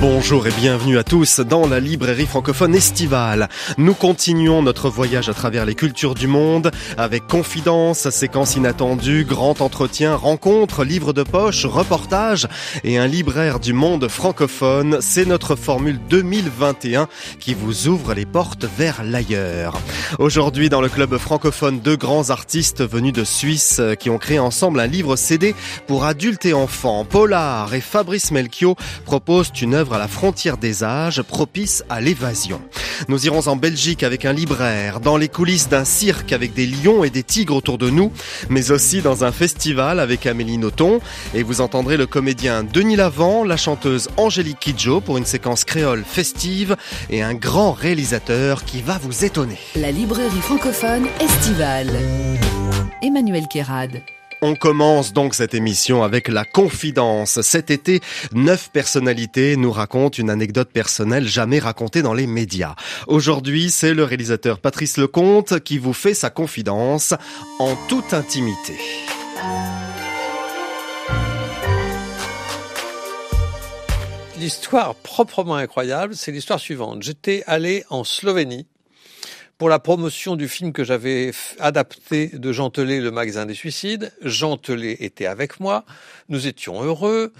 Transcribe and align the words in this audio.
Bonjour 0.00 0.46
et 0.46 0.52
bienvenue 0.52 0.96
à 0.96 1.02
tous 1.02 1.40
dans 1.40 1.66
la 1.66 1.80
librairie 1.80 2.26
francophone 2.26 2.72
estivale. 2.72 3.48
Nous 3.78 3.94
continuons 3.94 4.62
notre 4.62 4.88
voyage 4.88 5.28
à 5.28 5.34
travers 5.34 5.64
les 5.64 5.74
cultures 5.74 6.14
du 6.14 6.28
monde 6.28 6.70
avec 6.96 7.26
confidence, 7.26 8.08
séquences 8.10 8.54
inattendues, 8.54 9.24
grand 9.24 9.60
entretien, 9.60 10.14
rencontres, 10.14 10.84
livres 10.84 11.12
de 11.12 11.24
poche, 11.24 11.66
reportages 11.66 12.46
et 12.84 12.96
un 12.96 13.08
libraire 13.08 13.58
du 13.58 13.72
monde 13.72 14.06
francophone. 14.06 14.98
C'est 15.00 15.24
notre 15.24 15.56
formule 15.56 15.98
2021 16.08 17.08
qui 17.40 17.54
vous 17.54 17.88
ouvre 17.88 18.14
les 18.14 18.26
portes 18.26 18.66
vers 18.66 19.02
l'ailleurs. 19.02 19.80
Aujourd'hui 20.20 20.68
dans 20.68 20.80
le 20.80 20.88
club 20.88 21.18
francophone, 21.18 21.80
deux 21.80 21.96
grands 21.96 22.30
artistes 22.30 22.88
venus 22.88 23.12
de 23.12 23.24
Suisse 23.24 23.80
qui 23.98 24.10
ont 24.10 24.18
créé 24.18 24.38
ensemble 24.38 24.78
un 24.78 24.86
livre 24.86 25.16
CD 25.16 25.56
pour 25.88 26.04
adultes 26.04 26.46
et 26.46 26.54
enfants. 26.54 27.04
Polar 27.04 27.74
et 27.74 27.80
Fabrice 27.80 28.30
Melchior 28.30 28.76
proposent 29.04 29.50
une 29.60 29.74
œuvre 29.74 29.88
la 29.98 30.08
frontière 30.08 30.56
des 30.56 30.84
âges, 30.84 31.22
propice 31.22 31.84
à 31.88 32.00
l'évasion. 32.00 32.60
Nous 33.08 33.26
irons 33.26 33.46
en 33.46 33.56
Belgique 33.56 34.02
avec 34.02 34.24
un 34.24 34.32
libraire, 34.32 35.00
dans 35.00 35.16
les 35.16 35.28
coulisses 35.28 35.68
d'un 35.68 35.84
cirque 35.84 36.32
avec 36.32 36.54
des 36.54 36.66
lions 36.66 37.04
et 37.04 37.10
des 37.10 37.22
tigres 37.22 37.54
autour 37.54 37.78
de 37.78 37.90
nous, 37.90 38.12
mais 38.48 38.70
aussi 38.70 39.02
dans 39.02 39.24
un 39.24 39.32
festival 39.32 40.00
avec 40.00 40.26
Amélie 40.26 40.58
Nothomb. 40.58 41.00
Et 41.34 41.42
vous 41.42 41.60
entendrez 41.60 41.96
le 41.96 42.06
comédien 42.06 42.64
Denis 42.64 42.96
Lavant, 42.96 43.44
la 43.44 43.56
chanteuse 43.56 44.08
Angélique 44.16 44.60
Kidjo 44.60 45.00
pour 45.00 45.18
une 45.18 45.26
séquence 45.26 45.64
créole 45.64 46.04
festive 46.04 46.76
et 47.10 47.22
un 47.22 47.34
grand 47.34 47.72
réalisateur 47.72 48.64
qui 48.64 48.82
va 48.82 48.98
vous 48.98 49.24
étonner. 49.24 49.58
la 49.76 49.90
librairie 49.90 50.40
francophone 50.40 51.06
estivale. 51.20 51.90
Emmanuel 53.02 53.46
Kérad. 53.48 54.02
On 54.40 54.54
commence 54.54 55.12
donc 55.12 55.34
cette 55.34 55.54
émission 55.54 56.04
avec 56.04 56.28
la 56.28 56.44
confidence. 56.44 57.40
Cet 57.40 57.72
été, 57.72 58.00
neuf 58.32 58.70
personnalités 58.72 59.56
nous 59.56 59.72
racontent 59.72 60.16
une 60.16 60.30
anecdote 60.30 60.70
personnelle 60.72 61.26
jamais 61.26 61.58
racontée 61.58 62.02
dans 62.02 62.14
les 62.14 62.28
médias. 62.28 62.76
Aujourd'hui, 63.08 63.68
c'est 63.70 63.94
le 63.94 64.04
réalisateur 64.04 64.60
Patrice 64.60 64.96
Lecomte 64.96 65.58
qui 65.60 65.78
vous 65.78 65.92
fait 65.92 66.14
sa 66.14 66.30
confidence 66.30 67.14
en 67.58 67.74
toute 67.88 68.14
intimité. 68.14 68.76
L'histoire 74.38 74.94
proprement 74.94 75.56
incroyable, 75.56 76.14
c'est 76.14 76.30
l'histoire 76.30 76.60
suivante. 76.60 77.02
J'étais 77.02 77.42
allé 77.48 77.84
en 77.90 78.04
Slovénie 78.04 78.68
pour 79.58 79.68
la 79.68 79.80
promotion 79.80 80.36
du 80.36 80.48
film 80.48 80.72
que 80.72 80.84
j'avais 80.84 81.32
adapté 81.58 82.28
de 82.28 82.52
Jean 82.52 82.70
Le 82.76 83.10
magasin 83.10 83.44
des 83.44 83.54
suicides. 83.54 84.12
Jean 84.22 84.56
était 84.56 85.26
avec 85.26 85.58
moi, 85.58 85.84
nous 86.28 86.46
étions 86.46 86.82
heureux. 86.82 87.32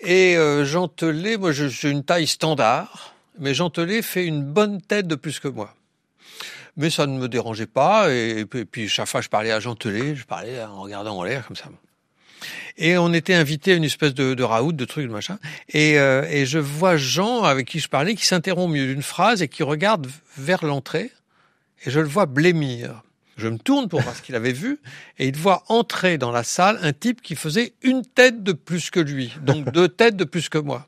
Et 0.00 0.36
euh, 0.36 0.64
Jean 0.66 0.90
moi 1.38 1.52
j'ai 1.52 1.90
une 1.90 2.04
taille 2.04 2.26
standard, 2.26 3.14
mais 3.38 3.54
Jean 3.54 3.72
fait 4.02 4.26
une 4.26 4.44
bonne 4.44 4.82
tête 4.82 5.06
de 5.06 5.14
plus 5.14 5.40
que 5.40 5.48
moi. 5.48 5.74
Mais 6.76 6.90
ça 6.90 7.06
ne 7.06 7.18
me 7.18 7.28
dérangeait 7.28 7.66
pas, 7.66 8.10
et, 8.10 8.46
puis, 8.46 8.88
chaque 8.88 9.06
fois 9.06 9.20
je 9.20 9.28
parlais 9.28 9.52
à 9.52 9.60
Jean 9.60 9.74
je 9.82 10.24
parlais 10.24 10.62
en 10.62 10.82
regardant 10.82 11.18
en 11.18 11.22
l'air 11.22 11.46
comme 11.46 11.56
ça. 11.56 11.66
Et 12.76 12.96
on 12.96 13.12
était 13.12 13.34
invité 13.34 13.72
à 13.72 13.74
une 13.76 13.84
espèce 13.84 14.14
de, 14.14 14.34
de 14.34 14.42
raout, 14.42 14.72
de 14.72 14.84
truc, 14.84 15.06
de 15.06 15.12
machin. 15.12 15.38
Et, 15.68 15.98
euh, 15.98 16.24
et 16.28 16.46
je 16.46 16.58
vois 16.58 16.96
Jean, 16.96 17.44
avec 17.44 17.68
qui 17.68 17.78
je 17.78 17.88
parlais, 17.88 18.14
qui 18.14 18.26
s'interrompt 18.26 18.70
au 18.70 18.72
milieu 18.72 18.86
d'une 18.86 19.02
phrase 19.02 19.42
et 19.42 19.48
qui 19.48 19.62
regarde 19.62 20.08
vers 20.36 20.64
l'entrée 20.64 21.12
et 21.84 21.90
je 21.90 22.00
le 22.00 22.08
vois 22.08 22.26
blêmir. 22.26 23.02
Je 23.36 23.48
me 23.48 23.58
tourne 23.58 23.88
pour 23.88 24.00
voir 24.02 24.14
ce 24.14 24.22
qu'il 24.22 24.34
avait 24.34 24.52
vu 24.52 24.78
et 25.18 25.26
il 25.26 25.36
voit 25.36 25.64
entrer 25.68 26.18
dans 26.18 26.30
la 26.32 26.44
salle 26.44 26.78
un 26.82 26.92
type 26.92 27.22
qui 27.22 27.34
faisait 27.34 27.72
une 27.82 28.02
tête 28.04 28.42
de 28.42 28.52
plus 28.52 28.90
que 28.90 29.00
lui, 29.00 29.32
donc 29.42 29.70
deux 29.72 29.88
têtes 29.88 30.16
de 30.16 30.24
plus 30.24 30.48
que 30.48 30.58
moi. 30.58 30.86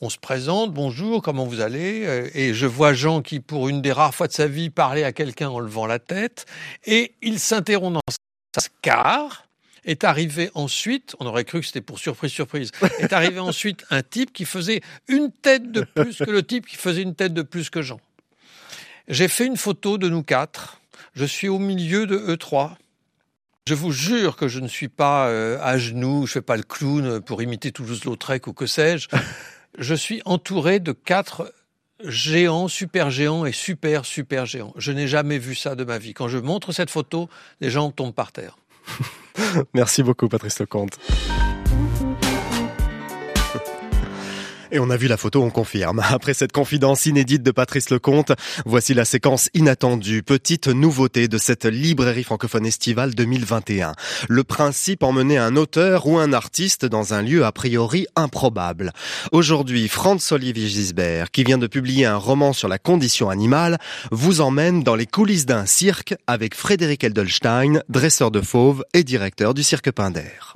On 0.00 0.10
se 0.10 0.18
présente, 0.18 0.72
bonjour, 0.72 1.22
comment 1.22 1.44
vous 1.44 1.60
allez? 1.60 2.04
Euh, 2.06 2.30
Et 2.32 2.54
je 2.54 2.66
vois 2.66 2.92
Jean 2.92 3.20
qui, 3.20 3.40
pour 3.40 3.68
une 3.68 3.82
des 3.82 3.90
rares 3.90 4.14
fois 4.14 4.28
de 4.28 4.32
sa 4.32 4.46
vie, 4.46 4.70
parlait 4.70 5.02
à 5.02 5.12
quelqu'un 5.12 5.48
en 5.48 5.58
levant 5.58 5.86
la 5.86 5.98
tête 5.98 6.46
et 6.86 7.14
il 7.20 7.38
s'interrompt 7.38 7.94
dans 7.94 8.00
sa 8.08 8.68
car 8.80 9.44
est 9.84 10.04
arrivé 10.04 10.50
ensuite, 10.54 11.16
on 11.18 11.26
aurait 11.26 11.44
cru 11.44 11.60
que 11.60 11.66
c'était 11.66 11.80
pour 11.80 11.98
surprise, 11.98 12.30
surprise, 12.30 12.70
est 12.98 13.12
arrivé 13.12 13.38
ensuite 13.40 13.84
un 13.90 14.02
type 14.02 14.32
qui 14.32 14.44
faisait 14.44 14.80
une 15.08 15.30
tête 15.32 15.70
de 15.72 15.82
plus 15.82 16.18
que 16.18 16.30
le 16.30 16.42
type 16.42 16.66
qui 16.66 16.76
faisait 16.76 17.02
une 17.02 17.14
tête 17.14 17.34
de 17.34 17.42
plus 17.42 17.70
que 17.70 17.82
Jean. 17.82 18.00
J'ai 19.08 19.28
fait 19.28 19.46
une 19.46 19.56
photo 19.56 19.96
de 19.96 20.08
nous 20.08 20.22
quatre. 20.22 20.82
Je 21.14 21.24
suis 21.24 21.48
au 21.48 21.58
milieu 21.58 22.06
de 22.06 22.18
E3. 22.18 22.72
Je 23.66 23.74
vous 23.74 23.90
jure 23.90 24.36
que 24.36 24.48
je 24.48 24.60
ne 24.60 24.68
suis 24.68 24.88
pas 24.88 25.28
euh, 25.28 25.58
à 25.62 25.78
genoux, 25.78 26.26
je 26.26 26.32
fais 26.32 26.42
pas 26.42 26.56
le 26.56 26.62
clown 26.62 27.20
pour 27.20 27.42
imiter 27.42 27.72
Toulouse-Lautrec 27.72 28.46
ou 28.46 28.52
que 28.52 28.66
sais-je. 28.66 29.08
Je 29.78 29.94
suis 29.94 30.22
entouré 30.24 30.80
de 30.80 30.92
quatre 30.92 31.52
géants, 32.02 32.66
super 32.66 33.10
géants 33.10 33.44
et 33.44 33.52
super, 33.52 34.06
super 34.06 34.44
géants. 34.44 34.72
Je 34.76 34.90
n'ai 34.90 35.06
jamais 35.06 35.38
vu 35.38 35.54
ça 35.54 35.76
de 35.76 35.84
ma 35.84 35.98
vie. 35.98 36.14
Quand 36.14 36.26
je 36.26 36.38
montre 36.38 36.72
cette 36.72 36.90
photo, 36.90 37.28
les 37.60 37.70
gens 37.70 37.92
tombent 37.92 38.14
par 38.14 38.32
terre. 38.32 38.56
Merci 39.74 40.02
beaucoup, 40.02 40.26
Patrice 40.26 40.58
Lecomte. 40.58 40.98
Et 44.70 44.78
on 44.78 44.90
a 44.90 44.96
vu 44.96 45.08
la 45.08 45.16
photo, 45.16 45.42
on 45.42 45.50
confirme. 45.50 46.02
Après 46.10 46.34
cette 46.34 46.52
confidence 46.52 47.06
inédite 47.06 47.42
de 47.42 47.50
Patrice 47.50 47.90
Lecomte, 47.90 48.32
voici 48.66 48.94
la 48.94 49.04
séquence 49.04 49.48
inattendue, 49.54 50.22
petite 50.22 50.68
nouveauté 50.68 51.28
de 51.28 51.38
cette 51.38 51.64
librairie 51.64 52.24
francophone 52.24 52.66
estivale 52.66 53.14
2021. 53.14 53.94
Le 54.28 54.44
principe 54.44 55.02
emmener 55.02 55.38
un 55.38 55.56
auteur 55.56 56.06
ou 56.06 56.18
un 56.18 56.32
artiste 56.32 56.84
dans 56.84 57.14
un 57.14 57.22
lieu 57.22 57.44
a 57.44 57.52
priori 57.52 58.06
improbable. 58.16 58.92
Aujourd'hui, 59.32 59.88
Franz 59.88 60.34
Olivier 60.34 60.68
Gisbert, 60.68 61.30
qui 61.30 61.44
vient 61.44 61.58
de 61.58 61.66
publier 61.66 62.04
un 62.04 62.16
roman 62.16 62.52
sur 62.52 62.68
la 62.68 62.78
condition 62.78 63.30
animale, 63.30 63.78
vous 64.10 64.40
emmène 64.40 64.82
dans 64.82 64.94
les 64.94 65.06
coulisses 65.06 65.46
d'un 65.46 65.66
cirque 65.66 66.14
avec 66.26 66.54
Frédéric 66.54 67.04
Eldelstein, 67.04 67.80
dresseur 67.88 68.30
de 68.30 68.40
fauves 68.40 68.84
et 68.92 69.04
directeur 69.04 69.54
du 69.54 69.62
cirque 69.62 69.90
Pinder. 69.90 70.54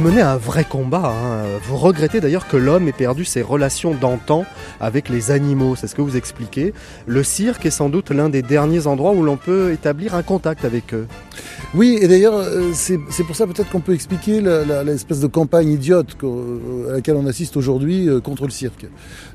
Vous 0.00 0.08
menez 0.08 0.22
un 0.22 0.38
vrai 0.38 0.64
combat. 0.64 1.12
Hein. 1.14 1.42
Vous 1.62 1.76
regrettez 1.76 2.20
d'ailleurs 2.20 2.48
que 2.48 2.56
l'homme 2.56 2.88
ait 2.88 2.92
perdu 2.92 3.26
ses 3.26 3.42
relations 3.42 3.92
d'antan 3.92 4.46
avec 4.80 5.10
les 5.10 5.30
animaux. 5.30 5.76
C'est 5.76 5.88
ce 5.88 5.94
que 5.94 6.00
vous 6.00 6.16
expliquez. 6.16 6.72
Le 7.06 7.22
cirque 7.22 7.66
est 7.66 7.70
sans 7.70 7.90
doute 7.90 8.10
l'un 8.10 8.30
des 8.30 8.40
derniers 8.40 8.86
endroits 8.86 9.12
où 9.12 9.22
l'on 9.22 9.36
peut 9.36 9.72
établir 9.72 10.14
un 10.14 10.22
contact 10.22 10.64
avec 10.64 10.94
eux. 10.94 11.06
Oui, 11.74 11.98
et 12.00 12.08
d'ailleurs, 12.08 12.32
euh, 12.34 12.70
c'est 12.72 13.24
pour 13.24 13.36
ça 13.36 13.46
peut-être 13.46 13.68
qu'on 13.68 13.80
peut 13.80 13.92
expliquer 13.92 14.40
l'espèce 14.40 15.20
de 15.20 15.26
campagne 15.26 15.68
idiote 15.68 16.16
à 16.88 16.92
laquelle 16.94 17.16
on 17.16 17.26
assiste 17.26 17.58
aujourd'hui 17.58 18.08
euh, 18.08 18.20
contre 18.20 18.44
le 18.44 18.50
cirque. 18.52 18.86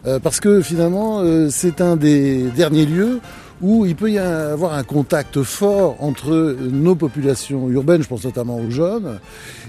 Euh, 0.08 0.20
parce 0.20 0.40
que 0.40 0.62
finalement, 0.62 1.24
c'est 1.52 1.80
un 1.80 1.96
des 1.96 2.42
derniers 2.56 2.88
lieux 2.88 3.20
où 3.62 3.86
il 3.86 3.96
peut 3.96 4.12
y 4.12 4.20
avoir 4.20 4.74
un 4.74 4.84
contact 4.84 5.42
fort 5.44 5.98
entre 6.00 6.56
nos 6.60 6.96
populations 6.96 7.70
urbaines, 7.70 8.04
je 8.04 8.08
pense 8.08 8.24
notamment 8.24 8.58
aux 8.58 8.70
jeunes, 8.70 9.20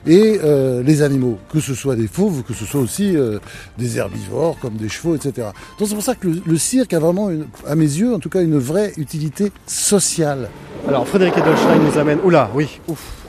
et 0.06 0.40
euh, 0.44 0.82
les 0.82 1.02
animaux, 1.02 1.38
que 1.52 1.60
ce 1.60 1.74
soit 1.74 1.96
des 1.96 2.06
fauves, 2.06 2.42
que 2.42 2.54
ce 2.54 2.64
soit 2.64 2.80
aussi 2.80 3.16
euh, 3.16 3.38
des 3.78 3.98
herbivores 3.98 4.56
comme 4.60 4.74
des 4.74 4.88
chevaux, 4.88 5.14
etc. 5.14 5.48
Donc 5.78 5.88
c'est 5.88 5.94
pour 5.94 6.04
ça 6.04 6.14
que 6.14 6.28
le, 6.44 6.56
cirque 6.58 6.92
a 6.92 6.98
vraiment, 6.98 7.30
une, 7.30 7.46
à 7.66 7.74
mes 7.74 7.84
yeux, 7.84 8.14
en 8.14 8.18
tout 8.18 8.28
cas, 8.28 8.42
une 8.42 8.58
vraie 8.58 8.92
utilité 8.96 9.52
sociale. 9.66 10.48
Alors 10.88 11.06
Frédéric 11.06 11.36
Edelstein 11.36 11.78
nous 11.78 11.98
amène. 11.98 12.18
Oula, 12.24 12.50
oui, 12.54 12.80
ouf. 12.88 13.25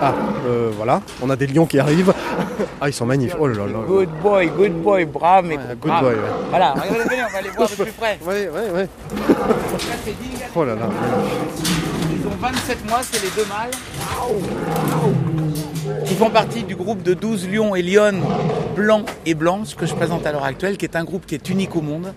Ah, 0.00 0.14
euh, 0.46 0.70
voilà, 0.76 1.00
on 1.22 1.30
a 1.30 1.36
des 1.36 1.46
lions 1.46 1.66
qui 1.66 1.78
arrivent. 1.78 2.12
Ah, 2.80 2.88
ils 2.88 2.92
sont 2.92 3.06
magnifiques. 3.06 3.36
Oh 3.38 3.46
là 3.46 3.54
là. 3.66 3.78
Good 3.86 4.08
boy, 4.20 4.48
good 4.48 4.72
boy, 4.82 5.04
brave, 5.04 5.44
mais 5.46 5.56
ouais, 5.56 5.62
good 5.80 5.92
boy, 6.00 6.14
ouais. 6.14 6.20
Voilà, 6.50 6.72
regardez, 6.72 6.98
venez, 7.08 7.22
on 7.28 7.32
va 7.32 7.40
les 7.40 7.50
voir 7.50 7.68
de 7.68 7.74
plus 7.74 7.92
près. 7.92 8.18
Oui, 8.26 8.34
oui, 8.52 8.60
oui. 8.74 9.36
Oh 10.54 10.64
là 10.64 10.74
là. 10.74 10.88
Ils 12.10 12.26
ont 12.26 12.36
27 12.40 12.88
mois, 12.88 13.00
c'est 13.02 13.22
les 13.22 13.30
deux 13.30 13.48
mâles. 13.48 13.70
Qui 16.12 16.18
font 16.18 16.28
partie 16.28 16.62
du 16.62 16.76
groupe 16.76 17.02
de 17.02 17.14
12 17.14 17.48
lions 17.48 17.74
et 17.74 17.80
lionnes 17.80 18.22
blancs 18.76 19.08
et 19.24 19.32
blanches 19.32 19.74
que 19.74 19.86
je 19.86 19.94
présente 19.94 20.26
à 20.26 20.32
l'heure 20.32 20.44
actuelle, 20.44 20.76
qui 20.76 20.84
est 20.84 20.94
un 20.94 21.04
groupe 21.04 21.24
qui 21.24 21.34
est 21.34 21.48
unique 21.48 21.74
au 21.74 21.80
monde. 21.80 22.12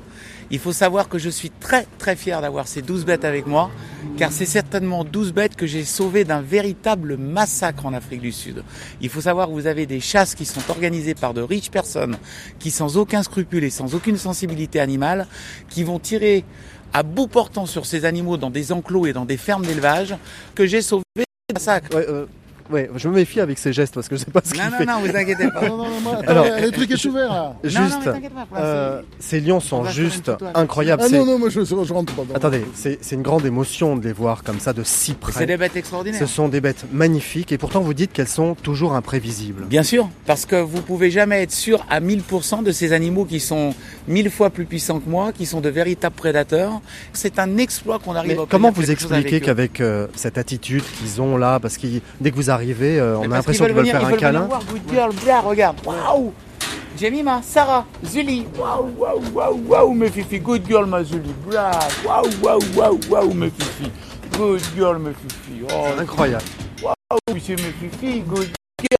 Il 0.51 0.59
faut 0.59 0.73
savoir 0.73 1.07
que 1.07 1.17
je 1.17 1.29
suis 1.29 1.49
très 1.49 1.87
très 1.97 2.17
fier 2.17 2.41
d'avoir 2.41 2.67
ces 2.67 2.81
12 2.81 3.05
bêtes 3.05 3.23
avec 3.23 3.47
moi, 3.47 3.71
car 4.17 4.33
c'est 4.33 4.45
certainement 4.45 5.05
12 5.05 5.31
bêtes 5.31 5.55
que 5.55 5.65
j'ai 5.65 5.85
sauvées 5.85 6.25
d'un 6.25 6.41
véritable 6.41 7.15
massacre 7.15 7.85
en 7.85 7.93
Afrique 7.93 8.19
du 8.19 8.33
Sud. 8.33 8.63
Il 8.99 9.07
faut 9.07 9.21
savoir 9.21 9.47
que 9.47 9.53
vous 9.53 9.65
avez 9.65 9.85
des 9.85 10.01
chasses 10.01 10.35
qui 10.35 10.43
sont 10.43 10.69
organisées 10.69 11.15
par 11.15 11.33
de 11.33 11.41
riches 11.41 11.71
personnes, 11.71 12.17
qui 12.59 12.71
sans 12.71 12.97
aucun 12.97 13.23
scrupule 13.23 13.63
et 13.63 13.69
sans 13.69 13.95
aucune 13.95 14.17
sensibilité 14.17 14.81
animale, 14.81 15.25
qui 15.69 15.85
vont 15.85 15.99
tirer 15.99 16.43
à 16.91 17.03
bout 17.03 17.27
portant 17.27 17.65
sur 17.65 17.85
ces 17.85 18.03
animaux 18.03 18.35
dans 18.35 18.49
des 18.49 18.73
enclos 18.73 19.05
et 19.05 19.13
dans 19.13 19.25
des 19.25 19.37
fermes 19.37 19.65
d'élevage, 19.65 20.17
que 20.53 20.65
j'ai 20.65 20.81
sauvés 20.81 21.03
d'un 21.15 21.53
massacre. 21.53 21.95
Euh, 21.95 22.25
ouais, 22.71 22.89
je 22.95 23.07
me 23.07 23.15
méfie 23.15 23.39
avec 23.39 23.57
ces 23.57 23.73
gestes 23.73 23.93
parce 23.95 24.07
que 24.07 24.15
je 24.15 24.21
sais 24.23 24.31
pas 24.31 24.41
ce 24.43 24.51
qu'il 24.53 24.61
Non, 24.63 24.69
non, 24.71 24.77
fait. 24.77 24.85
non, 24.85 24.99
vous 25.01 25.15
inquiétez 25.15 25.47
pas. 25.49 25.67
Non, 25.67 25.77
non, 25.77 25.89
non, 25.89 25.99
moi, 26.01 26.13
attends, 26.19 26.27
Alors, 26.31 26.45
le 26.61 26.71
truc 26.71 26.91
est 26.91 27.05
ouvert 27.05 27.29
là. 27.29 27.55
Juste, 27.63 27.79
Non, 28.05 28.13
non, 28.13 28.21
euh, 28.57 29.01
c'est- 29.19 29.27
ces 29.27 29.39
lions 29.41 29.57
On 29.57 29.59
sont 29.59 29.85
juste 29.85 30.31
incroyables. 30.53 31.01
Ah 31.05 31.09
C'est- 31.09 31.17
non, 31.17 31.25
non, 31.25 31.39
moi 31.39 31.49
je, 31.49 31.63
je 31.63 31.93
rentre 31.93 32.13
pas 32.13 32.23
dans. 32.27 32.35
Attendez, 32.35 32.63
c'est 32.73 32.97
c'est 33.01 33.15
une 33.15 33.21
grande 33.21 33.45
émotion 33.45 33.95
de 33.95 34.03
les 34.05 34.13
voir 34.13 34.43
comme 34.43 34.59
ça 34.59 34.73
de 34.73 34.83
si 34.83 35.11
C'est 35.11 35.17
près. 35.17 35.45
des 35.45 35.57
bêtes 35.57 35.75
extraordinaires. 35.75 36.19
Ce 36.19 36.25
sont 36.25 36.47
des 36.49 36.61
bêtes 36.61 36.85
magnifiques 36.91 37.51
et 37.51 37.57
pourtant 37.57 37.81
vous 37.81 37.93
dites 37.93 38.11
qu'elles 38.13 38.27
sont 38.27 38.55
toujours 38.55 38.93
imprévisibles. 38.93 39.65
Bien 39.65 39.83
sûr, 39.83 40.09
parce 40.25 40.45
que 40.45 40.55
vous 40.55 40.81
pouvez 40.81 41.11
jamais 41.11 41.43
être 41.43 41.51
sûr 41.51 41.85
à 41.89 41.99
1000% 41.99 42.61
de 42.63 42.71
ces 42.71 42.93
animaux 42.93 43.25
qui 43.25 43.39
sont 43.39 43.73
mille 44.07 44.29
fois 44.29 44.49
plus 44.49 44.65
puissants 44.65 44.99
que 44.99 45.09
moi, 45.09 45.31
qui 45.31 45.45
sont 45.45 45.61
de 45.61 45.69
véritables 45.69 46.15
prédateurs. 46.15 46.81
C'est 47.13 47.39
un 47.39 47.57
exploit 47.57 47.99
qu'on 47.99 48.15
arrive 48.15 48.35
Mais 48.37 48.43
à 48.43 48.45
comment 48.49 48.71
vous 48.71 48.91
expliquez 48.91 49.41
qu'avec 49.41 49.81
euh, 49.81 50.07
cette 50.15 50.37
attitude 50.37 50.83
qu'ils 50.97 51.21
ont 51.21 51.37
là, 51.37 51.59
parce 51.59 51.77
que 51.77 51.87
dès 52.21 52.31
que 52.31 52.35
vous 52.35 52.49
euh, 52.61 53.17
on 53.19 53.23
a 53.23 53.27
l'impression 53.27 53.65
qu'ils 53.65 53.73
veulent 53.73 53.83
venir- 53.83 53.91
faire 53.93 54.01
ils 54.01 54.05
un 54.05 54.09
veulent 54.09 54.19
venir 54.19 54.31
câlin 54.33 54.45
voir 54.47 54.61
Good 54.65 54.81
girl, 54.93 55.09
blah, 55.23 55.41
regarde, 55.41 55.77
waouh 55.85 56.31
Jemima, 56.99 57.41
Sarah, 57.43 57.85
Zuli, 58.05 58.47
waouh, 58.57 58.87
waouh, 58.97 59.21
waouh, 59.33 59.59
waouh, 59.67 59.93
mes 59.93 60.09
fifi, 60.09 60.39
good 60.39 60.65
girl, 60.65 60.85
ma 60.85 61.03
Zuli, 61.03 61.33
blah, 61.45 61.71
waouh, 62.05 62.23
waouh, 62.41 62.59
waouh, 62.77 62.99
waouh, 63.09 63.33
mes 63.33 63.49
fifi, 63.49 63.91
good 64.37 64.61
girl, 64.77 64.97
mes 64.99 65.11
fifi, 65.11 65.63
oh, 65.73 65.99
Incroyable. 65.99 66.43
waouh, 66.81 67.39
c'est 67.45 67.55
mes 67.57 67.73
fifi, 67.89 68.21
good 68.21 68.47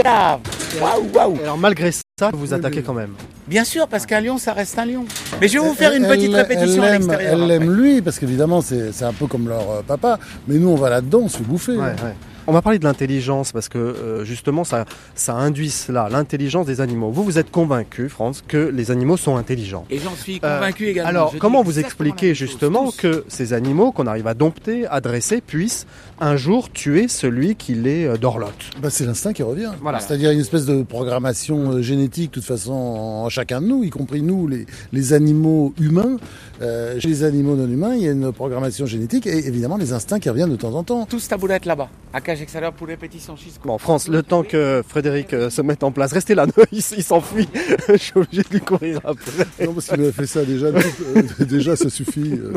girl, 0.04 0.40
waouh, 0.82 1.08
waouh. 1.14 1.38
Alors 1.42 1.58
malgré 1.58 1.92
ça, 1.92 2.32
vous 2.34 2.54
attaquez 2.54 2.82
quand 2.82 2.94
même. 2.94 3.14
Bien 3.48 3.64
sûr, 3.64 3.88
parce 3.88 4.06
qu'un 4.06 4.20
lion, 4.22 4.38
ça 4.40 4.52
reste 4.54 4.78
un 4.80 4.86
lion. 4.88 5.06
Mais 5.40 5.48
je 5.48 5.60
vais 5.60 5.66
vous 5.66 5.76
faire 5.76 5.94
une 5.94 6.06
petite 6.08 6.32
Elle- 6.32 6.36
répétition 6.36 6.84
elle 6.84 6.90
à 6.90 6.94
l'extérieur. 6.94 7.34
Elle 7.34 7.48
l'aime 7.48 7.72
lui, 7.72 8.02
parce 8.02 8.18
qu'évidemment, 8.20 8.60
c'est 8.62 9.04
un 9.04 9.14
peu 9.14 9.28
comme 9.28 9.48
leur 9.48 9.70
euh, 9.70 9.82
papa. 9.88 10.18
Mais 10.48 10.56
nous, 10.56 10.68
on 10.70 10.76
va 10.76 10.90
là-dedans, 10.90 11.20
on 11.24 11.30
se 11.30 11.44
bouffer. 11.44 11.74
Ouais, 11.78 11.84
ouais. 11.84 12.16
On 12.48 12.54
va 12.54 12.62
parler 12.62 12.78
de 12.80 12.84
l'intelligence 12.84 13.52
parce 13.52 13.70
que 13.70 13.78
euh, 13.80 14.24
justement 14.24 14.64
ça, 14.64 14.86
ça 15.16 15.34
induit 15.34 15.72
cela, 15.72 16.10
l'intelligence 16.12 16.66
des 16.68 16.80
animaux. 16.80 17.10
Vous, 17.10 17.24
vous 17.24 17.40
êtes 17.40 17.50
convaincu, 17.52 18.08
France, 18.08 18.44
que 18.48 18.58
les 18.74 18.92
animaux 18.92 19.18
sont 19.18 19.36
intelligents. 19.36 19.86
Et 19.90 19.98
j'en 19.98 20.14
suis 20.16 20.40
Euh, 20.44 20.56
convaincu 20.60 20.88
également. 20.88 21.10
Alors, 21.10 21.32
Je 21.34 21.38
comment 21.40 21.64
vous 21.64 21.80
expliquez 21.80 22.36
justement 22.36 22.86
tous. 22.92 22.98
que 22.98 23.26
ces 23.30 23.54
animaux 23.54 23.92
qu'on 23.92 24.06
arrive 24.06 24.28
à 24.28 24.34
dompter, 24.36 24.86
à 24.88 25.02
dresser, 25.02 25.42
puissent 25.42 25.88
un 26.20 26.36
jour 26.38 26.70
tuer 26.72 27.08
celui 27.08 27.56
qui 27.56 27.74
les 27.74 28.06
euh, 28.06 28.18
dorlote 28.18 28.54
Bah, 28.82 28.90
c'est 28.92 29.06
l'instinct 29.06 29.34
qui 29.34 29.42
revient. 29.44 29.72
Voilà. 29.82 30.00
C'est-à-dire 30.00 30.30
une 30.32 30.40
espèce 30.40 30.66
de 30.66 30.84
programmation 30.84 31.72
euh, 31.72 31.82
génétique, 31.82 32.30
de 32.30 32.36
toute 32.36 32.44
façon, 32.46 32.74
en 32.74 33.30
chacun 33.30 33.60
de 33.62 33.66
nous, 33.68 33.84
y 33.84 33.90
compris 33.90 34.22
nous, 34.22 34.48
les, 34.48 34.66
les 34.94 35.14
animaux 35.14 35.74
humains. 35.80 36.18
Euh, 36.62 37.00
chez 37.00 37.08
les 37.10 37.24
animaux 37.24 37.56
non 37.56 37.68
humains, 37.68 37.96
il 37.96 38.04
y 38.04 38.08
a 38.08 38.12
une 38.12 38.32
programmation 38.32 38.86
génétique 38.86 39.26
et 39.28 39.48
évidemment 39.48 39.78
les 39.78 39.92
instincts 39.94 40.20
qui 40.20 40.30
reviennent 40.30 40.52
de 40.52 40.56
temps 40.56 40.74
en 40.76 40.84
temps. 40.84 41.06
Tous 41.06 41.28
taboulette 41.28 41.66
là-bas. 41.66 41.90
À 42.14 42.22
cage 42.36 42.42
extérieur, 42.44 42.74
poulet 42.74 42.98
petit 42.98 43.20
sans 43.20 43.36
chisco. 43.36 43.68
Bon, 43.68 43.78
France, 43.78 44.08
le 44.08 44.22
temps 44.24 44.44
que 44.44 44.84
Frédéric 44.88 45.34
euh, 45.34 45.50
se 45.50 45.62
mette 45.62 45.84
en 45.84 45.92
place, 45.92 46.12
restez 46.14 46.36
là, 46.36 46.46
il, 46.72 46.82
s'enfuit. 46.82 47.48
Je 47.90 47.96
suis 47.98 48.14
obligé 48.16 48.44
de 48.44 48.50
lui 48.52 48.60
courir 48.62 49.00
après. 49.04 49.46
Non, 49.66 49.74
parce 49.74 49.88
qu'il 49.88 50.04
a 50.04 50.12
fait 50.12 50.28
ça 50.28 50.44
déjà. 50.44 50.68
euh, 50.68 51.24
déjà, 51.42 51.76
ça 51.76 51.90
suffit. 51.90 52.34
euh. 52.34 52.54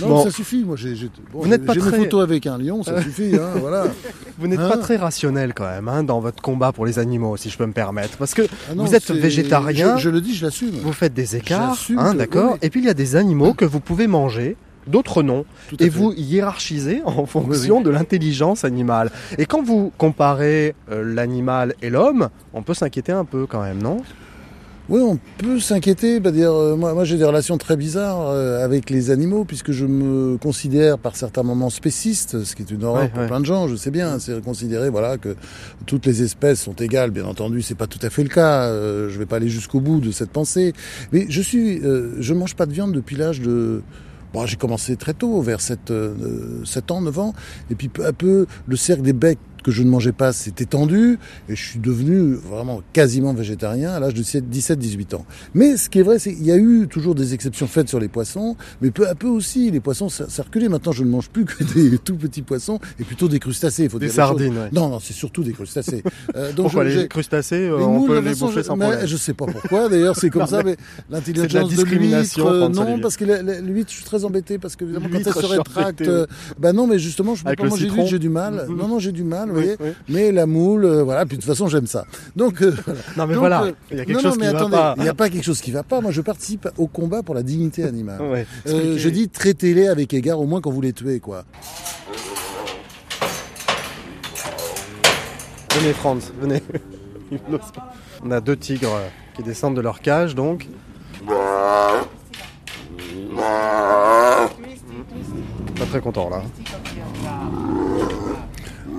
Non, 0.00 0.08
Bon. 0.08 0.24
ça 0.24 0.30
suffit. 0.30 0.64
Moi, 0.64 0.76
j'ai 0.76 0.94
bon, 1.32 1.42
Vous 1.42 1.48
n'êtes 1.48 1.62
j'ai- 1.62 1.66
pas 1.66 1.72
j'ai 1.74 1.80
très- 1.80 1.90
mes 1.92 2.04
photos 2.04 2.22
avec 2.22 2.46
un 2.46 2.58
lion, 2.58 2.82
ça 2.82 3.02
suffit. 3.02 3.34
Hein, 3.36 3.50
voilà. 3.60 3.86
Vous 4.38 4.46
n'êtes 4.48 4.60
Hein 4.60 4.68
pas 4.68 4.78
très 4.78 4.96
rationnel 4.96 5.54
quand 5.54 5.66
même 5.68 5.88
hein, 5.88 6.02
dans 6.04 6.20
votre 6.20 6.42
combat 6.42 6.72
pour 6.72 6.84
les 6.86 6.98
animaux, 6.98 7.36
si 7.36 7.48
je 7.50 7.56
peux 7.56 7.66
me 7.66 7.72
permettre. 7.72 8.16
Parce 8.18 8.34
que 8.34 8.42
Ah 8.70 8.74
non, 8.74 8.84
vous 8.84 8.94
êtes 8.94 9.10
végétarien, 9.10 9.96
Je, 9.96 10.02
je 10.04 10.10
le 10.10 10.20
dis, 10.20 10.34
je 10.34 10.44
l'assume. 10.44 10.70
vous 10.82 10.92
faites 10.92 11.14
des 11.14 11.36
écarts, 11.36 11.76
hein, 11.96 12.14
d'accord 12.14 12.52
oui, 12.52 12.52
oui. 12.54 12.58
Et 12.62 12.70
puis 12.70 12.80
il 12.80 12.86
y 12.86 12.90
a 12.90 12.94
des 12.94 13.16
animaux 13.16 13.54
que 13.54 13.64
vous 13.64 13.80
pouvez 13.80 14.06
manger, 14.06 14.56
d'autres 14.86 15.22
à 15.22 15.44
et 15.78 15.84
fait. 15.84 15.88
vous 15.88 16.12
hiérarchisez 16.12 17.02
en 17.04 17.26
fonction 17.26 17.80
de 17.80 17.90
l'intelligence 17.90 18.64
animale. 18.64 19.10
Et 19.38 19.46
quand 19.46 19.62
vous 19.62 19.92
comparez 19.98 20.74
euh, 20.90 21.14
l'animal 21.14 21.74
et 21.82 21.90
l'homme, 21.90 22.28
on 22.52 22.62
peut 22.62 22.74
s'inquiéter 22.74 23.12
un 23.12 23.24
peu 23.24 23.46
quand 23.46 23.62
même, 23.62 23.82
non? 23.82 24.02
Oui, 24.88 25.00
on 25.00 25.18
peut 25.38 25.60
s'inquiéter. 25.60 26.18
Bah, 26.18 26.32
dire, 26.32 26.52
euh, 26.52 26.76
moi, 26.76 26.92
moi 26.92 27.04
j'ai 27.04 27.16
des 27.16 27.24
relations 27.24 27.56
très 27.56 27.76
bizarres 27.76 28.28
euh, 28.28 28.64
avec 28.64 28.90
les 28.90 29.10
animaux, 29.10 29.44
puisque 29.44 29.70
je 29.70 29.86
me 29.86 30.36
considère 30.38 30.98
par 30.98 31.14
certains 31.14 31.44
moments 31.44 31.70
spéciste, 31.70 32.42
ce 32.42 32.56
qui 32.56 32.62
est 32.62 32.70
une 32.70 32.82
horreur 32.84 33.04
Ouais, 33.04 33.08
pour 33.08 33.20
ouais. 33.20 33.26
plein 33.28 33.40
de 33.40 33.46
gens, 33.46 33.68
je 33.68 33.76
sais 33.76 33.90
bien. 33.92 34.18
C'est 34.18 34.42
considérer 34.42 34.90
voilà, 34.90 35.18
que 35.18 35.36
toutes 35.86 36.04
les 36.04 36.22
espèces 36.22 36.60
sont 36.60 36.74
égales. 36.74 37.10
Bien 37.12 37.24
entendu, 37.24 37.62
c'est 37.62 37.76
pas 37.76 37.86
tout 37.86 38.00
à 38.02 38.10
fait 38.10 38.24
le 38.24 38.28
cas. 38.28 38.64
Euh, 38.64 39.08
je 39.08 39.18
vais 39.18 39.26
pas 39.26 39.36
aller 39.36 39.48
jusqu'au 39.48 39.80
bout 39.80 40.00
de 40.00 40.10
cette 40.10 40.30
pensée. 40.30 40.72
Mais 41.12 41.26
je 41.28 41.40
suis, 41.40 41.80
je 41.80 42.34
mange 42.34 42.56
pas 42.56 42.66
de 42.66 42.72
viande 42.72 42.92
depuis 42.92 43.16
l'âge 43.16 43.40
de... 43.40 43.82
Bon, 44.32 44.46
j'ai 44.46 44.56
commencé 44.56 44.96
très 44.96 45.14
tôt, 45.14 45.42
vers 45.42 45.60
7, 45.60 45.90
euh, 45.90 46.64
7 46.64 46.90
ans, 46.90 47.00
9 47.02 47.18
ans. 47.18 47.34
Et 47.70 47.74
puis 47.74 47.88
peu 47.88 48.06
à 48.06 48.12
peu, 48.12 48.46
le 48.66 48.76
cercle 48.76 49.02
des 49.02 49.12
becs 49.12 49.38
que 49.62 49.70
je 49.70 49.82
ne 49.82 49.88
mangeais 49.90 50.12
pas 50.12 50.32
s'est 50.32 50.52
étendu. 50.58 51.18
Et 51.48 51.56
je 51.56 51.62
suis 51.70 51.78
devenu 51.78 52.34
vraiment 52.34 52.82
quasiment 52.92 53.32
végétarien 53.34 53.90
à 53.92 54.00
l'âge 54.00 54.14
de 54.14 54.22
17-18 54.22 55.14
ans. 55.14 55.24
Mais 55.54 55.76
ce 55.76 55.88
qui 55.88 55.98
est 55.98 56.02
vrai, 56.02 56.18
c'est 56.18 56.34
qu'il 56.34 56.44
y 56.46 56.52
a 56.52 56.56
eu 56.56 56.86
toujours 56.88 57.14
des 57.14 57.34
exceptions 57.34 57.66
faites 57.66 57.88
sur 57.88 58.00
les 58.00 58.08
poissons. 58.08 58.56
Mais 58.80 58.90
peu 58.90 59.08
à 59.08 59.14
peu 59.14 59.28
aussi, 59.28 59.70
les 59.70 59.80
poissons 59.80 60.08
ça, 60.08 60.28
ça 60.28 60.42
a 60.42 60.44
reculé. 60.44 60.68
Maintenant, 60.68 60.92
je 60.92 61.04
ne 61.04 61.10
mange 61.10 61.28
plus 61.30 61.44
que 61.44 61.62
des 61.74 61.98
tout 61.98 62.16
petits 62.16 62.42
poissons 62.42 62.78
et 62.98 63.04
plutôt 63.04 63.28
des 63.28 63.38
crustacés. 63.38 63.84
il 63.84 63.90
Faut 63.90 63.98
Des 63.98 64.06
dire 64.06 64.14
sardines, 64.14 64.56
ouais. 64.56 64.68
Non, 64.72 64.88
non, 64.88 64.98
c'est 65.00 65.12
surtout 65.12 65.42
des 65.42 65.52
crustacés. 65.52 66.02
Euh, 66.36 66.52
donc 66.52 66.66
Pourquoi 66.66 66.88
je- 66.88 67.00
les 67.00 67.08
crustacés, 67.08 67.56
euh, 67.68 67.78
les 67.78 67.84
on 67.84 67.98
moules, 67.98 68.08
peut 68.08 68.20
les 68.20 68.28
façon, 68.30 68.46
bouffer 68.46 68.62
sans 68.62 68.76
mais 68.76 68.86
problème 68.86 69.06
je 69.06 69.16
sais 69.16 69.34
pas 69.34 69.46
pourquoi, 69.46 69.88
d'ailleurs, 69.88 70.16
c'est 70.16 70.30
comme 70.30 70.42
Non, 70.42 70.46
ça, 70.46 70.62
mais 70.62 70.76
l'intelligence 71.10 71.74
de 71.74 71.82
l'huître, 71.84 72.46
euh, 72.46 72.68
non, 72.68 72.98
parce 73.00 73.16
que 73.16 73.24
l'huître, 73.24 73.90
je 73.90 73.96
suis 73.96 74.04
très 74.04 74.24
embêté, 74.24 74.58
parce 74.58 74.76
que 74.76 74.84
évidemment, 74.84 75.06
quand 75.10 75.18
elle 75.18 75.22
L'huître, 75.24 75.40
se 75.40 75.46
rétracte, 75.52 76.00
euh, 76.02 76.26
bah 76.58 76.72
non, 76.72 76.86
mais 76.86 76.98
justement, 76.98 77.34
je 77.34 77.42
peux 77.42 77.48
Avec 77.48 77.60
pas 77.60 77.68
manger 77.68 77.88
d'huître, 77.88 78.06
j'ai 78.06 78.18
du 78.18 78.28
mal. 78.28 78.66
Mhm. 78.68 78.76
Non, 78.76 78.88
non, 78.88 78.98
j'ai 78.98 79.12
du 79.12 79.24
mal, 79.24 79.50
vous 79.52 79.60
voyez. 79.60 79.76
Mais 80.08 80.32
la 80.32 80.46
moule, 80.46 80.84
euh, 80.84 81.02
voilà, 81.02 81.26
puis 81.26 81.36
de 81.36 81.42
toute 81.42 81.50
façon, 81.50 81.68
j'aime 81.68 81.86
ça. 81.86 82.04
Donc, 82.36 82.62
euh, 82.62 82.74
voilà. 82.84 83.00
Non 83.16 83.26
mais 83.26 83.34
Donc, 83.34 83.40
voilà, 83.40 83.62
euh, 83.64 83.72
il 83.90 83.98
y 83.98 84.00
a 84.00 84.04
quelque 84.04 84.16
non, 84.16 84.22
chose 84.22 84.38
non, 84.38 84.44
mais 84.44 84.50
qui 84.50 84.56
attendez, 84.56 84.76
va 84.76 84.82
pas. 84.82 84.94
il 84.96 85.02
n'y 85.02 85.08
a 85.08 85.14
pas 85.14 85.28
quelque 85.30 85.44
chose 85.44 85.60
qui 85.60 85.70
va 85.70 85.82
pas. 85.82 86.00
Moi, 86.00 86.10
je 86.10 86.20
participe 86.20 86.68
au 86.78 86.86
combat 86.86 87.22
pour 87.22 87.34
la 87.34 87.42
dignité 87.42 87.84
animale. 87.84 88.46
Je 88.66 89.08
dis 89.08 89.28
traitez-les 89.28 89.88
avec 89.88 90.12
égard, 90.14 90.40
au 90.40 90.46
moins 90.46 90.60
quand 90.60 90.70
vous 90.70 90.80
les 90.80 90.92
tuez, 90.92 91.20
quoi. 91.20 91.44
Venez 95.74 95.92
Franz, 95.94 96.32
venez. 96.40 96.62
On 98.24 98.30
a 98.30 98.40
deux 98.40 98.56
tigres 98.56 99.00
qui 99.34 99.42
descendent 99.42 99.74
de 99.76 99.80
leur 99.80 100.00
cage 100.00 100.34
donc. 100.34 100.68
Pas 105.76 105.86
très 105.90 106.00
content 106.00 106.28
là. 106.28 106.42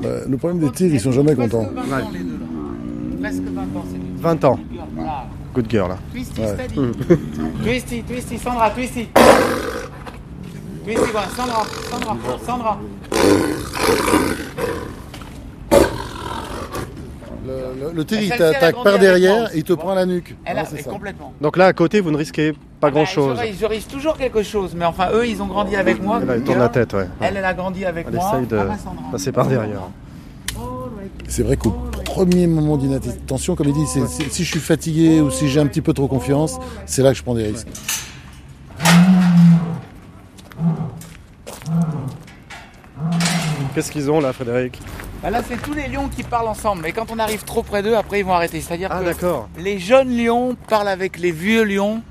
Euh, 0.05 0.25
le 0.29 0.37
problème 0.37 0.59
des 0.59 0.69
tigres, 0.71 0.93
ils 0.95 0.99
sont 1.01 1.11
jamais 1.11 1.35
contents. 1.35 1.65
Presque 1.65 1.73
20 1.87 1.93
ans, 2.03 2.09
les 2.13 2.19
deux, 2.19 2.31
là. 2.31 3.19
Presque 3.21 3.43
20 3.43 3.61
ans, 3.61 3.85
c'est 3.91 3.99
du 3.99 4.21
20 4.21 4.43
ans. 4.45 4.59
Good 5.53 5.69
girl 5.69 5.89
là. 5.89 5.97
Twisty, 6.11 6.41
Ouais. 6.41 6.47
steady. 6.47 6.75
twisty, 7.63 8.03
Twisty, 8.03 8.37
Sandra, 8.39 8.69
Twisty. 8.71 9.07
Twisty, 10.83 11.11
voilà, 11.11 11.27
Sandra, 11.35 11.63
Sandra, 11.91 12.17
Sandra. 12.45 12.79
Le, 17.45 17.91
le, 17.91 17.91
le 17.93 18.05
elle 18.13 18.29
t'attaque 18.37 18.83
par 18.83 18.99
derrière 18.99 19.53
et 19.53 19.57
il 19.57 19.63
te 19.63 19.73
prend 19.73 19.93
la 19.93 20.05
nuque. 20.05 20.35
Elle 20.45 20.55
Ouais, 20.55 20.61
a, 20.61 20.65
c'est 20.65 20.79
et 20.79 20.83
ça. 20.83 20.89
complètement. 20.91 21.33
Donc 21.41 21.57
là 21.57 21.65
à 21.65 21.73
côté 21.73 21.99
vous 21.99 22.09
ne 22.11 22.17
risquez 22.17 22.53
pas 22.79 22.89
grand 22.89 23.01
Bah, 23.01 23.05
chose. 23.05 23.37
Je 23.37 23.41
risque, 23.41 23.59
je 23.59 23.65
risque 23.65 23.87
toujours 23.89 24.17
quelque 24.17 24.43
chose, 24.43 24.73
mais 24.75 24.85
enfin, 24.85 25.09
eux, 25.13 25.27
ils 25.27 25.41
ont 25.41 25.47
grandi 25.47 25.75
avec 25.75 26.01
moi. 26.01 26.19
Good 26.21 26.45
tourne 26.45 26.59
la 26.59 26.69
tête 26.69 26.93
ouais. 26.93 27.07
Elle, 27.19 27.35
elle 27.37 27.45
a 27.45 27.53
grandi 27.53 27.83
avec 27.85 28.07
Elle 28.07 28.15
moi. 28.15 28.31
essaye 28.33 28.47
de 28.47 28.57
Ah, 28.57 28.63
bah, 28.65 28.75
passer 29.11 29.31
par 29.31 29.47
derrière. 29.47 29.81
C'est 31.27 31.43
vrai 31.43 31.57
qu'au 31.57 31.71
premier 32.05 32.47
moment 32.47 32.77
d'inattention, 32.77 33.55
comme 33.55 33.67
il 33.67 33.73
dit, 33.73 33.87
c'est- 33.87 34.07
si 34.31 34.43
je 34.43 34.49
suis 34.51 34.59
fatigué 34.59 35.19
ou 35.19 35.29
si 35.31 35.49
j'ai 35.49 35.59
un 35.59 35.67
petit 35.67 35.81
peu 35.81 35.91
trop 35.93 36.07
confiance, 36.07 36.57
c'est 36.85 37.01
là 37.01 37.11
que 37.11 37.17
je 37.17 37.23
prends 37.23 37.33
des 37.35 37.43
risques. 37.47 37.67
Qu'est-ce 43.73 43.91
qu'ils 43.91 44.09
ont 44.11 44.19
là 44.19 44.33
Frédéric? 44.33 44.79
Bah 45.23 45.29
là, 45.29 45.41
c'est 45.47 45.61
tous 45.61 45.73
les 45.73 45.87
lions 45.87 46.09
qui 46.09 46.21
parlent 46.23 46.49
ensemble, 46.49 46.81
mais 46.83 46.91
quand 46.91 47.09
on 47.09 47.17
arrive 47.17 47.43
trop 47.45 47.63
près 47.63 47.81
d'eux, 47.81 47.95
après, 47.95 48.19
ils 48.19 48.25
vont 48.25 48.33
arrêter. 48.33 48.59
C'est-à-dire 48.59 48.89
Ah 48.91 49.01
que 49.13 49.25
les 49.57 49.79
jeunes 49.79 50.15
lions 50.17 50.55
parlent 50.67 50.89
avec 50.89 51.17
les 51.17 51.31
vieux 51.31 51.63
lions 51.63 52.01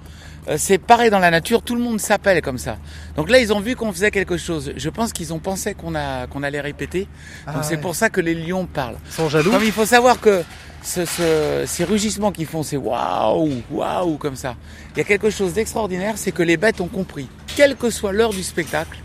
Euh, 0.48 0.56
c'est 0.58 0.78
pareil 0.78 1.08
dans 1.08 1.20
la 1.20 1.30
nature, 1.30 1.62
tout 1.62 1.76
le 1.76 1.80
monde 1.80 2.00
s'appelle 2.00 2.42
comme 2.42 2.58
ça. 2.58 2.76
Donc 3.14 3.30
là, 3.30 3.38
ils 3.38 3.52
ont 3.52 3.60
vu 3.60 3.76
qu'on 3.76 3.92
faisait 3.92 4.10
quelque 4.10 4.36
chose. 4.36 4.72
Je 4.76 4.88
pense 4.90 5.12
qu'ils 5.12 5.32
ont 5.32 5.38
pensé 5.38 5.72
qu'on 5.74 5.94
a 5.94 6.26
qu'on 6.26 6.42
allait 6.42 6.60
répéter. 6.60 7.06
Ah 7.46 7.52
Donc 7.52 7.62
c'est 7.62 7.76
ouais. 7.76 7.80
pour 7.80 7.94
ça 7.94 8.10
que 8.10 8.20
les 8.20 8.34
lions 8.34 8.66
parlent. 8.66 8.96
Ils 9.06 9.12
sont 9.12 9.28
jaloux. 9.28 9.52
Comme 9.52 9.62
il 9.62 9.70
faut 9.70 9.86
savoir 9.86 10.18
que 10.18 10.42
ce, 10.82 11.04
ce- 11.04 11.62
ces 11.64 11.84
rugissements 11.84 12.32
qu'ils 12.32 12.46
font, 12.48 12.64
c'est 12.64 12.76
waouh, 12.76 13.52
waouh 13.70 14.16
comme 14.18 14.34
ça. 14.34 14.56
Il 14.96 14.98
y 14.98 15.00
a 15.00 15.04
quelque 15.04 15.30
chose 15.30 15.52
d'extraordinaire, 15.52 16.14
c'est 16.18 16.32
que 16.32 16.42
les 16.42 16.56
bêtes 16.56 16.80
ont 16.80 16.88
compris, 16.88 17.28
quelle 17.54 17.76
que 17.76 17.88
soit 17.90 18.10
l'heure 18.12 18.30
du 18.30 18.42
spectacle, 18.42 18.98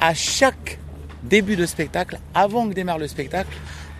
à 0.00 0.12
chaque 0.12 0.80
début 1.28 1.56
de 1.56 1.66
spectacle, 1.66 2.18
avant 2.34 2.68
que 2.68 2.74
démarre 2.74 2.98
le 2.98 3.08
spectacle, 3.08 3.50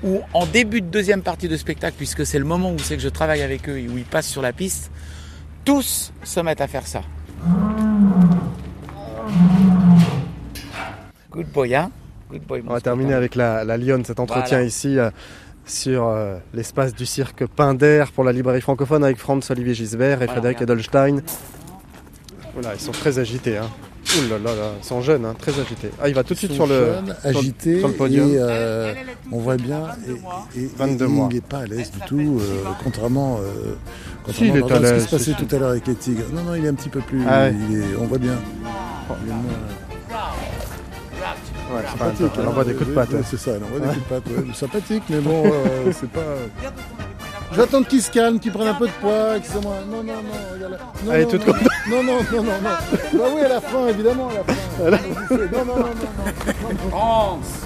ou 0.02 0.20
en 0.34 0.44
début 0.46 0.80
de 0.80 0.86
deuxième 0.86 1.22
partie 1.22 1.48
de 1.48 1.56
spectacle, 1.56 1.94
puisque 1.96 2.26
c'est 2.26 2.38
le 2.38 2.44
moment 2.44 2.70
où 2.72 2.78
c'est 2.78 2.96
que 2.96 3.02
je 3.02 3.08
travaille 3.08 3.42
avec 3.42 3.68
eux 3.68 3.78
et 3.78 3.88
où 3.88 3.96
ils 3.98 4.04
passent 4.04 4.28
sur 4.28 4.42
la 4.42 4.52
piste, 4.52 4.90
tous 5.64 6.12
se 6.22 6.40
mettent 6.40 6.60
à 6.60 6.66
faire 6.68 6.86
ça. 6.86 7.02
Good 11.30 11.46
boy, 11.52 11.74
hein? 11.74 11.90
Good 12.30 12.42
boy. 12.46 12.62
On 12.66 12.72
va 12.72 12.80
terminer 12.80 13.14
avec 13.14 13.34
la, 13.34 13.64
la 13.64 13.76
lionne, 13.76 14.04
cet 14.04 14.20
entretien 14.20 14.58
Voilà. 14.58 14.64
ici 14.64 14.98
euh, 14.98 15.10
sur 15.66 16.06
euh, 16.06 16.36
l'espace 16.52 16.94
du 16.94 17.06
cirque 17.06 17.46
Pinder 17.46 18.04
pour 18.14 18.24
la 18.24 18.32
librairie 18.32 18.60
francophone 18.60 19.02
avec 19.04 19.16
Franz-Olivier 19.16 19.74
Gisbert 19.74 20.22
et 20.22 20.26
Voilà, 20.26 20.32
Frédéric. 20.32 20.62
Edelstein. 20.62 21.22
Voilà, 22.54 22.74
ils 22.74 22.80
sont 22.80 22.92
très 22.92 23.18
agités. 23.18 23.56
Hein. 23.58 23.68
Ouh 24.16 24.28
là 24.30 24.38
là 24.38 24.54
là, 24.54 24.70
ils 24.80 24.84
sont 24.86 25.00
jeunes, 25.00 25.24
hein, 25.24 25.34
très 25.38 25.52
agités. 25.58 25.90
Ah, 26.00 26.08
il 26.08 26.14
va 26.14 26.22
tout 26.22 26.34
de 26.34 26.38
suite 26.38 26.52
sur 26.52 26.66
le... 26.66 26.74
jeunes, 26.94 27.16
agités, 27.24 27.78
sur 27.80 27.88
le 27.88 27.94
podium. 27.94 28.28
et 28.30 28.36
euh, 28.38 28.94
on 29.32 29.38
voit 29.38 29.56
bien, 29.56 29.82
et, 30.54 30.60
et- 30.60 30.64
et- 30.64 30.70
22 30.76 31.04
et 31.04 31.08
mois. 31.08 31.28
il 31.30 31.34
n'est 31.36 31.40
pas 31.40 31.58
à 31.58 31.66
l'aise 31.66 31.90
du 31.90 31.98
tout, 32.06 32.38
euh, 32.40 32.62
contrairement, 32.84 33.38
euh, 33.42 33.74
Si, 34.32 34.46
il 34.48 34.56
est 34.56 34.62
à 34.72 34.76
à 34.76 34.84
ce 34.84 34.94
qui 34.94 35.00
se 35.00 35.10
passait 35.10 35.32
tout 35.34 35.54
à 35.54 35.58
l'heure 35.58 35.70
avec 35.70 35.86
les 35.86 35.94
tigres. 35.96 36.22
Non, 36.32 36.42
non, 36.42 36.54
il 36.54 36.64
est 36.64 36.68
un 36.68 36.74
petit 36.74 36.88
peu 36.90 37.00
plus, 37.00 37.22
Ah 37.28 37.44
ouais. 37.46 37.54
il 37.70 37.78
est- 37.78 37.96
on 38.00 38.04
voit 38.06 38.18
bien. 38.18 38.34
Oh. 39.10 39.14
Il 39.24 39.30
est 39.30 39.34
Ouais, 41.74 41.82
sympathique, 41.90 42.30
elle 42.36 42.44
hein. 42.44 42.48
envoie 42.48 42.64
des 42.64 42.74
coups 42.74 42.90
de 42.90 42.94
patte. 42.94 43.08
hein. 43.14 43.20
C'est 43.28 43.38
ça, 43.38 43.52
elle 43.52 43.64
envoie 43.64 43.80
des 43.80 43.86
coups 43.94 44.04
de 44.08 44.14
patte. 44.14 44.26
ouais. 44.28 44.54
Sympathique, 44.54 45.02
mais 45.08 45.18
bon, 45.20 45.42
euh, 45.46 45.92
c'est 45.98 46.10
pas. 46.10 46.20
J'attends 47.56 47.82
qu'il 47.82 48.02
se 48.02 48.10
calme, 48.10 48.38
qu'il 48.38 48.52
prenne 48.52 48.68
un 48.68 48.74
peu 48.74 48.86
de 48.86 48.92
poids, 49.00 49.38
qu'il 49.40 49.52
se 49.52 49.58
moi. 49.58 49.76
Non, 49.88 50.02
non, 50.02 50.14
non, 50.14 50.54
regarde 50.54 50.72
là. 50.72 50.78
Non, 51.04 51.12
Elle 51.12 51.20
est 51.20 51.24
non, 51.24 51.30
toute 51.30 51.46
non, 51.46 52.02
non, 52.02 52.02
non, 52.02 52.22
non, 52.32 52.42
non, 52.42 52.60
non. 52.62 53.18
Bah 53.18 53.24
oui, 53.34 53.40
à 53.42 53.48
la 53.48 53.60
fin, 53.60 53.88
évidemment, 53.88 54.28
à 54.28 54.90
la 54.90 54.98
fin. 54.98 55.08
Non, 55.52 55.64
non, 55.64 55.64
non, 55.64 55.76
non, 55.76 55.84
non. 55.84 56.90
France 56.90 57.64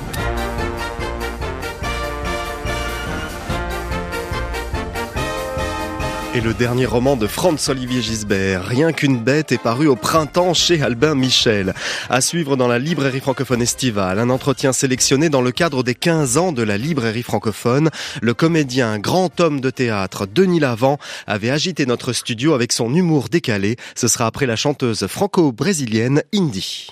Et 6.35 6.43
le 6.43 6.53
dernier 6.53 6.85
roman 6.85 7.17
de 7.17 7.27
Franz-Olivier 7.27 8.03
Gisbert, 8.03 8.67
Rien 8.67 8.93
qu'une 8.93 9.19
bête, 9.19 9.51
est 9.51 9.63
paru 9.63 9.87
au 9.87 9.97
printemps 9.97 10.53
chez 10.53 10.83
Albin 10.83 11.15
Michel. 11.15 11.73
À 12.11 12.21
suivre 12.21 12.55
dans 12.55 12.69
la 12.69 12.79
librairie 12.79 13.21
francophone 13.21 13.63
estivale, 13.63 14.19
un 14.19 14.29
entretien 14.29 14.75
sélectionné 14.75 15.31
dans 15.31 15.41
le 15.41 15.53
cadre 15.53 15.83
des 15.83 15.95
15 15.95 16.37
ans 16.37 16.53
de 16.53 16.63
la 16.63 16.77
librairie 16.77 17.23
francophone. 17.23 17.89
Le 18.21 18.35
comédien, 18.35 18.99
grand 18.99 19.41
homme 19.41 19.63
de 19.63 19.71
théâtre, 19.71 20.27
Denis 20.27 20.61
Lavant, 20.61 20.99
avait 21.27 21.51
agité 21.51 21.87
notre 21.87 22.13
studio 22.13 22.53
avec 22.53 22.73
son 22.73 22.95
humour 22.95 23.31
décalé. 23.31 23.77
Ce 23.95 24.07
sera 24.07 24.27
après 24.27 24.47
la 24.47 24.57
chanteuse 24.57 25.07
franco-brésilienne 25.07 26.23
Indy. 26.35 26.89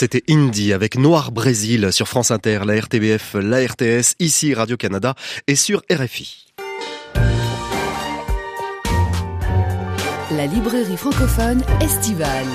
C'était 0.00 0.24
Indy 0.30 0.72
avec 0.72 0.96
Noir 0.96 1.30
Brésil 1.30 1.92
sur 1.92 2.08
France 2.08 2.30
Inter, 2.30 2.60
la 2.64 2.80
RTBF, 2.80 3.34
la 3.34 3.58
RTS, 3.58 4.14
ici 4.18 4.54
Radio-Canada 4.54 5.14
et 5.46 5.56
sur 5.56 5.82
RFI. 5.92 6.46
La 10.30 10.46
librairie 10.46 10.96
francophone 10.96 11.62
estivale. 11.82 12.46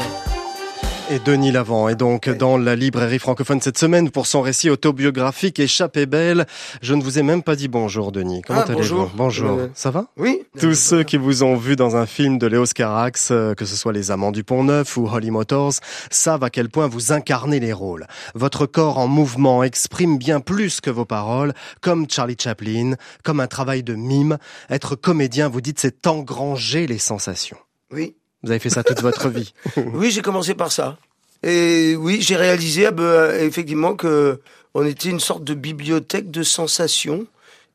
Et 1.12 1.20
Denis 1.20 1.52
Lavant 1.52 1.88
est 1.88 1.96
donc 1.96 2.30
dans 2.30 2.58
la 2.58 2.76
librairie 2.76 3.20
francophone 3.20 3.62
cette 3.62 3.78
semaine 3.78 4.10
pour 4.10 4.26
son 4.26 4.42
récit 4.42 4.72
autobiographique 4.72 5.60
Échappée 5.60 6.08
belle. 6.08 6.48
Je 6.82 6.96
ne 6.96 7.04
vous 7.04 7.20
ai 7.20 7.24
même 7.24 7.44
pas 7.44 7.56
dit 7.56 7.68
bonjour 7.68 8.12
Denis. 8.12 8.42
Comment 8.42 8.62
Ah, 8.62 8.72
allez-vous 8.72 8.80
bonjour. 8.80 9.12
Bonjour. 9.16 9.60
Euh, 9.60 9.68
Ça 9.76 9.92
va 9.92 10.08
Oui. 10.18 10.42
Tous 10.60 10.74
ceux 10.74 11.04
qui 11.04 11.18
vous 11.18 11.44
ont 11.44 11.58
vu 11.58 11.76
dans 11.76 11.96
un 11.96 12.08
film 12.08 12.40
de 12.40 12.48
Léos 12.48 12.66
Carax, 12.74 13.30
euh, 13.30 13.54
que 13.54 13.66
ce 13.66 13.76
soit 13.76 13.94
Les 13.94 14.10
Amants 14.10 14.32
du 14.32 14.44
Pont 14.44 14.64
Neuf 14.64 14.98
ou 14.98 15.08
Holly 15.08 15.30
Motors, 15.30 15.74
savent 16.10 16.44
à 16.44 16.50
quel 16.50 16.70
point 16.70 16.88
vous 16.88 17.12
incarnez 17.12 17.60
les 17.60 17.74
rôles. 17.74 18.08
Votre 18.34 18.66
corps 18.66 18.98
en 18.98 19.08
mouvement 19.08 19.62
exprime 19.64 20.18
bien 20.18 20.40
plus 20.40 20.82
que 20.82 20.90
vos 20.90 21.06
paroles, 21.06 21.54
comme 21.82 22.10
Charlie 22.10 22.38
Chaplin, 22.40 22.94
comme 23.24 23.40
un 23.40 23.48
travail 23.48 23.84
de 23.84 23.94
mime. 23.94 24.40
Être 24.72 24.96
comédien, 24.96 25.50
vous 25.50 25.62
dites, 25.62 25.80
c'est 25.80 26.08
engranger 26.08 26.88
les 26.88 26.98
sensations. 27.00 27.58
Oui. 27.92 28.16
Vous 28.46 28.52
avez 28.52 28.60
fait 28.60 28.70
ça 28.70 28.84
toute 28.84 29.02
votre 29.02 29.28
vie. 29.30 29.54
Oui, 29.78 30.12
j'ai 30.12 30.22
commencé 30.22 30.54
par 30.54 30.72
ça. 30.72 30.98
Et 31.42 31.96
oui, 31.96 32.22
j'ai 32.22 32.36
réalisé 32.36 32.86
ah 32.86 32.92
ben, 32.92 33.32
effectivement 33.40 33.96
que 33.96 34.40
on 34.75 34.86
était 34.86 35.10
une 35.10 35.20
sorte 35.20 35.44
de 35.44 35.56
bibliothèque 35.56 36.30
de 36.30 36.44
sensations 36.44 37.25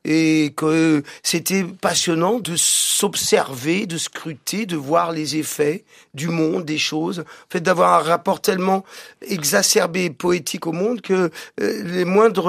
et 0.05 0.53
que 0.55 1.03
c'était 1.23 1.63
passionnant 1.63 2.39
de 2.39 2.55
s'observer, 2.55 3.85
de 3.85 3.97
scruter, 3.97 4.65
de 4.65 4.75
voir 4.75 5.11
les 5.11 5.37
effets 5.37 5.83
du 6.13 6.27
monde, 6.27 6.65
des 6.65 6.77
choses. 6.77 7.19
En 7.19 7.51
fait, 7.51 7.61
d'avoir 7.61 7.99
un 7.99 8.03
rapport 8.03 8.41
tellement 8.41 8.83
exacerbé 9.27 10.05
et 10.05 10.09
poétique 10.09 10.67
au 10.67 10.71
monde 10.71 11.01
que 11.01 11.29
euh, 11.61 11.83
les 11.83 12.05
moindres 12.05 12.47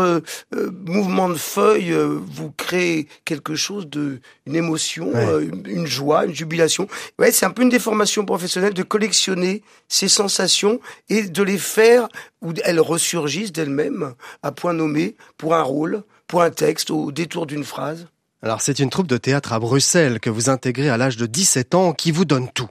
euh, 0.54 0.70
mouvements 0.86 1.28
de 1.28 1.34
feuilles 1.34 1.92
euh, 1.92 2.18
vous 2.26 2.50
créent 2.52 3.06
quelque 3.24 3.54
chose 3.54 3.88
de, 3.88 4.20
une 4.46 4.56
émotion, 4.56 5.10
Ouais. 5.12 5.48
une 5.66 5.86
joie, 5.86 6.24
une 6.24 6.34
jubilation. 6.34 6.88
Ouais, 7.18 7.32
c'est 7.32 7.46
un 7.46 7.50
peu 7.50 7.62
une 7.62 7.68
déformation 7.68 8.24
professionnelle 8.24 8.74
de 8.74 8.82
collectionner 8.82 9.62
ces 9.88 10.08
sensations 10.08 10.80
et 11.08 11.22
de 11.24 11.42
les 11.42 11.58
faire 11.58 12.08
où 12.40 12.52
elles 12.64 12.80
ressurgissent 12.80 13.52
d'elles-mêmes 13.52 14.14
à 14.42 14.52
point 14.52 14.72
nommé 14.72 15.16
pour 15.36 15.54
un 15.54 15.62
rôle, 15.62 16.02
pour 16.32 16.40
un 16.40 16.50
texte, 16.50 16.90
au 16.90 17.12
détour 17.12 17.44
d'une 17.46 17.62
phrase. 17.62 18.06
Alors 18.42 18.62
c'est 18.62 18.78
une 18.78 18.88
troupe 18.88 19.06
de 19.06 19.18
théâtre 19.18 19.52
à 19.52 19.58
Bruxelles 19.58 20.18
que 20.18 20.30
vous 20.30 20.48
intégrez 20.48 20.88
à 20.88 20.96
l'âge 20.96 21.18
de 21.18 21.26
17 21.26 21.74
ans 21.74 21.92
qui 21.92 22.10
vous 22.10 22.24
donne 22.24 22.48
tout, 22.50 22.68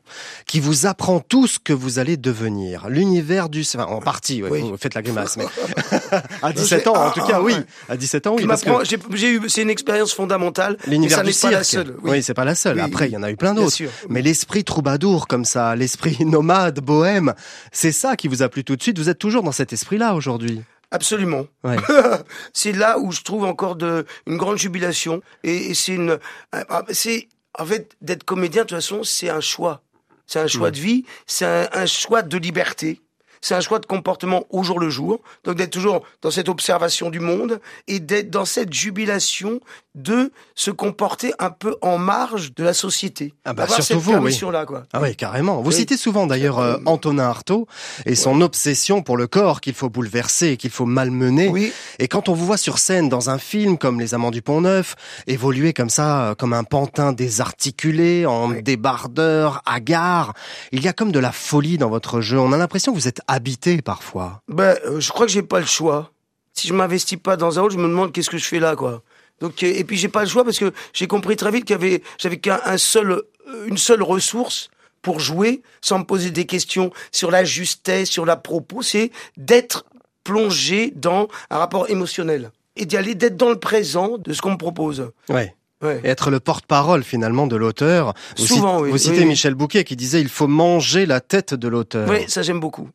qui 0.47 0.59
vous 0.59 0.87
apprend 0.87 1.19
tout 1.19 1.45
ce 1.45 1.59
que 1.59 1.71
vous 1.71 1.99
allez 1.99 2.17
devenir. 2.17 2.89
L'univers 2.89 3.49
du... 3.49 3.61
Enfin, 3.61 3.83
en 3.85 3.99
partie, 4.01 4.41
ouais, 4.41 4.49
Oui. 4.49 4.61
vous 4.63 4.77
faites 4.77 4.95
la 4.95 5.03
grimace, 5.03 5.37
mais 5.37 5.45
à 6.41 6.51
17 6.53 6.87
ans 6.87 6.95
en 7.05 7.11
tout 7.11 7.21
cas, 7.23 7.39
oui. 7.39 7.53
À 7.87 7.97
17 7.97 8.25
ans, 8.25 8.33
oui. 8.33 8.41
Qui 8.41 8.47
parce 8.47 8.63
que 8.63 8.69
m'apprend- 8.69 8.83
j'ai 8.83 8.97
j'ai 9.13 9.29
eu, 9.33 9.41
c'est 9.47 9.61
une 9.61 9.69
expérience 9.69 10.11
fondamentale. 10.11 10.75
L'univers 10.87 11.23
du 11.23 11.31
pas 11.31 11.51
la 11.51 11.63
seule. 11.63 11.95
Oui, 12.01 12.23
c'est 12.23 12.33
pas 12.33 12.45
la 12.45 12.55
seule. 12.55 12.77
Oui, 12.77 12.81
Après, 12.81 13.09
il 13.09 13.11
y 13.13 13.17
en 13.17 13.21
a 13.21 13.29
eu 13.29 13.37
plein 13.37 13.53
d'autres. 13.53 13.77
Mais 14.09 14.23
l'esprit 14.23 14.63
troubadour 14.63 15.27
comme 15.27 15.45
ça, 15.45 15.75
l'esprit 15.75 16.17
nomade, 16.25 16.79
bohème, 16.79 17.35
c'est 17.71 17.91
ça 17.91 18.15
qui 18.15 18.27
vous 18.27 18.41
a 18.41 18.49
plu 18.49 18.63
tout 18.63 18.75
de 18.75 18.81
suite. 18.81 18.97
Vous 18.97 19.07
êtes 19.09 19.19
toujours 19.19 19.43
dans 19.43 19.51
cet 19.51 19.71
esprit-là 19.71 20.15
aujourd'hui. 20.15 20.63
Absolument. 20.91 21.47
Ouais. 21.63 21.77
c'est 22.53 22.73
là 22.73 22.99
où 22.99 23.11
je 23.11 23.21
trouve 23.21 23.45
encore 23.45 23.75
de, 23.75 24.05
une 24.27 24.37
grande 24.37 24.57
jubilation. 24.57 25.21
Et, 25.43 25.71
et 25.71 25.73
c'est 25.73 25.93
une, 25.93 26.19
ah, 26.51 26.83
c'est, 26.89 27.29
en 27.57 27.65
fait, 27.65 27.95
d'être 28.01 28.23
comédien, 28.23 28.63
de 28.63 28.67
toute 28.67 28.77
façon, 28.77 29.03
c'est 29.03 29.29
un 29.29 29.41
choix. 29.41 29.81
C'est 30.27 30.39
un 30.39 30.47
choix 30.47 30.71
de 30.71 30.79
vie, 30.79 31.03
c'est 31.27 31.45
un, 31.45 31.67
un 31.73 31.85
choix 31.85 32.21
de 32.21 32.37
liberté. 32.37 33.01
C'est 33.41 33.55
un 33.55 33.61
choix 33.61 33.79
de 33.79 33.85
comportement 33.85 34.43
au 34.51 34.63
jour 34.63 34.79
le 34.79 34.89
jour. 34.89 35.19
Donc 35.43 35.55
d'être 35.55 35.71
toujours 35.71 36.03
dans 36.21 36.31
cette 36.31 36.47
observation 36.49 37.09
du 37.09 37.19
monde 37.19 37.59
et 37.87 37.99
d'être 37.99 38.29
dans 38.29 38.45
cette 38.45 38.71
jubilation 38.73 39.59
de 39.95 40.31
se 40.55 40.71
comporter 40.71 41.33
un 41.39 41.49
peu 41.49 41.75
en 41.81 41.97
marge 41.97 42.53
de 42.55 42.63
la 42.63 42.73
société. 42.73 43.33
Ah 43.43 43.53
bah, 43.53 43.67
surtout 43.67 43.81
cette 43.83 43.97
vous, 43.97 44.11
oui. 44.11 44.15
permission-là, 44.15 44.65
quoi. 44.65 44.83
Ah 44.93 45.01
oui, 45.01 45.15
carrément. 45.17 45.61
Vous 45.61 45.69
Oui. 45.69 45.75
citez 45.75 45.97
souvent 45.97 46.27
d'ailleurs 46.27 46.59
euh, 46.59 46.77
Antonin 46.85 47.23
Artaud 47.25 47.67
et 48.05 48.15
son 48.15 48.39
obsession 48.41 49.01
pour 49.01 49.17
le 49.17 49.27
corps 49.27 49.59
qu'il 49.59 49.73
faut 49.73 49.89
bouleverser, 49.89 50.55
qu'il 50.55 50.69
faut 50.69 50.85
malmener. 50.85 51.49
Oui. 51.49 51.73
Et 51.99 52.07
quand 52.07 52.29
on 52.29 52.33
vous 52.33 52.45
voit 52.45 52.55
sur 52.57 52.77
scène 52.77 53.09
dans 53.09 53.29
un 53.29 53.37
film 53.37 53.77
comme 53.77 53.99
Les 53.99 54.13
Amants 54.13 54.31
du 54.31 54.41
Pont 54.41 54.61
Neuf, 54.61 54.95
évoluer 55.27 55.73
comme 55.73 55.89
ça, 55.89 56.27
euh, 56.29 56.35
comme 56.35 56.53
un 56.53 56.63
pantin 56.63 57.11
désarticulé, 57.11 58.25
en 58.25 58.49
débardeur, 58.49 59.61
hagard, 59.65 60.33
il 60.71 60.83
y 60.83 60.87
a 60.87 60.93
comme 60.93 61.11
de 61.11 61.19
la 61.19 61.31
folie 61.33 61.77
dans 61.77 61.89
votre 61.89 62.21
jeu. 62.21 62.39
On 62.39 62.53
a 62.53 62.57
l'impression 62.57 62.93
que 62.93 62.97
vous 62.97 63.07
êtes 63.09 63.19
habité 63.31 63.81
parfois. 63.81 64.41
Ben, 64.47 64.77
euh, 64.85 64.99
je 64.99 65.09
crois 65.09 65.25
que 65.25 65.31
j'ai 65.31 65.41
pas 65.43 65.59
le 65.59 65.65
choix. 65.65 66.11
Si 66.53 66.67
je 66.67 66.73
m'investis 66.73 67.17
pas 67.17 67.37
dans 67.37 67.57
un 67.57 67.61
rôle, 67.61 67.71
je 67.71 67.77
me 67.77 67.87
demande 67.87 68.11
qu'est-ce 68.11 68.29
que 68.29 68.37
je 68.37 68.45
fais 68.45 68.59
là, 68.59 68.75
quoi. 68.75 69.01
Donc, 69.39 69.63
euh, 69.63 69.67
et 69.73 69.83
puis 69.83 69.97
j'ai 69.97 70.09
pas 70.09 70.21
le 70.23 70.29
choix 70.29 70.43
parce 70.43 70.59
que 70.59 70.71
j'ai 70.93 71.07
compris 71.07 71.35
très 71.37 71.49
vite 71.51 71.65
qu'il 71.65 71.73
y 71.73 71.79
avait, 71.79 72.03
j'avais 72.19 72.37
qu'un 72.37 72.59
un 72.65 72.77
seul, 72.77 73.11
euh, 73.11 73.23
une 73.67 73.77
seule 73.77 74.03
ressource 74.03 74.69
pour 75.01 75.19
jouer, 75.19 75.61
sans 75.81 75.99
me 75.99 76.03
poser 76.03 76.29
des 76.29 76.45
questions 76.45 76.91
sur 77.11 77.31
la 77.31 77.43
justesse, 77.43 78.09
sur 78.09 78.25
la 78.25 78.35
propos, 78.35 78.81
c'est 78.83 79.11
d'être 79.37 79.85
plongé 80.23 80.93
dans 80.95 81.27
un 81.49 81.57
rapport 81.57 81.89
émotionnel 81.89 82.51
et 82.75 82.85
d'y 82.85 82.97
aller, 82.97 83.15
d'être 83.15 83.37
dans 83.37 83.49
le 83.49 83.59
présent 83.59 84.17
de 84.19 84.33
ce 84.33 84.41
qu'on 84.41 84.51
me 84.51 84.57
propose. 84.57 85.09
Ouais. 85.29 85.55
Ouais. 85.81 85.99
Et 86.03 86.09
être 86.09 86.29
le 86.29 86.39
porte-parole 86.39 87.03
finalement 87.03 87.47
de 87.47 87.55
l'auteur. 87.55 88.13
Vous 88.37 88.45
Souvent, 88.45 88.77
citez- 88.77 88.83
oui. 88.83 88.91
Vous 88.91 88.97
citez 88.99 89.19
oui. 89.21 89.25
Michel 89.25 89.55
Bouquet 89.55 89.83
qui 89.83 89.95
disait 89.95 90.21
il 90.21 90.29
faut 90.29 90.47
manger 90.47 91.07
la 91.07 91.21
tête 91.21 91.55
de 91.55 91.67
l'auteur. 91.67 92.07
Oui, 92.07 92.19
ça 92.27 92.43
j'aime 92.43 92.59
beaucoup. 92.59 92.87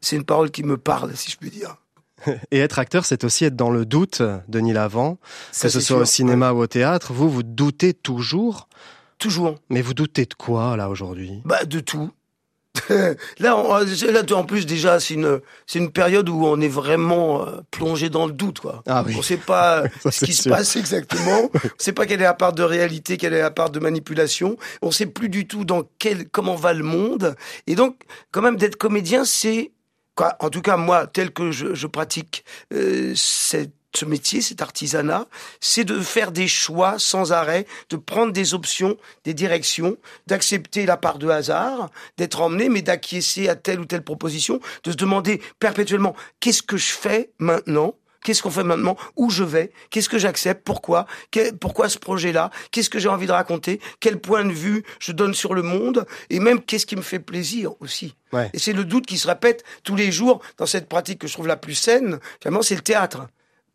C'est 0.00 0.16
une 0.16 0.24
parole 0.24 0.50
qui 0.50 0.62
me 0.62 0.76
parle, 0.76 1.16
si 1.16 1.30
je 1.30 1.36
puis 1.36 1.50
dire. 1.50 1.76
Et 2.50 2.58
être 2.58 2.78
acteur, 2.78 3.04
c'est 3.04 3.24
aussi 3.24 3.44
être 3.44 3.56
dans 3.56 3.70
le 3.70 3.86
doute, 3.86 4.22
Denis 4.48 4.72
Lavant, 4.72 5.18
Ça, 5.52 5.68
que 5.68 5.72
ce 5.72 5.80
soit 5.80 5.98
au 5.98 6.04
cinéma 6.04 6.52
ou 6.52 6.58
au 6.58 6.66
théâtre. 6.66 7.12
Vous, 7.12 7.30
vous 7.30 7.42
doutez 7.42 7.94
toujours? 7.94 8.68
Toujours. 9.18 9.56
Mais 9.68 9.82
vous 9.82 9.94
doutez 9.94 10.26
de 10.26 10.34
quoi, 10.34 10.76
là, 10.76 10.88
aujourd'hui? 10.88 11.42
Bah 11.44 11.64
de 11.64 11.80
tout. 11.80 12.10
là, 13.38 13.56
on- 13.56 13.78
là, 13.78 14.22
en 14.32 14.44
plus 14.44 14.66
déjà, 14.66 15.00
c'est 15.00 15.14
une, 15.14 15.40
c'est 15.66 15.78
une 15.78 15.90
période 15.90 16.28
où 16.28 16.44
on 16.46 16.60
est 16.60 16.68
vraiment 16.68 17.46
euh, 17.46 17.60
plongé 17.70 18.08
dans 18.10 18.26
le 18.26 18.32
doute, 18.32 18.60
quoi. 18.60 18.82
Ah 18.86 19.02
oui. 19.06 19.14
On 19.18 19.22
sait 19.22 19.36
pas 19.36 19.84
Ça, 20.02 20.10
ce 20.10 20.24
qui 20.24 20.32
se 20.32 20.48
passe 20.48 20.76
exactement. 20.76 21.50
on 21.54 21.68
sait 21.78 21.92
pas 21.92 22.06
quelle 22.06 22.20
est 22.20 22.24
la 22.24 22.34
part 22.34 22.52
de 22.52 22.62
réalité, 22.62 23.16
quelle 23.16 23.34
est 23.34 23.40
la 23.40 23.50
part 23.50 23.70
de 23.70 23.80
manipulation. 23.80 24.56
On 24.82 24.90
sait 24.90 25.06
plus 25.06 25.28
du 25.28 25.46
tout 25.46 25.64
dans 25.64 25.82
quel, 25.98 26.28
comment 26.28 26.54
va 26.54 26.72
le 26.72 26.84
monde. 26.84 27.36
Et 27.66 27.74
donc, 27.74 27.96
quand 28.30 28.42
même, 28.42 28.56
d'être 28.56 28.76
comédien, 28.76 29.24
c'est, 29.24 29.72
quoi, 30.14 30.36
en 30.40 30.50
tout 30.50 30.62
cas 30.62 30.76
moi, 30.76 31.06
tel 31.06 31.32
que 31.32 31.50
je, 31.50 31.74
je 31.74 31.86
pratique 31.86 32.44
euh, 32.74 33.12
cette 33.16 33.72
ce 33.98 34.04
métier, 34.04 34.40
cet 34.40 34.62
artisanat, 34.62 35.26
c'est 35.60 35.84
de 35.84 36.00
faire 36.00 36.32
des 36.32 36.48
choix 36.48 36.98
sans 36.98 37.32
arrêt, 37.32 37.66
de 37.90 37.96
prendre 37.96 38.32
des 38.32 38.54
options, 38.54 38.96
des 39.24 39.34
directions, 39.34 39.96
d'accepter 40.26 40.86
la 40.86 40.96
part 40.96 41.18
de 41.18 41.28
hasard, 41.28 41.90
d'être 42.16 42.40
emmené, 42.40 42.68
mais 42.68 42.82
d'acquiescer 42.82 43.48
à 43.48 43.56
telle 43.56 43.80
ou 43.80 43.84
telle 43.84 44.02
proposition, 44.02 44.60
de 44.84 44.92
se 44.92 44.96
demander 44.96 45.40
perpétuellement 45.58 46.14
qu'est-ce 46.40 46.62
que 46.62 46.76
je 46.76 46.92
fais 46.92 47.30
maintenant? 47.38 47.94
Qu'est-ce 48.24 48.42
qu'on 48.42 48.50
fait 48.50 48.64
maintenant? 48.64 48.96
Où 49.16 49.30
je 49.30 49.44
vais? 49.44 49.72
Qu'est-ce 49.90 50.08
que 50.08 50.18
j'accepte? 50.18 50.64
Pourquoi? 50.64 51.06
Quel- 51.30 51.56
Pourquoi 51.56 51.88
ce 51.88 51.98
projet-là? 51.98 52.50
Qu'est-ce 52.72 52.90
que 52.90 52.98
j'ai 52.98 53.08
envie 53.08 53.26
de 53.28 53.32
raconter? 53.32 53.80
Quel 54.00 54.18
point 54.20 54.44
de 54.44 54.52
vue 54.52 54.82
je 54.98 55.12
donne 55.12 55.34
sur 55.34 55.54
le 55.54 55.62
monde? 55.62 56.04
Et 56.28 56.40
même 56.40 56.60
qu'est-ce 56.60 56.84
qui 56.84 56.96
me 56.96 57.02
fait 57.02 57.20
plaisir 57.20 57.72
aussi? 57.80 58.16
Ouais. 58.32 58.50
Et 58.52 58.58
c'est 58.58 58.72
le 58.72 58.84
doute 58.84 59.06
qui 59.06 59.18
se 59.18 59.28
répète 59.28 59.64
tous 59.84 59.94
les 59.94 60.10
jours 60.10 60.40
dans 60.58 60.66
cette 60.66 60.88
pratique 60.88 61.20
que 61.20 61.28
je 61.28 61.32
trouve 61.32 61.46
la 61.46 61.56
plus 61.56 61.74
saine. 61.76 62.18
Finalement, 62.42 62.62
c'est 62.62 62.74
le 62.74 62.82
théâtre. 62.82 63.28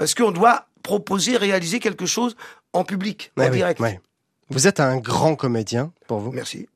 Parce 0.04 0.16
qu'on 0.16 0.32
doit 0.32 0.66
proposer, 0.84 1.38
réaliser 1.38 1.80
quelque 1.80 2.06
chose 2.06 2.36
en 2.74 2.84
public, 2.84 3.32
Ouais, 3.38 3.46
en 3.48 3.52
oui, 3.52 3.56
direct. 3.56 3.80
ouais. 3.80 4.02
Vous 4.50 4.68
êtes 4.68 4.82
un 4.82 4.98
grand 4.98 5.38
comédien, 5.38 5.94
pour 6.10 6.20
vous. 6.20 6.34
Merci. 6.34 6.68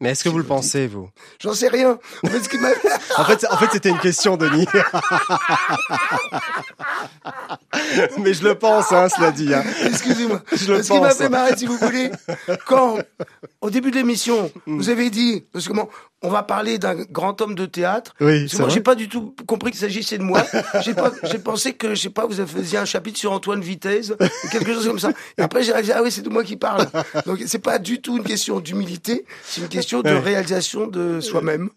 Mais 0.00 0.10
est-ce 0.10 0.22
que 0.22 0.28
vous 0.28 0.36
le 0.36 0.44
pensez, 0.44 0.86
vous? 0.86 1.08
J'en 1.40 1.54
sais 1.54 1.68
rien. 1.68 1.98
En 2.24 2.28
fait, 2.28 3.46
En 3.50 3.56
c'était 3.72 3.88
une 3.88 4.00
question, 4.00 4.36
Denis. 4.36 4.66
Mais 8.18 8.34
je 8.34 8.44
le 8.44 8.54
pense, 8.58 8.92
hein, 8.92 9.08
cela 9.08 9.30
dit. 9.30 9.54
Hein. 9.54 9.64
Excusez-moi. 9.86 10.42
Je 10.52 10.74
le 10.74 10.82
Ce 10.82 10.92
qui 10.92 11.00
m'a 11.00 11.14
fait 11.14 11.30
marrer, 11.30 11.56
si 11.56 11.64
vous 11.64 11.78
voulez, 11.78 12.10
quand, 12.66 12.98
au 13.62 13.70
début 13.70 13.90
de 13.90 13.96
l'émission, 13.96 14.52
Mm. 14.66 14.76
vous 14.76 14.90
avez 14.90 15.08
dit, 15.08 15.42
parce 15.52 15.66
que 15.68 15.72
on 16.22 16.28
va 16.28 16.42
parler 16.42 16.78
d'un 16.78 16.94
grand 16.94 17.40
homme 17.40 17.54
de 17.54 17.66
théâtre. 17.66 18.14
Oui, 18.20 18.46
moi, 18.58 18.68
j'ai 18.68 18.80
pas 18.80 18.94
du 18.94 19.08
tout 19.08 19.34
compris 19.46 19.70
qu'il 19.70 19.80
s'agissait 19.80 20.18
de 20.18 20.22
moi. 20.22 20.44
J'ai 20.84 21.38
pensé 21.38 21.74
que, 21.74 21.94
je 21.94 22.02
sais 22.02 22.10
pas, 22.10 22.26
vous 22.26 22.46
faisiez 22.46 22.78
un 22.78 22.84
chapitre 22.84 23.18
sur 23.18 23.32
Antoine 23.32 23.60
Vitesse, 23.60 24.10
ou 24.10 24.48
quelque 24.48 24.72
chose 24.72 24.86
comme 24.86 24.98
ça. 24.98 25.12
Et 25.38 25.42
après, 25.42 25.62
j'ai 25.62 25.72
réalisé, 25.72 25.92
ah 25.94 26.02
oui, 26.02 26.10
c'est 26.10 26.22
de 26.22 26.28
moi 26.28 26.44
qui 26.44 26.56
parle. 26.56 26.86
Donc, 27.26 27.42
c'est 27.46 27.58
pas 27.58 27.78
du 27.78 28.00
tout 28.00 28.16
une 28.16 28.24
question 28.24 28.60
d'humilité, 28.60 29.24
c'est 29.44 29.60
une 29.60 29.68
question 29.68 30.02
de 30.02 30.10
réalisation 30.10 30.86
de 30.86 31.20
soi-même. 31.20 31.70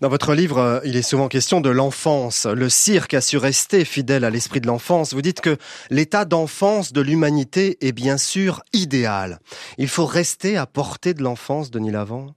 Dans 0.00 0.08
votre 0.08 0.34
livre, 0.34 0.58
euh, 0.58 0.80
il 0.84 0.96
est 0.96 1.02
souvent 1.02 1.28
question 1.28 1.60
de 1.60 1.70
l'enfance. 1.70 2.46
Le 2.46 2.68
cirque 2.68 3.14
a 3.14 3.20
su 3.20 3.36
rester 3.36 3.84
fidèle 3.84 4.24
à 4.24 4.30
l'esprit 4.30 4.60
de 4.60 4.66
l'enfance. 4.66 5.14
Vous 5.14 5.22
dites 5.22 5.40
que 5.40 5.56
l'état 5.90 6.24
d'enfance 6.24 6.92
de 6.92 7.00
l'humanité 7.00 7.78
est 7.80 7.92
bien 7.92 8.16
sûr 8.16 8.62
idéal. 8.72 9.40
Il 9.78 9.88
faut 9.88 10.06
rester 10.06 10.56
à 10.56 10.66
portée 10.66 11.14
de 11.14 11.22
l'enfance, 11.22 11.70
Denis 11.70 11.92
Lavant? 11.92 12.34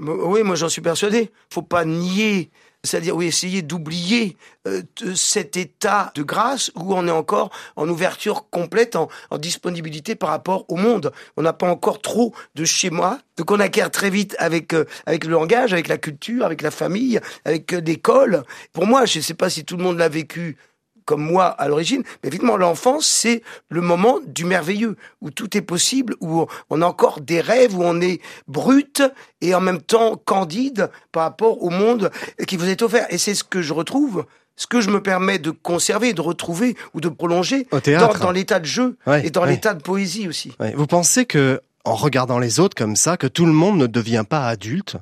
Oui, 0.00 0.42
moi 0.42 0.56
j'en 0.56 0.68
suis 0.68 0.82
persuadé. 0.82 1.30
Faut 1.52 1.62
pas 1.62 1.84
nier, 1.84 2.50
c'est-à-dire 2.82 3.14
oui, 3.14 3.26
essayer 3.26 3.62
d'oublier 3.62 4.36
euh, 4.66 4.82
cet 5.14 5.56
état 5.56 6.10
de 6.16 6.24
grâce 6.24 6.72
où 6.74 6.94
on 6.94 7.06
est 7.06 7.12
encore 7.12 7.50
en 7.76 7.88
ouverture 7.88 8.50
complète, 8.50 8.96
en, 8.96 9.08
en 9.30 9.38
disponibilité 9.38 10.16
par 10.16 10.30
rapport 10.30 10.64
au 10.68 10.74
monde. 10.74 11.12
On 11.36 11.42
n'a 11.42 11.52
pas 11.52 11.68
encore 11.68 12.02
trop 12.02 12.34
de 12.56 12.64
schémas, 12.64 13.20
donc 13.36 13.52
on 13.52 13.60
acquiert 13.60 13.90
très 13.90 14.10
vite 14.10 14.34
avec 14.40 14.74
euh, 14.74 14.84
avec 15.06 15.24
le 15.24 15.30
langage, 15.30 15.72
avec 15.72 15.86
la 15.86 15.96
culture, 15.98 16.44
avec 16.44 16.60
la 16.60 16.72
famille, 16.72 17.20
avec 17.44 17.72
euh, 17.72 17.80
l'école. 17.80 18.42
Pour 18.72 18.86
moi, 18.86 19.06
je 19.06 19.18
ne 19.18 19.22
sais 19.22 19.34
pas 19.34 19.48
si 19.48 19.64
tout 19.64 19.76
le 19.76 19.84
monde 19.84 19.98
l'a 19.98 20.08
vécu 20.08 20.56
comme 21.04 21.22
moi 21.22 21.46
à 21.46 21.68
l'origine, 21.68 22.02
mais 22.22 22.28
évidemment 22.28 22.56
l'enfance 22.56 23.06
c'est 23.06 23.42
le 23.68 23.80
moment 23.80 24.20
du 24.26 24.44
merveilleux 24.44 24.96
où 25.20 25.30
tout 25.30 25.56
est 25.56 25.62
possible, 25.62 26.14
où 26.20 26.46
on 26.70 26.82
a 26.82 26.86
encore 26.86 27.20
des 27.20 27.40
rêves, 27.40 27.76
où 27.76 27.82
on 27.82 28.00
est 28.00 28.20
brut 28.48 29.02
et 29.40 29.54
en 29.54 29.60
même 29.60 29.80
temps 29.80 30.16
candide 30.24 30.90
par 31.12 31.24
rapport 31.24 31.62
au 31.62 31.70
monde 31.70 32.10
qui 32.46 32.56
vous 32.56 32.68
est 32.68 32.82
offert. 32.82 33.06
Et 33.10 33.18
c'est 33.18 33.34
ce 33.34 33.44
que 33.44 33.62
je 33.62 33.72
retrouve, 33.72 34.24
ce 34.56 34.66
que 34.66 34.80
je 34.80 34.90
me 34.90 35.02
permets 35.02 35.38
de 35.38 35.50
conserver, 35.50 36.12
de 36.12 36.20
retrouver 36.20 36.76
ou 36.94 37.00
de 37.00 37.08
prolonger 37.08 37.66
Au 37.72 37.80
dans, 37.80 38.30
l'état 38.30 38.60
de 38.60 38.66
jeu 38.66 38.96
Ouais, 39.06 39.26
et 39.26 39.30
dans 39.30 39.42
ouais. 39.42 39.50
l'état 39.50 39.74
de 39.74 39.82
poésie 39.82 40.28
aussi. 40.28 40.52
Ouais. 40.60 40.72
Vous 40.76 40.86
pensez 40.86 41.24
que, 41.24 41.60
en 41.84 41.94
regardant 41.94 42.38
les 42.38 42.60
autres 42.60 42.74
comme 42.76 42.96
ça, 42.96 43.16
que 43.16 43.26
tout 43.26 43.44
le 43.46 43.52
monde 43.52 43.76
ne 43.78 43.86
devient 43.86 44.24
pas 44.28 44.46
adulte, 44.48 44.96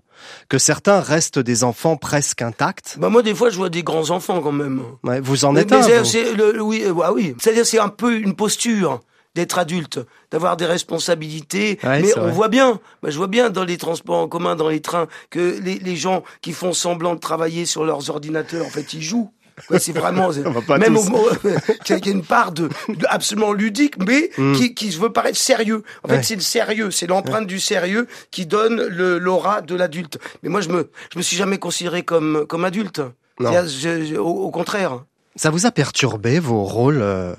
que 0.49 0.59
certains 0.59 1.01
restent 1.01 1.38
des 1.38 1.62
enfants 1.64 1.97
presque 1.97 2.42
intacts 2.42 2.97
Bah 2.99 3.09
moi 3.09 3.23
des 3.23 3.35
fois 3.35 3.51
je 3.51 3.57
vois 3.57 3.68
des 3.71 3.83
grands 3.83 4.11
enfants 4.11 4.40
quand 4.40 4.53
même. 4.53 4.83
Ouais, 5.05 5.21
Vous 5.21 5.45
en 5.45 5.53
Mais- 5.53 5.61
êtes 5.62 5.71
mais 5.71 5.77
un. 5.77 6.35
le- 6.37 6.53
le- 6.53 6.62
oui, 6.62 6.83
euh, 6.85 6.92
bah 6.92 7.12
oui. 7.14 7.35
C'est-à-dire 7.40 7.66
c'est 7.66 7.79
un 7.79 7.88
peu 7.88 8.16
une 8.18 8.35
posture 8.35 9.01
d'être 9.35 9.59
adulte, 9.59 9.99
d'avoir 10.31 10.57
des 10.59 10.66
responsabilités. 10.66 11.79
Ouais, 11.85 12.03
mais 12.03 12.18
on 12.18 12.23
vrai. 12.23 12.33
voit 12.33 12.49
bien, 12.49 12.81
bah, 13.03 13.11
je 13.11 13.16
vois 13.16 13.29
bien 13.29 13.49
dans 13.51 13.64
les 13.64 13.79
transports 13.79 14.18
en 14.18 14.29
commun, 14.29 14.57
dans 14.57 14.68
les 14.68 14.81
trains, 14.83 15.07
que 15.31 15.59
les, 15.62 15.79
les 15.79 15.97
gens 15.97 16.23
qui 16.42 16.53
font 16.53 16.73
semblant 16.75 17.14
de 17.14 17.21
travailler 17.21 17.64
sur 17.64 17.85
leurs 17.85 18.11
ordinateurs, 18.11 18.66
en 18.66 18.71
fait, 18.71 18.92
ils 18.92 19.03
jouent. 19.03 19.31
C'est 19.78 19.92
vraiment, 19.92 20.30
même 20.78 20.96
au 20.96 21.02
qu'il 21.84 21.98
y 22.04 22.08
a 22.08 22.12
une 22.12 22.24
part 22.24 22.52
de, 22.52 22.68
de 22.88 23.06
absolument 23.08 23.52
ludique, 23.52 23.94
mais 23.98 24.30
qui, 24.56 24.74
qui 24.74 24.90
veut 24.90 25.12
paraître 25.12 25.38
sérieux. 25.38 25.82
En 26.04 26.08
fait, 26.08 26.18
Mm. 26.18 26.22
C'est 26.22 26.34
le 26.36 26.40
sérieux, 26.40 26.90
c'est 26.90 27.06
l'empreinte 27.06 27.46
du 27.46 27.58
sérieux 27.60 28.06
qui 28.30 28.46
donne 28.46 28.82
l'aura 28.86 29.60
de 29.60 29.74
l'adulte. 29.74 30.18
Mais 30.42 30.48
moi, 30.48 30.60
je 30.60 30.68
me, 30.68 30.90
je 31.12 31.18
me 31.18 31.22
suis 31.22 31.36
jamais 31.36 31.58
considéré 31.58 32.02
comme 32.02 32.46
comme 32.48 32.64
adulte. 32.64 33.00
Non. 33.40 33.50
C'est-à-dire, 33.50 33.68
je- 33.70 34.04
je- 34.04 34.16
au, 34.16 34.28
au 34.44 34.50
contraire. 34.50 35.04
Ça 35.36 35.50
vous 35.50 35.66
a 35.66 35.70
perturbé 35.70 36.38
vos 36.38 36.62
rôles 36.64 37.00
euh, 37.00 37.34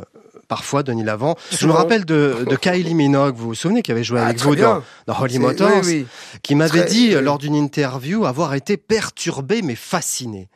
parfois, 0.48 0.84
Denis 0.84 1.04
Lavant? 1.04 1.36
Je 1.52 1.66
me 1.68 1.72
rappelle 1.72 2.04
de, 2.06 2.46
de 2.50 2.56
Kylie 2.56 2.94
Minogue, 2.96 3.36
vous 3.36 3.50
vous 3.50 3.56
souvenez, 3.56 3.82
qui 3.84 3.92
avait 3.92 4.04
joué 4.04 4.20
Ah, 4.20 4.26
avec 4.28 4.40
vous 4.40 4.56
dans, 4.56 4.84
dans 5.08 5.20
Holy 5.22 5.40
Motors, 5.40 5.70
oui, 5.84 6.00
oui. 6.02 6.06
qui 6.42 6.56
m'avait 6.56 6.86
dit, 6.86 7.16
oui. 7.16 7.22
lors 7.24 7.38
d'une 7.38 7.56
interview, 7.56 8.26
avoir 8.26 8.54
été 8.56 8.76
perturbée 8.78 9.62
mais 9.62 9.76
fascinée. 9.76 10.50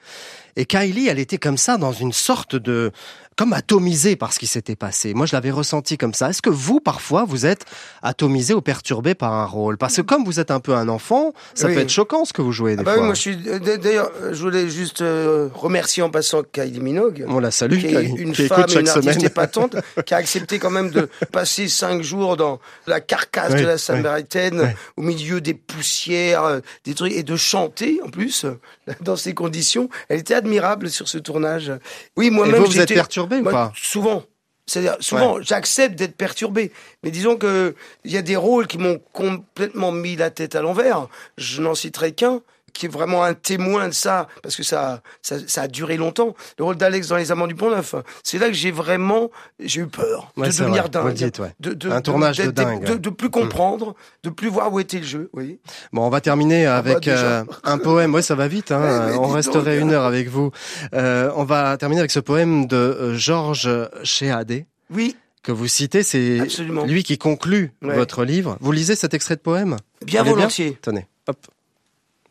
Et 0.58 0.66
Kylie, 0.66 1.08
elle 1.08 1.20
était 1.20 1.38
comme 1.38 1.58
ça, 1.58 1.78
dans 1.78 1.92
une 1.94 2.12
sorte 2.12 2.56
de... 2.56 2.92
comme 3.38 3.54
atomisée 3.54 4.16
par 4.16 4.34
ce 4.34 4.40
qui 4.40 4.48
s'était 4.48 4.76
passé. 4.76 5.14
Moi, 5.14 5.28
je 5.28 5.34
l'avais 5.36 5.52
ressenti 5.52 5.98
comme 6.00 6.16
ça. 6.16 6.32
Est-ce 6.32 6.42
que 6.42 6.50
vous, 6.50 6.80
parfois, 6.80 7.26
vous 7.26 7.46
êtes 7.46 7.64
atomisé 8.02 8.56
ou 8.56 8.62
perturbé 8.62 9.14
par 9.14 9.34
un 9.34 9.46
rôle? 9.46 9.78
Parce 9.78 9.96
que 9.98 10.02
comme 10.02 10.26
vous 10.26 10.40
êtes 10.40 10.50
un 10.50 10.60
peu 10.60 10.74
un 10.74 10.90
enfant, 10.90 11.34
ça 11.54 11.68
Oui. 11.68 11.76
peut 11.76 11.82
être 11.82 11.92
choquant 11.92 12.26
ce 12.26 12.34
que 12.34 12.42
vous 12.42 12.52
jouez 12.52 12.76
des 12.76 12.82
Ah 12.82 12.84
bah 12.84 12.94
fois. 12.94 13.02
oui, 13.02 13.06
moi 13.06 13.14
je 13.16 13.22
suis. 13.22 13.38
euh, 13.48 13.78
D'ailleurs, 13.78 14.12
je 14.32 14.42
voulais 14.42 14.68
juste 14.68 15.02
euh, 15.04 15.50
remercier 15.54 16.02
en 16.02 16.10
passant 16.10 16.42
Kylie 16.52 16.80
Minogue. 16.80 17.24
On 17.28 17.40
la 17.40 17.52
salue, 17.52 17.78
qui 17.80 17.86
est 17.86 17.90
Kylie, 17.90 18.16
une 18.18 18.32
qui 18.34 18.48
femme, 18.48 18.62
écoute 18.62 18.74
chaque 18.74 18.82
une 18.82 18.90
artiste 18.90 19.24
épatante, 19.24 19.76
qui 20.08 20.14
a 20.16 20.18
accepté 20.18 20.58
quand 20.58 20.72
même 20.72 20.90
de 20.90 21.08
passer 21.32 21.68
cinq 21.68 22.02
jours 22.02 22.36
dans 22.36 22.60
la 22.88 23.00
carcasse 23.00 23.54
Oui, 23.54 23.62
de 23.62 23.68
la 23.68 23.78
Samaritaine, 23.78 24.62
oui. 24.62 24.70
au 24.98 25.02
milieu 25.04 25.40
des 25.40 25.54
poussières, 25.54 26.44
euh, 26.46 26.60
des 26.86 26.96
trucs, 26.96 27.14
et 27.14 27.22
de 27.22 27.36
chanter 27.36 28.00
en 28.04 28.10
plus 28.10 28.48
dans 29.02 29.16
ces 29.16 29.36
conditions. 29.36 29.90
Elle 30.10 30.20
était 30.22 30.34
admirable 30.48 30.90
sur 30.90 31.08
ce 31.08 31.18
tournage. 31.18 31.72
Oui, 32.16 32.30
moi-même, 32.30 32.56
vous, 32.56 32.66
vous 32.66 32.72
êtes 32.80 32.82
j'étais- 32.90 32.94
perturbé 32.96 33.38
ou 33.38 33.44
moi, 33.44 33.52
pas 33.52 33.74
Souvent. 33.76 34.24
C'est-à-dire, 34.66 34.98
souvent, 35.00 35.42
j'accepte 35.42 35.96
d'être 35.96 36.18
perturbé. 36.18 36.72
Mais 37.04 37.10
disons 37.12 37.38
que 37.38 37.74
il 38.04 38.12
y 38.12 38.18
a 38.18 38.22
des 38.22 38.36
rôles 38.36 38.68
qui 38.68 38.78
m'ont 38.78 39.00
complètement 39.14 39.92
mis 39.94 40.16
la 40.18 40.30
tête 40.30 40.56
à 40.56 40.62
l'envers. 40.62 41.08
Je 41.38 41.62
n'en 41.62 41.74
citerai 41.74 42.12
qu'un 42.12 42.42
qui 42.78 42.86
est 42.86 42.90
vraiment 42.90 43.24
un 43.24 43.34
témoin 43.34 43.88
de 43.88 43.94
ça, 43.94 44.28
parce 44.44 44.56
que 44.56 44.64
ça, 44.64 45.02
ça, 45.22 45.36
ça 45.48 45.64
a 45.64 45.68
duré 45.68 45.98
longtemps. 45.98 46.36
Le 46.58 46.64
rôle 46.64 46.76
d'Alex 46.78 47.08
dans 47.08 47.18
Les 47.18 47.32
Amants 47.32 47.48
du 47.48 47.56
Pont 47.56 47.70
Neuf. 47.72 47.96
C'est 48.24 48.38
là 48.38 48.48
que 48.48 48.54
j'ai 48.54 48.72
vraiment, 48.72 49.30
j'ai 49.60 49.82
eu 49.82 49.88
peur 49.88 50.32
Ouais, 50.38 50.48
de 50.48 50.54
devenir 50.54 50.90
dingue. 50.90 51.14
dites, 51.14 51.40
ouais. 51.40 51.54
de, 51.60 51.74
de- 51.74 51.90
Un 51.90 52.02
tournage 52.02 52.38
de 52.38 52.52
dingue. 52.52 52.84
De, 52.86 52.96
de 52.96 53.10
plus 53.10 53.30
comprendre, 53.30 53.96
de 54.24 54.30
plus 54.30 54.50
voir 54.50 54.72
où 54.72 54.80
était 54.80 55.00
le 55.00 55.06
jeu. 55.06 55.30
Oui. 55.34 55.60
Bon, 55.92 56.04
on 56.06 56.10
va 56.10 56.22
terminer 56.22 56.66
avec 56.68 56.94
bah, 56.96 57.00
déjà. 57.00 57.18
euh, 57.40 57.44
un 57.64 57.78
poème. 57.78 58.14
Ouais, 58.14 58.22
ça 58.22 58.36
va 58.36 58.48
vite. 58.48 58.72
Hein. 58.72 59.12
On 59.20 59.28
resterait 59.28 59.76
donc. 59.80 59.88
une 59.90 59.94
heure 59.94 60.06
avec 60.06 60.30
vous. 60.30 60.52
Euh, 60.94 61.32
on 61.36 61.44
va 61.44 61.76
terminer 61.78 62.02
avec 62.02 62.12
ce 62.12 62.20
poème 62.20 62.68
de 62.68 62.76
euh, 62.76 63.16
Georges 63.16 63.70
Chéadé 64.04 64.66
Oui, 64.92 65.16
que 65.44 65.52
vous 65.52 65.68
citez. 65.68 66.04
C'est 66.04 66.40
lui 66.86 67.04
qui 67.04 67.18
conclut 67.18 67.72
Ouais. 67.82 67.96
votre 67.96 68.24
livre. 68.24 68.58
Vous 68.62 68.72
lisez 68.72 68.96
cet 68.96 69.14
extrait 69.14 69.36
de 69.36 69.42
poème? 69.42 69.78
Bien? 70.06 70.24
volontiers. 70.24 70.78
Tenez, 70.82 71.08
hop. 71.28 71.38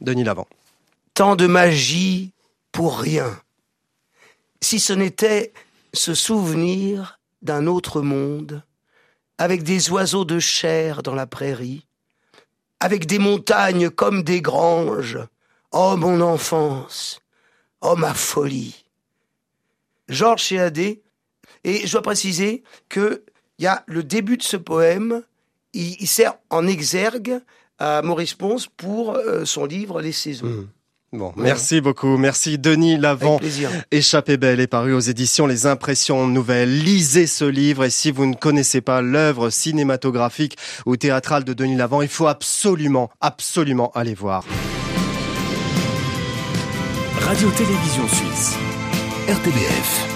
Denis 0.00 0.24
Lavant. 0.24 0.46
tant 1.14 1.37
de 1.37 1.46
magie 1.46 2.32
pour 2.72 2.98
rien. 2.98 3.40
Si 4.61 4.80
ce 4.80 4.92
n'était 4.92 5.52
se 5.94 6.14
souvenir 6.14 7.20
d'un 7.42 7.66
autre 7.66 8.02
monde, 8.02 8.62
avec 9.38 9.62
des 9.62 9.90
oiseaux 9.90 10.24
de 10.24 10.38
chair 10.38 11.02
dans 11.02 11.14
la 11.14 11.26
prairie, 11.26 11.87
avec 12.80 13.06
des 13.06 13.18
montagnes 13.18 13.90
comme 13.90 14.22
des 14.22 14.40
granges. 14.40 15.18
Oh 15.72 15.96
mon 15.96 16.20
enfance, 16.20 17.20
oh 17.80 17.96
ma 17.96 18.14
folie. 18.14 18.85
Georges 20.09 20.42
Chéadé, 20.42 21.02
et 21.64 21.87
je 21.87 21.92
dois 21.92 22.02
préciser 22.02 22.62
que 22.88 23.24
il 23.59 23.64
y 23.64 23.66
a 23.66 23.82
le 23.87 24.02
début 24.02 24.37
de 24.37 24.42
ce 24.42 24.56
poème, 24.56 25.22
il, 25.72 25.96
il 26.00 26.06
sert 26.06 26.35
en 26.50 26.66
exergue 26.66 27.40
à 27.78 28.02
Maurice 28.02 28.34
Ponce 28.34 28.68
pour 28.76 29.14
euh, 29.14 29.44
son 29.44 29.64
livre 29.64 30.00
Les 30.00 30.12
Saisons. 30.12 30.46
Mmh. 30.46 30.68
Bon, 31.12 31.32
Voilà. 31.36 31.50
merci 31.52 31.80
beaucoup. 31.80 32.16
Merci 32.18 32.58
Denis 32.58 32.96
Lavant. 32.98 33.36
Avec 33.36 33.40
plaisir. 33.42 33.70
Échappée 33.92 34.36
belle 34.36 34.60
est 34.60 34.66
paru 34.66 34.92
aux 34.92 35.00
éditions 35.00 35.46
Les 35.46 35.64
Impressions 35.66 36.26
Nouvelles. 36.26 36.82
Lisez 36.82 37.26
ce 37.26 37.44
livre 37.44 37.84
et 37.84 37.90
si 37.90 38.10
vous 38.10 38.26
ne 38.26 38.34
connaissez 38.34 38.80
pas 38.80 39.00
l'œuvre 39.02 39.48
cinématographique 39.50 40.56
ou 40.84 40.96
théâtrale 40.96 41.44
de 41.44 41.52
Denis 41.54 41.76
Lavant, 41.76 42.02
il 42.02 42.08
faut 42.08 42.26
absolument, 42.26 43.08
absolument 43.20 43.92
aller 43.94 44.14
voir. 44.14 44.44
Radio-Télévision 47.20 48.06
Suisse. 48.08 48.56
RTBF. 49.28 50.06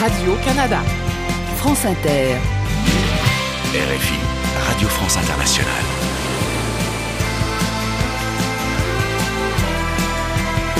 Radio-Canada. 0.00 0.80
France 1.56 1.84
Inter. 1.84 2.36
RFI. 3.72 4.14
Radio 4.68 4.88
France 4.88 5.16
Internationale. 5.16 6.15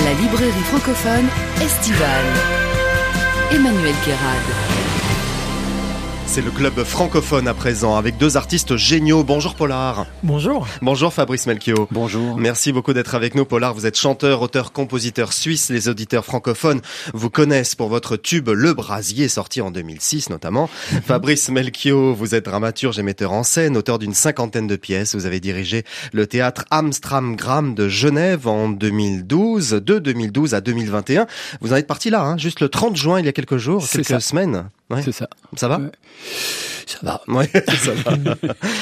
La 0.03 0.13
librairie 0.13 0.63
francophone 0.63 1.27
estivale. 1.61 2.25
Emmanuel 3.51 3.95
Guérard. 4.05 4.86
C'est 6.27 6.41
le 6.43 6.51
club 6.51 6.83
francophone 6.83 7.47
à 7.47 7.53
présent 7.55 7.95
avec 7.95 8.17
deux 8.17 8.37
artistes 8.37 8.75
géniaux. 8.75 9.23
Bonjour 9.23 9.55
Polar. 9.55 10.05
Bonjour. 10.21 10.67
Bonjour 10.83 11.11
Fabrice 11.11 11.47
Melchior. 11.47 11.87
Bonjour. 11.89 12.37
Merci 12.37 12.71
beaucoup 12.71 12.93
d'être 12.93 13.15
avec 13.15 13.33
nous, 13.33 13.45
Polar. 13.45 13.73
Vous 13.73 13.87
êtes 13.87 13.97
chanteur, 13.97 14.41
auteur, 14.43 14.71
compositeur 14.71 15.33
suisse. 15.33 15.69
Les 15.69 15.89
auditeurs 15.89 16.25
francophones 16.25 16.81
vous 17.13 17.31
connaissent 17.31 17.73
pour 17.73 17.87
votre 17.87 18.17
tube 18.17 18.49
Le 18.49 18.73
Brasier, 18.73 19.29
sorti 19.29 19.61
en 19.61 19.71
2006 19.71 20.29
notamment. 20.29 20.69
Fabrice 21.05 21.49
Melchior, 21.49 22.13
vous 22.13 22.35
êtes 22.35 22.45
dramaturge 22.45 22.99
et 22.99 23.03
metteur 23.03 23.31
en 23.31 23.43
scène, 23.43 23.75
auteur 23.75 23.97
d'une 23.97 24.13
cinquantaine 24.13 24.67
de 24.67 24.75
pièces. 24.75 25.15
Vous 25.15 25.25
avez 25.25 25.39
dirigé 25.39 25.85
le 26.13 26.27
théâtre 26.27 26.65
Amstramgram 26.69 27.73
de 27.73 27.87
Genève 27.87 28.47
en 28.47 28.69
2012, 28.69 29.69
de 29.71 29.97
2012 29.97 30.53
à 30.53 30.61
2021. 30.61 31.25
Vous 31.61 31.73
en 31.73 31.77
êtes 31.77 31.87
parti 31.87 32.11
là, 32.11 32.21
hein, 32.21 32.37
juste 32.37 32.59
le 32.59 32.69
30 32.69 32.95
juin, 32.95 33.19
il 33.19 33.25
y 33.25 33.29
a 33.29 33.33
quelques 33.33 33.57
jours, 33.57 33.87
quelques 33.89 34.05
ça. 34.05 34.19
semaines. 34.19 34.69
Ouais. 34.89 35.01
C'est 35.03 35.11
ça. 35.11 35.29
Ça 35.55 35.67
va 35.67 35.79
Ouais. 35.79 35.91
Ça 36.85 36.99
va. 37.01 37.21
Ouais, 37.27 37.49
ça 37.53 37.91
va. 37.93 38.17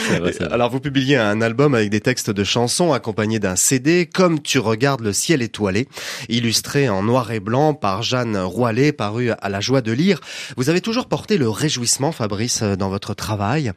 Ça 0.09 0.19
va, 0.19 0.31
ça 0.31 0.47
va. 0.47 0.53
Alors 0.53 0.69
vous 0.69 0.79
publiez 0.79 1.17
un 1.17 1.41
album 1.41 1.73
avec 1.73 1.89
des 1.89 2.01
textes 2.01 2.29
de 2.29 2.43
chansons 2.43 2.93
accompagnés 2.93 3.39
d'un 3.39 3.55
CD 3.55 4.05
Comme 4.05 4.41
tu 4.41 4.59
regardes 4.59 5.01
le 5.01 5.11
ciel 5.13 5.41
étoilé, 5.41 5.87
illustré 6.29 6.87
en 6.87 7.01
noir 7.01 7.31
et 7.31 7.39
blanc 7.39 7.73
par 7.73 8.03
Jeanne 8.03 8.37
Roilet, 8.37 8.91
paru 8.91 9.31
à 9.31 9.49
la 9.49 9.59
joie 9.59 9.81
de 9.81 9.91
lire. 9.91 10.21
Vous 10.55 10.69
avez 10.69 10.81
toujours 10.81 11.07
porté 11.07 11.37
le 11.39 11.49
réjouissement, 11.49 12.11
Fabrice, 12.11 12.61
dans 12.61 12.89
votre 12.89 13.15
travail. 13.15 13.71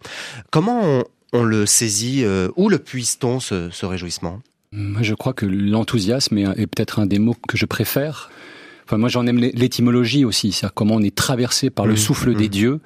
Comment 0.50 0.82
on, 0.82 1.04
on 1.32 1.42
le 1.42 1.64
saisit 1.64 2.24
euh, 2.24 2.48
Où 2.56 2.68
le 2.68 2.78
puise-t-on, 2.78 3.40
ce, 3.40 3.70
ce 3.70 3.86
réjouissement? 3.86 4.40
Moi, 4.72 5.00
je 5.02 5.14
crois 5.14 5.32
que 5.32 5.46
l'enthousiasme 5.46 6.36
est, 6.36 6.42
est 6.60 6.66
peut-être 6.66 6.98
un 6.98 7.06
des 7.06 7.18
mots 7.18 7.36
que 7.48 7.56
je 7.56 7.64
préfère. 7.64 8.30
Enfin, 8.88 8.96
moi, 8.96 9.10
j'en 9.10 9.26
aime 9.26 9.36
l'é- 9.38 9.52
l'étymologie 9.54 10.24
aussi, 10.24 10.50
c'est-à-dire 10.50 10.72
comment 10.72 10.94
on 10.94 11.02
est 11.02 11.14
traversé 11.14 11.68
par 11.68 11.84
le 11.84 11.92
Mmh, 11.92 11.96
souffle 11.98 12.30
mmh. 12.30 12.34
des 12.36 12.48
dieux, 12.48 12.80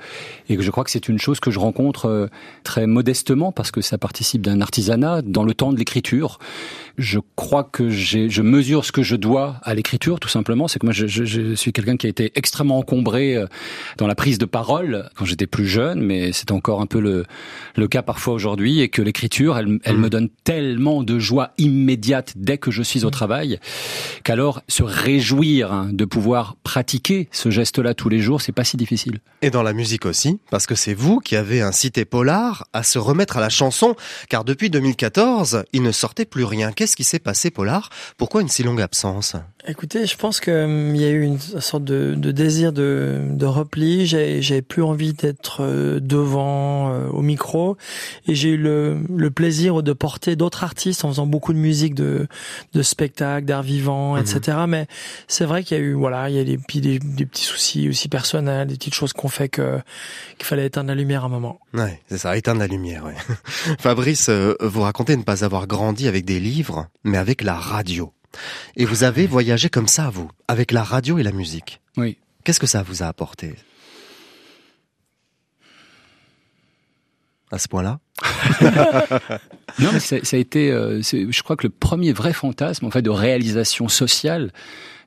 et 0.49 0.57
que 0.57 0.63
je 0.63 0.71
crois 0.73 0.83
que 0.83 0.91
c'est 0.91 1.09
une 1.09 1.21
chose 1.21 1.39
que 1.39 1.53
je 1.53 1.61
rencontre 1.61 2.07
euh, 2.07 2.27
très 2.65 2.89
modestement 2.89 3.53
parce 3.53 3.71
que 3.71 3.81
ça 3.81 3.99
participe 3.99 4.43
d'un 4.43 4.61
artisanat 4.61 5.23
dans 5.23 5.45
le 5.45 5.55
temps 5.55 5.73
de 5.73 5.79
l'écriture. 5.79 6.41
Je 6.99 7.21
crois 7.37 7.63
que 7.65 7.89
je 7.89 8.43
mesure 8.43 8.85
ce 8.85 8.91
que 8.93 9.03
je 9.05 9.15
dois 9.15 9.57
à 9.63 9.75
l'écriture, 9.75 10.19
tout 10.19 10.29
simplement. 10.29 10.67
C'est 10.67 10.81
que 10.81 10.87
moi, 10.87 10.93
je, 10.93 11.07
je- 11.07 11.25
je 11.25 11.55
suis 11.55 11.73
quelqu'un 11.73 11.97
qui 11.97 12.07
a 12.07 12.11
été 12.11 12.33
extrêmement 12.35 12.79
encombré 12.79 13.37
euh, 13.37 13.47
dans 13.97 14.09
la 14.09 14.15
prise 14.17 14.39
de 14.39 14.45
parole 14.45 15.09
quand 15.15 15.25
j'étais 15.25 15.47
plus 15.47 15.67
jeune, 15.69 16.01
mais 16.03 16.33
c'est 16.33 16.51
encore 16.51 16.81
un 16.81 16.87
peu 16.87 16.99
le, 17.01 17.25
le 17.77 17.87
cas 17.89 18.03
parfois 18.03 18.35
aujourd'hui, 18.35 18.81
et 18.81 18.89
que 18.89 19.03
l'écriture, 19.03 19.57
elle, 19.57 19.79
elle 19.85 19.97
Mm. 19.99 20.01
me 20.01 20.11
donne 20.11 20.29
tellement 20.43 21.03
de 21.05 21.19
joie 21.21 21.53
immédiate 21.59 22.33
dès 22.37 22.59
que 22.59 22.71
je 22.73 22.83
suis 22.83 23.05
au 23.05 23.11
travail, 23.11 23.59
qu'alors 24.25 24.63
se 24.69 24.83
réjouir 24.83 25.73
hein, 25.73 25.89
de 25.93 26.05
pouvoir 26.05 26.57
pratiquer 26.65 27.29
ce 27.31 27.51
geste-là 27.51 27.95
tous 27.95 28.09
les 28.09 28.21
jours, 28.21 28.41
c'est 28.41 28.53
pas 28.53 28.65
si 28.65 28.77
difficile. 28.77 29.21
Et 29.43 29.51
dans 29.51 29.63
la 29.63 29.73
musique 29.73 30.07
aussi, 30.07 30.41
parce 30.51 30.67
que 30.67 30.75
c'est 30.75 30.95
vous 30.95 31.19
qui 31.21 31.37
avez 31.37 31.61
incité 31.61 32.05
Polar 32.05 32.67
à 32.73 32.83
se 32.83 32.99
remettre 32.99 33.37
à 33.37 33.41
la 33.41 33.51
chanson, 33.51 33.95
car 34.29 34.45
depuis 34.45 34.71
2014, 34.71 35.65
il 35.73 35.83
ne 35.83 35.93
sortait 35.93 36.25
plus 36.25 36.45
rien. 36.45 36.73
Qu'est-ce 36.73 36.97
qui 36.97 37.05
s'est 37.05 37.19
passé, 37.19 37.51
Polar? 37.51 37.91
Pourquoi 38.17 38.41
une 38.41 38.49
si 38.49 38.63
longue 38.63 38.81
absence? 38.81 39.37
Écoutez, 39.69 40.07
je 40.07 40.17
pense 40.17 40.41
que 40.41 40.65
hum, 40.65 40.93
il 40.97 41.01
y 41.01 41.05
a 41.05 41.11
eu 41.11 41.23
une 41.23 41.39
sorte 41.39 41.85
de, 41.85 42.15
de 42.17 42.33
désir 42.33 42.73
de, 42.73 43.21
de 43.31 43.47
repli. 43.47 44.07
J'avais 44.07 44.61
plus 44.61 44.83
envie 44.83 45.13
d'être 45.13 45.59
euh, 45.63 46.01
devant 46.01 46.93
euh, 46.93 47.07
au 47.11 47.23
micro, 47.23 47.77
et 48.27 48.35
j'ai 48.35 48.51
eu 48.51 48.57
le, 48.57 48.99
le 49.15 49.31
plaisir 49.31 49.85
de 49.85 49.93
porter 49.93 50.35
d'autres 50.35 50.65
artistes 50.65 51.05
en 51.05 51.09
faisant 51.11 51.27
beaucoup 51.27 51.53
de 51.53 51.59
musique, 51.59 51.95
de, 51.95 52.27
de 52.73 52.83
spectacles, 52.83 53.47
d'art 53.47 53.63
vivant, 53.63 54.17
Mhm. 54.17 54.23
etc. 54.23 54.59
Mais 54.67 54.87
c'est 55.29 55.45
vrai 55.45 55.63
qu'il 55.63 55.77
y 55.77 55.81
a 55.81 55.85
eu, 55.85 55.93
voilà, 55.93 56.29
il 56.29 56.35
y 56.35 56.41
a 56.41 56.45
des, 56.45 56.59
des, 56.81 56.99
des 56.99 57.27
petits 57.27 57.45
soucis 57.45 57.89
aussi 57.89 58.09
personnels, 58.09 58.67
des 58.67 58.75
petites 58.75 58.95
choses 58.95 59.13
qu'on 59.13 59.29
fait 59.29 59.49
que 59.49 59.79
qu'il 60.39 60.45
fallait 60.47 60.67
éteindre 60.67 60.89
la 60.89 60.97
lumière 60.97 61.23
à 61.23 61.27
un 61.27 61.31
moment. 61.31 61.61
Ouais, 61.73 62.01
c'est 62.09 62.19
ça, 62.19 62.37
éteindre 62.37 62.59
la 62.59 62.67
lumière, 62.67 63.05
ouais. 63.05 63.15
Fabrice, 63.79 64.29
euh, 64.29 64.57
vous 64.61 64.81
racontez 64.81 65.17
ne 65.17 65.23
pas 65.23 65.45
avoir 65.45 65.69
grandi 65.69 66.09
avec 66.09 66.25
des 66.25 66.41
livres, 66.41 66.89
mais 67.05 67.17
avec 67.19 67.43
la 67.45 67.55
radio. 67.55 68.13
Et 68.77 68.85
vous 68.85 69.05
avez 69.05 69.27
voyagé 69.27 69.69
comme 69.69 69.89
ça, 69.89 70.11
vous, 70.11 70.31
avec 70.49 70.73
la 70.73 70.83
radio 70.83 71.19
et 71.19 71.23
la 71.23 71.33
musique. 71.33 71.81
Oui. 71.97 72.19
Qu'est-ce 72.45 72.61
que 72.61 72.67
ça 72.67 72.83
vous 72.83 73.03
a 73.03 73.07
apporté? 73.07 73.55
À 77.51 77.59
ce 77.59 77.69
point-là? 77.69 78.01
Non, 79.79 79.91
mais 79.93 80.01
ça, 80.01 80.17
ça 80.23 80.37
a 80.37 80.39
été, 80.41 80.71
euh, 80.71 81.01
je 81.03 81.43
crois 81.43 81.57
que 81.57 81.67
le 81.67 81.73
premier 81.73 82.13
vrai 82.13 82.35
fantasme, 82.35 82.85
en 82.85 82.91
fait, 82.91 83.01
de 83.01 83.11
réalisation 83.11 83.89
sociale, 83.89 84.53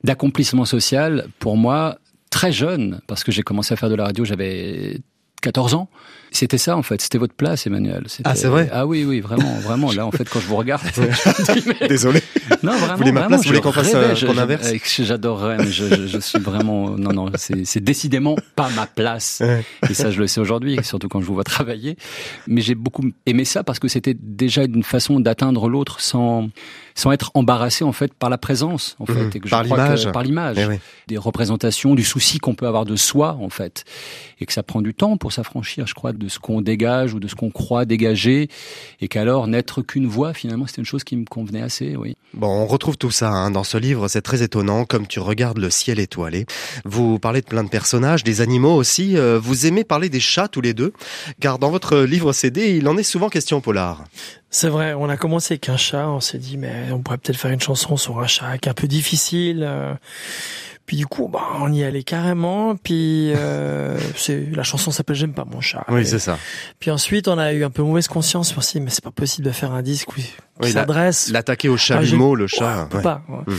d'accomplissement 0.02 0.64
social, 0.64 1.28
pour 1.38 1.56
moi, 1.56 1.98
très 2.30 2.52
jeune, 2.52 3.00
parce 3.06 3.22
que 3.22 3.30
j'ai 3.32 3.42
commencé 3.42 3.74
à 3.74 3.76
faire 3.76 3.90
de 3.90 3.94
la 3.94 4.04
radio, 4.04 4.24
j'avais 4.24 5.00
14 5.42 5.74
ans. 5.74 5.88
C'était 6.32 6.58
ça 6.58 6.76
en 6.76 6.82
fait, 6.82 7.00
c'était 7.00 7.18
votre 7.18 7.32
place, 7.34 7.66
Emmanuel. 7.66 8.04
Ah, 8.24 8.34
c'est 8.34 8.48
vrai 8.48 8.68
Ah 8.72 8.84
oui, 8.86 9.04
oui, 9.04 9.20
vraiment, 9.20 9.54
vraiment. 9.60 9.92
Là, 9.92 10.04
en 10.06 10.10
fait, 10.10 10.28
quand 10.28 10.40
je 10.40 10.46
vous 10.46 10.56
regarde, 10.56 10.82
Désolé. 11.88 12.20
non, 12.62 12.72
vraiment, 12.72 12.92
Vous 12.92 12.98
voulez 12.98 13.12
ma 13.12 13.20
vraiment, 13.20 13.28
place, 13.36 13.40
vous 13.42 13.46
voulez 13.46 13.58
je 13.58 13.62
qu'on 13.62 13.72
fasse, 13.72 13.94
euh, 13.94 14.14
je- 14.14 14.26
qu'on 14.26 14.34
je- 14.34 14.40
inverse 14.40 14.66
euh, 14.72 15.04
J'adorerais, 15.04 15.56
mais 15.58 15.70
je, 15.70 15.86
je, 15.88 16.06
je 16.06 16.18
suis 16.18 16.38
vraiment, 16.40 16.90
non, 16.90 17.12
non, 17.12 17.30
c'est 17.36 17.82
décidément 17.82 18.36
pas 18.56 18.68
ma 18.70 18.86
place. 18.86 19.42
Et 19.88 19.94
ça, 19.94 20.10
je 20.10 20.18
le 20.20 20.26
sais 20.26 20.40
aujourd'hui, 20.40 20.78
surtout 20.82 21.08
quand 21.08 21.20
je 21.20 21.26
vous 21.26 21.34
vois 21.34 21.44
travailler. 21.44 21.96
Mais 22.48 22.60
j'ai 22.60 22.74
beaucoup 22.74 23.04
aimé 23.24 23.44
ça 23.44 23.62
parce 23.62 23.78
que 23.78 23.88
c'était 23.88 24.16
déjà 24.20 24.64
une 24.64 24.82
façon 24.82 25.20
d'atteindre 25.20 25.68
l'autre 25.68 26.00
sans 26.00 26.48
sans 26.98 27.12
être 27.12 27.30
embarrassé 27.34 27.84
en 27.84 27.92
fait 27.92 28.14
par 28.14 28.30
la 28.30 28.38
présence 28.38 28.96
en 28.98 29.04
fait 29.04 29.12
Mhm. 29.24 29.30
et 29.34 29.40
que 29.40 29.46
je 29.46 29.50
Par 29.50 29.62
l'image. 29.64 30.10
par 30.12 30.22
l'image 30.22 30.56
Eh 30.58 30.64
oui. 30.64 30.76
des 31.08 31.18
représentations 31.18 31.94
du 31.94 32.02
souci 32.02 32.38
qu'on 32.38 32.54
peut 32.54 32.66
avoir 32.66 32.86
de 32.86 32.96
soi 32.96 33.36
en 33.42 33.50
fait 33.50 33.84
et 34.40 34.46
que 34.46 34.52
ça 34.54 34.62
prend 34.62 34.80
du 34.80 34.94
temps 34.94 35.18
pour 35.18 35.25
s'affranchir 35.30 35.86
je 35.86 35.94
crois 35.94 36.12
de 36.12 36.28
ce 36.28 36.38
qu'on 36.38 36.60
dégage 36.60 37.14
ou 37.14 37.20
de 37.20 37.28
ce 37.28 37.34
qu'on 37.34 37.50
croit 37.50 37.84
dégager 37.84 38.48
et 39.00 39.08
qu'alors 39.08 39.46
n'être 39.46 39.82
qu'une 39.82 40.06
voix 40.06 40.34
finalement 40.34 40.66
c'était 40.66 40.80
une 40.82 40.86
chose 40.86 41.04
qui 41.04 41.16
me 41.16 41.24
convenait 41.24 41.62
assez 41.62 41.96
oui 41.96 42.16
Bon, 42.34 42.48
on 42.48 42.66
retrouve 42.66 42.98
tout 42.98 43.10
ça 43.10 43.30
hein, 43.30 43.50
dans 43.50 43.64
ce 43.64 43.78
livre, 43.78 44.08
c'est 44.08 44.20
très 44.20 44.42
étonnant, 44.42 44.84
comme 44.84 45.06
tu 45.06 45.20
regardes 45.20 45.56
le 45.56 45.70
ciel 45.70 45.98
étoilé. 45.98 46.44
Vous 46.84 47.18
parlez 47.18 47.40
de 47.40 47.46
plein 47.46 47.64
de 47.64 47.70
personnages, 47.70 48.24
des 48.24 48.42
animaux 48.42 48.74
aussi. 48.74 49.16
euh, 49.16 49.38
vous 49.42 49.64
aimez 49.64 49.84
parler 49.84 50.10
des 50.10 50.20
chats 50.20 50.46
tous 50.48 50.60
les 50.60 50.74
deux, 50.74 50.92
car 51.40 51.58
dans 51.58 51.70
votre 51.70 51.96
livre 52.00 52.34
CD, 52.34 52.76
il 52.76 52.86
en 52.88 52.98
est 52.98 53.02
souvent 53.02 53.30
question, 53.30 53.62
Polar. 53.62 54.04
C'est 54.50 54.68
vrai, 54.68 54.92
on 54.92 55.08
a 55.08 55.16
commencé 55.16 55.54
avec 55.54 55.70
un 55.70 55.78
chat, 55.78 56.10
on 56.10 56.20
s'est 56.20 56.36
dit 56.38 56.58
mais 56.58 56.88
on 56.92 57.00
pourrait 57.00 57.16
peut-être 57.18 57.38
faire 57.38 57.52
une 57.52 57.60
chanson 57.60 57.96
sur 57.96 58.20
un 58.20 58.26
chat 58.26 58.58
qui 58.58 58.68
est 58.68 58.70
un 58.70 58.74
peu 58.74 58.88
difficile. 58.88 59.64
euh. 59.66 59.94
Puis 60.86 60.96
du 60.96 61.06
coup, 61.06 61.28
bah, 61.28 61.40
on 61.60 61.72
y 61.72 61.82
allait 61.82 62.04
carrément. 62.04 62.76
Puis 62.76 63.32
euh, 63.34 63.98
c'est 64.16 64.46
la 64.52 64.62
chanson 64.62 64.90
s'appelle 64.90 65.16
J'aime 65.16 65.32
pas 65.34 65.44
mon 65.44 65.60
chat. 65.60 65.84
Oui, 65.88 66.02
Et- 66.02 66.04
c'est 66.04 66.18
ça. 66.20 66.38
Puis 66.78 66.90
ensuite, 66.90 67.26
on 67.28 67.38
a 67.38 67.52
eu 67.52 67.64
un 67.64 67.70
peu 67.70 67.82
mauvaise 67.82 68.06
conscience. 68.08 68.54
On 68.56 68.60
s'est 68.60 68.78
dit 68.78 68.84
mais 68.84 68.90
c'est 68.90 69.02
pas 69.04 69.10
possible 69.10 69.46
de 69.46 69.52
faire 69.52 69.72
un 69.72 69.82
disque 69.82 70.08
qui, 70.14 70.22
qui 70.22 70.32
Oui, 70.60 70.68
la- 70.68 70.80
s'adresse. 70.82 71.28
L'attaquer 71.30 71.68
au 71.68 71.74
Ah, 71.74 71.78
chalumeau, 71.78 72.34
le 72.36 72.44
Ouais, 72.44 72.48
chat. 72.48 72.84
on 72.84 72.86
peut 72.88 72.96
ouais. 72.98 73.02
pas. 73.02 73.22
ouais. 73.28 73.52
Mm. 73.54 73.58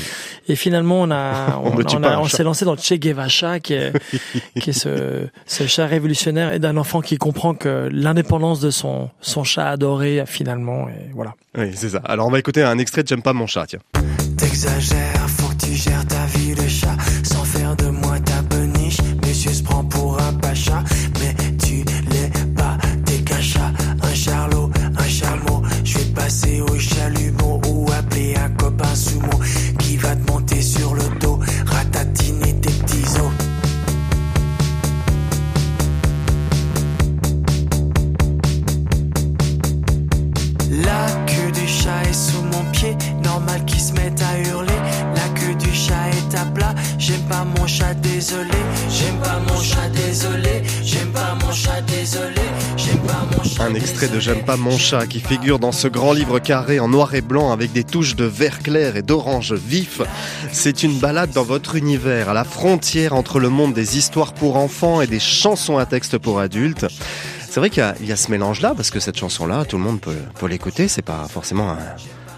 Et 0.49 0.55
finalement, 0.55 1.01
on 1.01 1.11
a, 1.11 1.57
On 1.63 1.71
on, 1.71 1.79
on 1.79 2.01
pas 2.01 2.19
on 2.19 2.25
s'est 2.27 2.43
lancé 2.43 2.63
dans 2.65 2.71
le 2.73 2.77
Che 2.77 2.93
Guevara, 2.93 3.59
qui 3.59 3.73
est, 3.73 3.91
qui 4.61 4.69
est 4.69 4.73
ce, 4.73 5.27
ce 5.45 5.67
chat 5.67 5.85
révolutionnaire 5.85 6.53
et 6.53 6.59
d'un 6.59 6.77
enfant 6.77 7.01
qui 7.01 7.17
comprend 7.17 7.53
que 7.55 7.89
l'indépendance 7.91 8.59
de 8.61 8.69
son, 8.71 9.09
son 9.21 9.43
chat 9.43 9.69
adoré, 9.69 10.23
finalement, 10.25 10.87
et 10.87 11.11
voilà. 11.13 11.33
Oui, 11.57 11.71
c'est 11.75 11.89
ça. 11.89 12.01
Alors, 12.05 12.27
on 12.27 12.31
va 12.31 12.39
écouter 12.39 12.63
un 12.63 12.77
extrait 12.77 13.03
de 13.03 13.07
J'aime 13.09 13.21
pas 13.21 13.33
mon 13.33 13.47
chat, 13.47 13.65
tiens. 13.67 13.79
T'exagères, 14.37 15.27
faut 15.29 15.47
que 15.49 15.65
tu 15.65 15.73
gères 15.73 16.05
ta 16.05 16.26
de 16.55 16.67
chat 16.67 16.95
sans 17.23 17.43
faire 17.43 17.75
de 17.75 17.88
moi 17.88 18.19
ta 18.19 18.41
peniche. 18.43 18.97
Monsieur 19.25 19.51
se 19.51 19.63
prend 19.63 19.83
pour 19.83 20.06
extrait 53.97 54.15
de 54.15 54.19
J'aime 54.19 54.43
pas 54.45 54.57
mon 54.57 54.77
chat 54.77 55.07
qui 55.07 55.19
figure 55.19 55.57
dans 55.57 55.71
ce 55.71 55.88
grand 55.88 56.13
livre 56.13 56.38
carré 56.39 56.79
en 56.79 56.88
noir 56.88 57.15
et 57.15 57.21
blanc 57.21 57.51
avec 57.51 57.71
des 57.71 57.83
touches 57.83 58.15
de 58.15 58.25
vert 58.25 58.60
clair 58.60 58.95
et 58.95 59.01
d'orange 59.01 59.53
vif. 59.53 60.01
C'est 60.51 60.83
une 60.83 60.99
balade 60.99 61.31
dans 61.31 61.43
votre 61.43 61.75
univers, 61.75 62.29
à 62.29 62.33
la 62.33 62.43
frontière 62.43 63.13
entre 63.15 63.39
le 63.39 63.49
monde 63.49 63.73
des 63.73 63.97
histoires 63.97 64.33
pour 64.33 64.55
enfants 64.57 65.01
et 65.01 65.07
des 65.07 65.19
chansons 65.19 65.77
à 65.79 65.86
texte 65.88 66.19
pour 66.19 66.39
adultes. 66.39 66.86
C'est 67.49 67.60
vrai 67.60 67.71
qu'il 67.71 67.83
y 68.03 68.12
a, 68.12 68.15
ce 68.15 68.29
mélange-là, 68.29 68.73
parce 68.75 68.91
que 68.91 68.99
cette 68.99 69.17
chanson-là, 69.17 69.65
tout 69.65 69.77
le 69.77 69.83
monde 69.83 69.99
peut, 69.99 70.15
peut 70.39 70.47
l'écouter, 70.47 70.88
c'est 70.88 71.01
pas 71.01 71.27
forcément 71.27 71.71
un- 71.71 71.77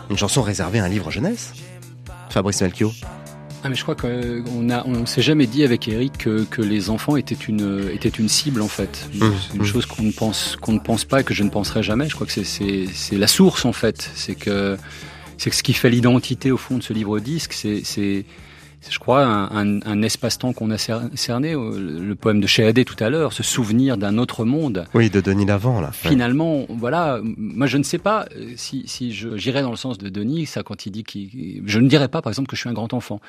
une 0.10 0.17
chanson 0.17 0.41
réservée 0.41 0.80
à 0.80 0.86
un 0.86 0.89
livre 0.89 1.12
jeunesse. 1.12 1.52
Fabrice 2.30 2.62
Melchior. 2.62 2.93
Ah 3.63 3.69
mais 3.69 3.76
je 3.76 3.84
crois 3.84 3.95
qu'on 3.95 4.69
a 4.69 4.86
on 4.86 5.06
s'est 5.06 5.22
jamais 5.22 5.45
dit 5.45 5.63
avec 5.63 5.88
Eric 5.88 6.19
que, 6.19 6.45
que 6.45 6.62
les 6.62 6.89
enfants 6.89 7.17
étaient 7.17 7.36
une 7.36 7.89
étaient 7.93 8.10
une 8.10 8.30
cible 8.30 8.62
en 8.62 8.67
fait. 8.67 9.10
Mmh, 9.13 9.19
c'est 9.19 9.56
une 9.56 9.62
mmh. 9.62 9.65
chose 9.65 9.86
qu'on 9.86 10.04
ne 10.04 10.12
pense 10.12 10.56
qu'on 10.56 10.72
ne 10.72 10.80
pense 10.80 11.04
pas 11.04 11.22
et 11.22 11.24
que 11.24 11.34
je 11.34 11.43
ne 11.43 11.50
penserai 11.50 11.84
jamais. 11.84 12.08
Je 12.08 12.15
crois 12.15 12.26
que 12.26 12.34
c'est 12.34 12.45
c'est 12.45 12.86
c'est 12.93 13.17
la 13.17 13.28
source 13.28 13.65
en 13.65 13.74
fait. 13.74 14.12
C'est 14.15 14.36
que 14.36 14.78
c'est 15.38 15.50
que 15.50 15.56
ce 15.56 15.63
qui 15.63 15.74
fait 15.74 15.89
l'identité 15.89 16.52
au 16.52 16.58
fond 16.58 16.78
de 16.78 16.84
ce 16.84 16.93
livre 16.93 17.19
disque 17.19 17.54
c'est, 17.54 18.26
je 18.89 19.00
crois, 19.00 19.24
un, 19.26 19.46
un, 19.76 19.80
un 19.86 20.02
espace-temps 20.02 20.54
qu'on 20.54 20.72
a 20.72 20.76
cer- 20.78 21.10
cerné, 21.15 21.54
euh, 21.54 22.00
le 22.00 22.15
poème 22.15 22.39
de 22.39 22.48
Chéadé 22.48 22.86
tout 22.86 22.96
à 23.04 23.10
l'heure, 23.10 23.34
se 23.34 23.44
souvenir 23.44 23.98
d'un 23.98 24.18
autre 24.18 24.46
monde. 24.46 24.86
Oui, 24.94 25.10
de 25.10 25.22
Denis 25.22 25.46
Lavant, 25.46 25.82
là. 25.82 25.88
Ouais. 25.88 26.10
Finalement, 26.10 26.65
voilà, 26.70 27.20
moi 27.38 27.68
je 27.68 27.78
ne 27.78 27.84
sais 27.84 27.98
pas 27.98 28.26
euh, 28.38 28.52
si, 28.56 28.84
si 28.88 29.13
je- 29.13 29.36
j'irais 29.38 29.62
dans 29.62 29.72
le 29.72 29.76
sens 29.78 29.98
de 29.98 30.10
Denis, 30.10 30.46
ça 30.46 30.63
quand 30.63 30.86
il 30.86 30.92
dit 30.92 31.04
qu'il... 31.04 31.62
Je 31.65 31.80
ne 31.80 31.88
dirais 31.89 32.08
pas 32.08 32.22
par 32.22 32.32
exemple 32.32 32.48
que 32.50 32.56
je 32.56 32.62
suis 32.62 32.70
un 32.70 32.74
grand 32.74 32.94
enfant, 32.94 33.20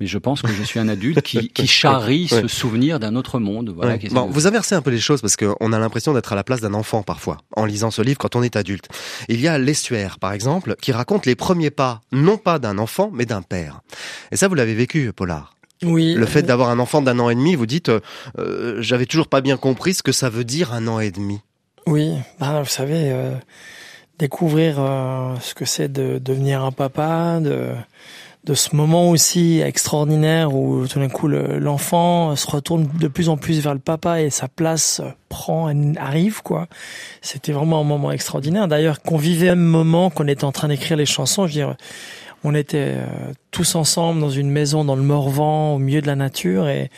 mais 0.00 0.06
je 0.06 0.18
pense 0.18 0.40
que 0.42 0.50
je 0.52 0.62
suis 0.62 0.80
un 0.80 0.88
adulte 0.88 1.20
qui, 1.22 1.48
qui 1.52 1.66
charrie 1.66 2.28
Ouais. 2.32 2.42
ce 2.42 2.48
souvenir 2.48 2.98
d'un 3.00 3.14
autre 3.16 3.38
monde. 3.38 3.70
Voilà, 3.74 3.92
Ouais. 3.94 4.08
Bon, 4.10 4.26
vous 4.26 4.46
inversez 4.46 4.74
un 4.74 4.82
peu 4.82 4.90
les 4.90 5.00
choses 5.00 5.20
parce 5.20 5.36
qu'on 5.36 5.72
a 5.72 5.78
l'impression 5.78 6.14
d'être 6.14 6.32
à 6.32 6.36
la 6.36 6.44
place 6.44 6.60
d'un 6.60 6.74
enfant 6.74 7.02
parfois 7.02 7.38
en 7.56 7.64
lisant 7.66 7.90
ce 7.90 8.00
livre 8.02 8.18
quand 8.18 8.34
on 8.36 8.42
est 8.42 8.56
adulte. 8.56 8.88
Il 9.28 9.40
y 9.40 9.48
a 9.48 9.58
l'estuaire, 9.58 10.18
par 10.18 10.32
exemple, 10.32 10.76
qui 10.80 10.92
raconte 10.92 11.26
les 11.26 11.34
premiers 11.34 11.70
pas, 11.70 12.00
non 12.12 12.38
pas 12.38 12.58
d'un 12.58 12.78
enfant, 12.78 13.10
mais 13.12 13.26
d'un 13.26 13.42
père. 13.42 13.80
Et 14.32 14.36
ça, 14.36 14.48
vous 14.48 14.54
l'avez 14.54 14.74
vécu, 14.74 15.12
Polar. 15.12 15.54
Oui. 15.84 16.14
Le 16.14 16.26
fait 16.26 16.42
d'avoir 16.42 16.70
un 16.70 16.78
enfant 16.78 17.02
d'un 17.02 17.18
an 17.18 17.28
et 17.28 17.34
demi, 17.34 17.54
vous 17.54 17.66
dites, 17.66 17.88
euh, 17.88 18.00
euh, 18.38 18.76
j'avais 18.80 19.06
toujours 19.06 19.28
pas 19.28 19.40
bien 19.40 19.56
compris 19.56 19.94
ce 19.94 20.02
que 20.02 20.12
ça 20.12 20.28
veut 20.30 20.44
dire 20.44 20.72
un 20.72 20.86
an 20.88 20.98
et 21.00 21.10
demi. 21.10 21.40
Oui, 21.86 22.12
bah, 22.40 22.60
vous 22.62 22.68
savez, 22.68 23.10
euh, 23.10 23.34
découvrir 24.18 24.76
euh, 24.78 25.34
ce 25.40 25.54
que 25.54 25.64
c'est 25.64 25.90
de 25.92 26.18
devenir 26.18 26.62
un 26.64 26.70
papa, 26.70 27.40
de, 27.40 27.70
de 28.44 28.54
ce 28.54 28.76
moment 28.76 29.10
aussi 29.10 29.60
extraordinaire 29.60 30.54
où 30.54 30.86
tout 30.86 31.00
d'un 31.00 31.08
coup 31.08 31.26
le- 31.26 31.58
l'enfant 31.58 32.36
se 32.36 32.48
retourne 32.48 32.88
de 33.00 33.08
plus 33.08 33.28
en 33.28 33.36
plus 33.36 33.60
vers 33.60 33.74
le 33.74 33.80
papa 33.80 34.20
et 34.22 34.30
sa 34.30 34.46
place 34.46 35.00
prend, 35.28 35.72
arrive 35.98 36.42
quoi. 36.42 36.68
C'était 37.22 37.52
vraiment 37.52 37.80
un 37.80 37.84
moment 37.84 38.12
extraordinaire. 38.12 38.68
D'ailleurs, 38.68 39.02
qu'on 39.02 39.16
vivait 39.18 39.48
un 39.48 39.56
moment 39.56 40.10
qu'on 40.10 40.28
était 40.28 40.44
en 40.44 40.52
train 40.52 40.68
d'écrire 40.68 40.96
les 40.96 41.06
chansons, 41.06 41.48
je 41.48 41.52
veux 41.54 41.66
dire, 41.66 41.76
on 42.44 42.54
était 42.54 42.94
euh, 42.96 43.06
tous 43.50 43.74
ensemble 43.74 44.20
dans 44.20 44.30
une 44.30 44.50
maison 44.50 44.84
dans 44.84 44.96
le 44.96 45.02
Morvan, 45.02 45.74
au 45.74 45.78
milieu 45.78 46.00
de 46.00 46.06
la 46.06 46.16
nature, 46.16 46.68
et, 46.68 46.90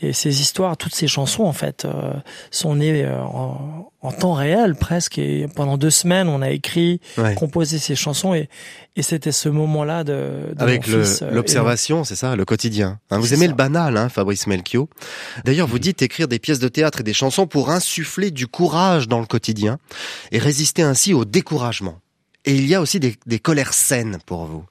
et 0.00 0.12
ces 0.12 0.40
histoires, 0.40 0.76
toutes 0.76 0.94
ces 0.94 1.06
chansons 1.08 1.44
en 1.44 1.52
fait, 1.52 1.84
euh, 1.84 2.12
sont 2.50 2.76
nées 2.76 3.04
euh, 3.04 3.20
en, 3.22 3.90
en 4.02 4.12
temps 4.12 4.34
réel 4.34 4.74
presque. 4.76 5.18
Et 5.18 5.46
pendant 5.54 5.76
deux 5.78 5.90
semaines, 5.90 6.28
on 6.28 6.42
a 6.42 6.50
écrit, 6.50 7.00
Ouais. 7.18 7.34
composé 7.34 7.78
ces 7.78 7.96
chansons, 7.96 8.34
et, 8.34 8.48
et 8.96 9.02
c'était 9.02 9.32
ce 9.32 9.48
moment-là 9.48 10.04
de, 10.04 10.52
de 10.54 10.62
Avec 10.62 10.86
le- 10.86 11.02
euh, 11.22 11.30
l'observation, 11.32 12.04
c'est 12.04 12.16
ça, 12.16 12.36
le 12.36 12.44
quotidien. 12.44 12.98
Hein, 13.10 13.18
vous 13.18 13.34
aimez 13.34 13.46
ça. 13.46 13.50
le 13.50 13.56
banal, 13.56 13.96
hein, 13.96 14.08
Fabrice 14.08 14.46
Melchior. 14.46 14.86
D'ailleurs, 15.44 15.66
vous 15.66 15.78
dites 15.78 16.02
écrire 16.02 16.28
des 16.28 16.38
pièces 16.38 16.58
de 16.60 16.68
théâtre 16.68 17.00
et 17.00 17.04
des 17.04 17.14
chansons 17.14 17.46
pour 17.46 17.70
insuffler 17.70 18.30
du 18.30 18.46
courage 18.46 19.08
dans 19.08 19.20
le 19.20 19.26
quotidien 19.26 19.78
et 20.30 20.38
résister 20.38 20.82
ainsi 20.82 21.14
au 21.14 21.24
découragement. 21.24 21.98
Et 22.46 22.54
il 22.54 22.66
y 22.66 22.74
a 22.74 22.80
aussi 22.82 23.00
des, 23.00 23.16
des 23.26 23.38
colères 23.38 23.72
saines 23.72 24.18
pour 24.26 24.44
vous. 24.44 24.64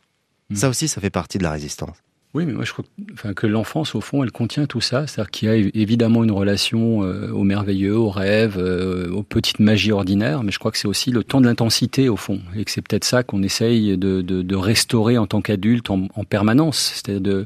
Mm. 0.49 0.55
Ça 0.55 0.69
aussi, 0.69 0.87
ça 0.87 1.01
fait 1.01 1.09
partie 1.09 1.37
de 1.37 1.43
la 1.43 1.51
résistance. 1.51 1.97
Oui, 2.33 2.47
mais 2.47 2.53
moi 2.53 2.65
je 2.65 2.73
crois 2.73 2.83
que, 2.83 3.13
enfin, 3.13 3.33
que 3.33 3.45
l'enfance, 3.45 3.93
au 3.93 4.01
fond, 4.01 4.23
elle 4.23 4.31
contient 4.31 4.65
tout 4.65 4.81
ça. 4.81 5.05
C'est-à-dire 5.05 5.29
qu'il 5.29 5.47
y 5.49 5.51
a 5.51 5.55
évidemment 5.55 6.23
une 6.23 6.31
relation 6.31 7.03
euh, 7.03 7.29
au 7.31 7.43
merveilleux, 7.43 7.95
au 7.95 8.09
rêve, 8.09 8.57
euh, 8.57 9.11
aux 9.11 9.21
petites 9.21 9.59
magies 9.59 9.91
ordinaires, 9.91 10.43
mais 10.43 10.51
je 10.51 10.57
crois 10.57 10.71
que 10.71 10.79
c'est 10.79 10.87
aussi 10.87 11.11
le 11.11 11.23
temps 11.23 11.41
de 11.41 11.45
l'intensité, 11.45 12.09
au 12.09 12.15
fond. 12.15 12.41
Et 12.55 12.65
que 12.65 12.71
c'est 12.71 12.81
peut-être 12.81 13.05
ça 13.05 13.21
qu'on 13.21 13.43
essaye 13.43 13.97
de, 13.99 14.21
de, 14.21 14.41
de 14.41 14.55
restaurer 14.55 15.19
en 15.19 15.27
tant 15.27 15.41
qu'adulte 15.41 15.91
en, 15.91 16.07
en 16.15 16.23
permanence. 16.23 16.93
C'est-à-dire 16.95 17.21
de 17.21 17.45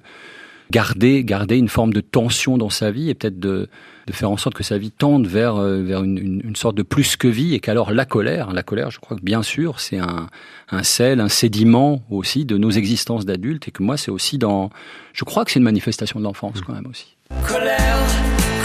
garder, 0.71 1.23
garder 1.23 1.57
une 1.57 1.69
forme 1.69 1.93
de 1.93 2.01
tension 2.01 2.57
dans 2.57 2.69
sa 2.69 2.91
vie 2.91 3.09
et 3.09 3.13
peut-être 3.13 3.39
de, 3.39 3.69
de 4.07 4.13
faire 4.13 4.31
en 4.31 4.37
sorte 4.37 4.55
que 4.55 4.63
sa 4.63 4.77
vie 4.77 4.91
tende 4.91 5.27
vers, 5.27 5.57
euh, 5.57 5.81
vers 5.83 6.03
une, 6.03 6.41
une, 6.43 6.55
sorte 6.55 6.75
de 6.75 6.83
plus 6.83 7.17
que 7.17 7.27
vie 7.27 7.53
et 7.53 7.59
qu'alors 7.59 7.91
la 7.91 8.05
colère, 8.05 8.51
la 8.53 8.63
colère, 8.63 8.91
je 8.91 8.99
crois 8.99 9.17
que 9.17 9.23
bien 9.23 9.43
sûr, 9.43 9.79
c'est 9.79 9.97
un, 9.97 10.27
un 10.71 10.83
sel, 10.83 11.19
un 11.19 11.29
sédiment 11.29 12.03
aussi 12.09 12.45
de 12.45 12.57
nos 12.57 12.71
existences 12.71 13.25
d'adultes 13.25 13.67
et 13.67 13.71
que 13.71 13.83
moi, 13.83 13.97
c'est 13.97 14.11
aussi 14.11 14.37
dans, 14.37 14.69
je 15.13 15.23
crois 15.23 15.45
que 15.45 15.51
c'est 15.51 15.59
une 15.59 15.65
manifestation 15.65 16.19
de 16.19 16.25
l'enfance 16.25 16.61
quand 16.61 16.73
même 16.73 16.87
aussi. 16.87 17.17
Colère, 17.45 17.99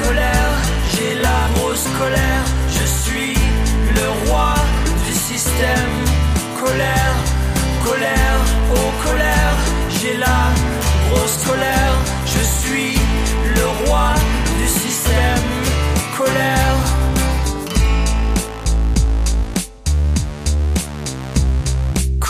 colère, 0.05 0.59
j'ai 0.95 1.21
la 1.21 1.49
grosse 1.55 1.87
colère. 1.99 2.45
Je 2.69 2.85
suis 2.87 3.35
le 3.95 4.31
roi 4.31 4.55
du 5.07 5.13
système. 5.13 5.91
Colère, 6.61 7.15
colère, 7.85 8.41
oh 8.75 9.09
colère, 9.09 9.57
j'ai 10.01 10.17
la 10.17 10.53
grosse. 11.11 11.45
Colère, 11.45 11.82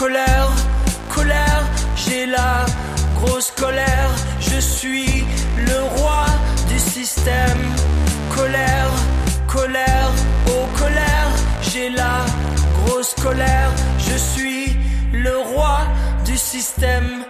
colère, 0.03 0.51
colère, 1.15 1.63
j'ai 1.95 2.25
la 2.25 2.65
grosse 3.15 3.51
colère, 3.51 4.11
je 4.41 4.59
suis 4.59 5.23
le 5.55 5.79
roi 5.95 6.25
du 6.67 6.77
système. 6.77 7.63
Colère, 8.35 8.91
colère, 9.47 10.11
oh 10.49 10.65
colère, 10.77 11.31
j'ai 11.61 11.89
la 11.89 12.25
grosse 12.79 13.13
colère, 13.13 13.71
je 13.97 14.17
suis 14.17 14.75
le 15.13 15.37
roi 15.37 15.77
du 16.25 16.35
système. 16.35 17.23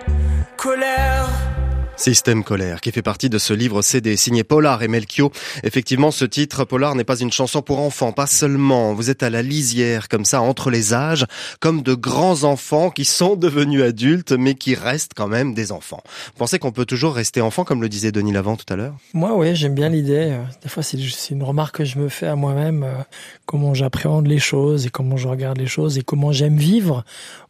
Colère. 0.57 1.52
Système 1.95 2.43
colère, 2.43 2.81
qui 2.81 2.91
fait 2.91 3.03
partie 3.03 3.29
de 3.29 3.37
ce 3.37 3.53
livre 3.53 3.81
CD 3.81 4.17
signé 4.17 4.43
Polar 4.43 4.81
et 4.81 4.87
Melchior. 4.87 5.31
Effectivement, 5.63 6.09
ce 6.11 6.25
titre, 6.25 6.65
Polar, 6.65 6.95
n'est 6.95 7.03
pas 7.03 7.19
une 7.19 7.31
chanson 7.31 7.61
pour 7.61 7.79
enfants, 7.79 8.11
pas 8.11 8.25
seulement. 8.25 8.93
Vous 8.93 9.09
êtes 9.09 9.23
à 9.23 9.29
la 9.29 9.41
lisière, 9.41 10.09
comme 10.09 10.25
ça, 10.25 10.41
entre 10.41 10.69
les 10.69 10.93
âges, 10.93 11.25
comme 11.59 11.81
de 11.81 11.93
grands 11.93 12.43
enfants 12.43 12.89
qui 12.89 13.05
sont 13.05 13.35
devenus 13.35 13.83
adultes, 13.83 14.31
mais 14.31 14.55
qui 14.55 14.73
restent 14.75 15.13
quand 15.15 15.27
même 15.27 15.53
des 15.53 15.71
enfants. 15.71 16.01
Vous 16.05 16.39
pensez 16.39 16.59
qu'on 16.59 16.71
peut 16.71 16.85
toujours 16.85 17.13
rester 17.13 17.41
enfant, 17.41 17.63
comme 17.63 17.81
le 17.81 17.89
disait 17.89 18.11
Denis 18.11 18.33
Lavant 18.33 18.57
tout 18.57 18.71
à 18.73 18.75
l'heure? 18.75 18.95
Moi, 19.13 19.35
oui, 19.37 19.55
j'aime 19.55 19.75
bien 19.75 19.89
l'idée. 19.89 20.31
Euh, 20.31 20.43
Des 20.63 20.69
fois, 20.69 20.83
c'est 20.83 20.97
une 21.29 21.43
remarque 21.43 21.77
que 21.77 21.85
je 21.85 21.99
me 21.99 22.09
fais 22.09 22.27
à 22.27 22.35
moi-même, 22.35 22.83
euh, 22.83 23.03
comment 23.45 23.73
j'appréhende 23.75 24.27
les 24.27 24.39
choses 24.39 24.87
et 24.87 24.89
comment 24.89 25.15
je 25.15 25.27
regarde 25.27 25.57
les 25.59 25.67
choses 25.67 25.97
et 25.97 26.01
comment 26.01 26.31
j'aime 26.31 26.57
vivre 26.57 27.05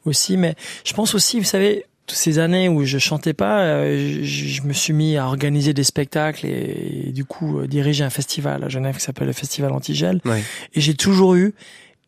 aussi. 0.05 0.37
Mais 0.37 0.55
je 0.83 0.93
pense 0.93 1.15
aussi, 1.15 1.39
vous 1.39 1.45
savez, 1.45 1.85
toutes 2.05 2.17
ces 2.17 2.37
années 2.39 2.67
où 2.69 2.83
je 2.85 2.97
chantais 2.97 3.33
pas, 3.33 3.61
euh, 3.61 4.19
je, 4.23 4.45
je 4.47 4.61
me 4.63 4.73
suis 4.73 4.93
mis 4.93 5.15
à 5.17 5.25
organiser 5.25 5.73
des 5.73 5.83
spectacles 5.85 6.45
et, 6.45 7.05
et 7.07 7.11
du 7.11 7.23
coup 7.25 7.59
euh, 7.59 7.67
diriger 7.67 8.03
un 8.03 8.09
festival 8.09 8.63
à 8.63 8.69
Genève 8.69 8.95
qui 8.97 9.01
s'appelle 9.03 9.27
le 9.27 9.33
Festival 9.33 9.71
Antigel. 9.71 10.19
Oui. 10.25 10.39
Et 10.73 10.81
j'ai 10.81 10.95
toujours 10.95 11.35
eu 11.35 11.53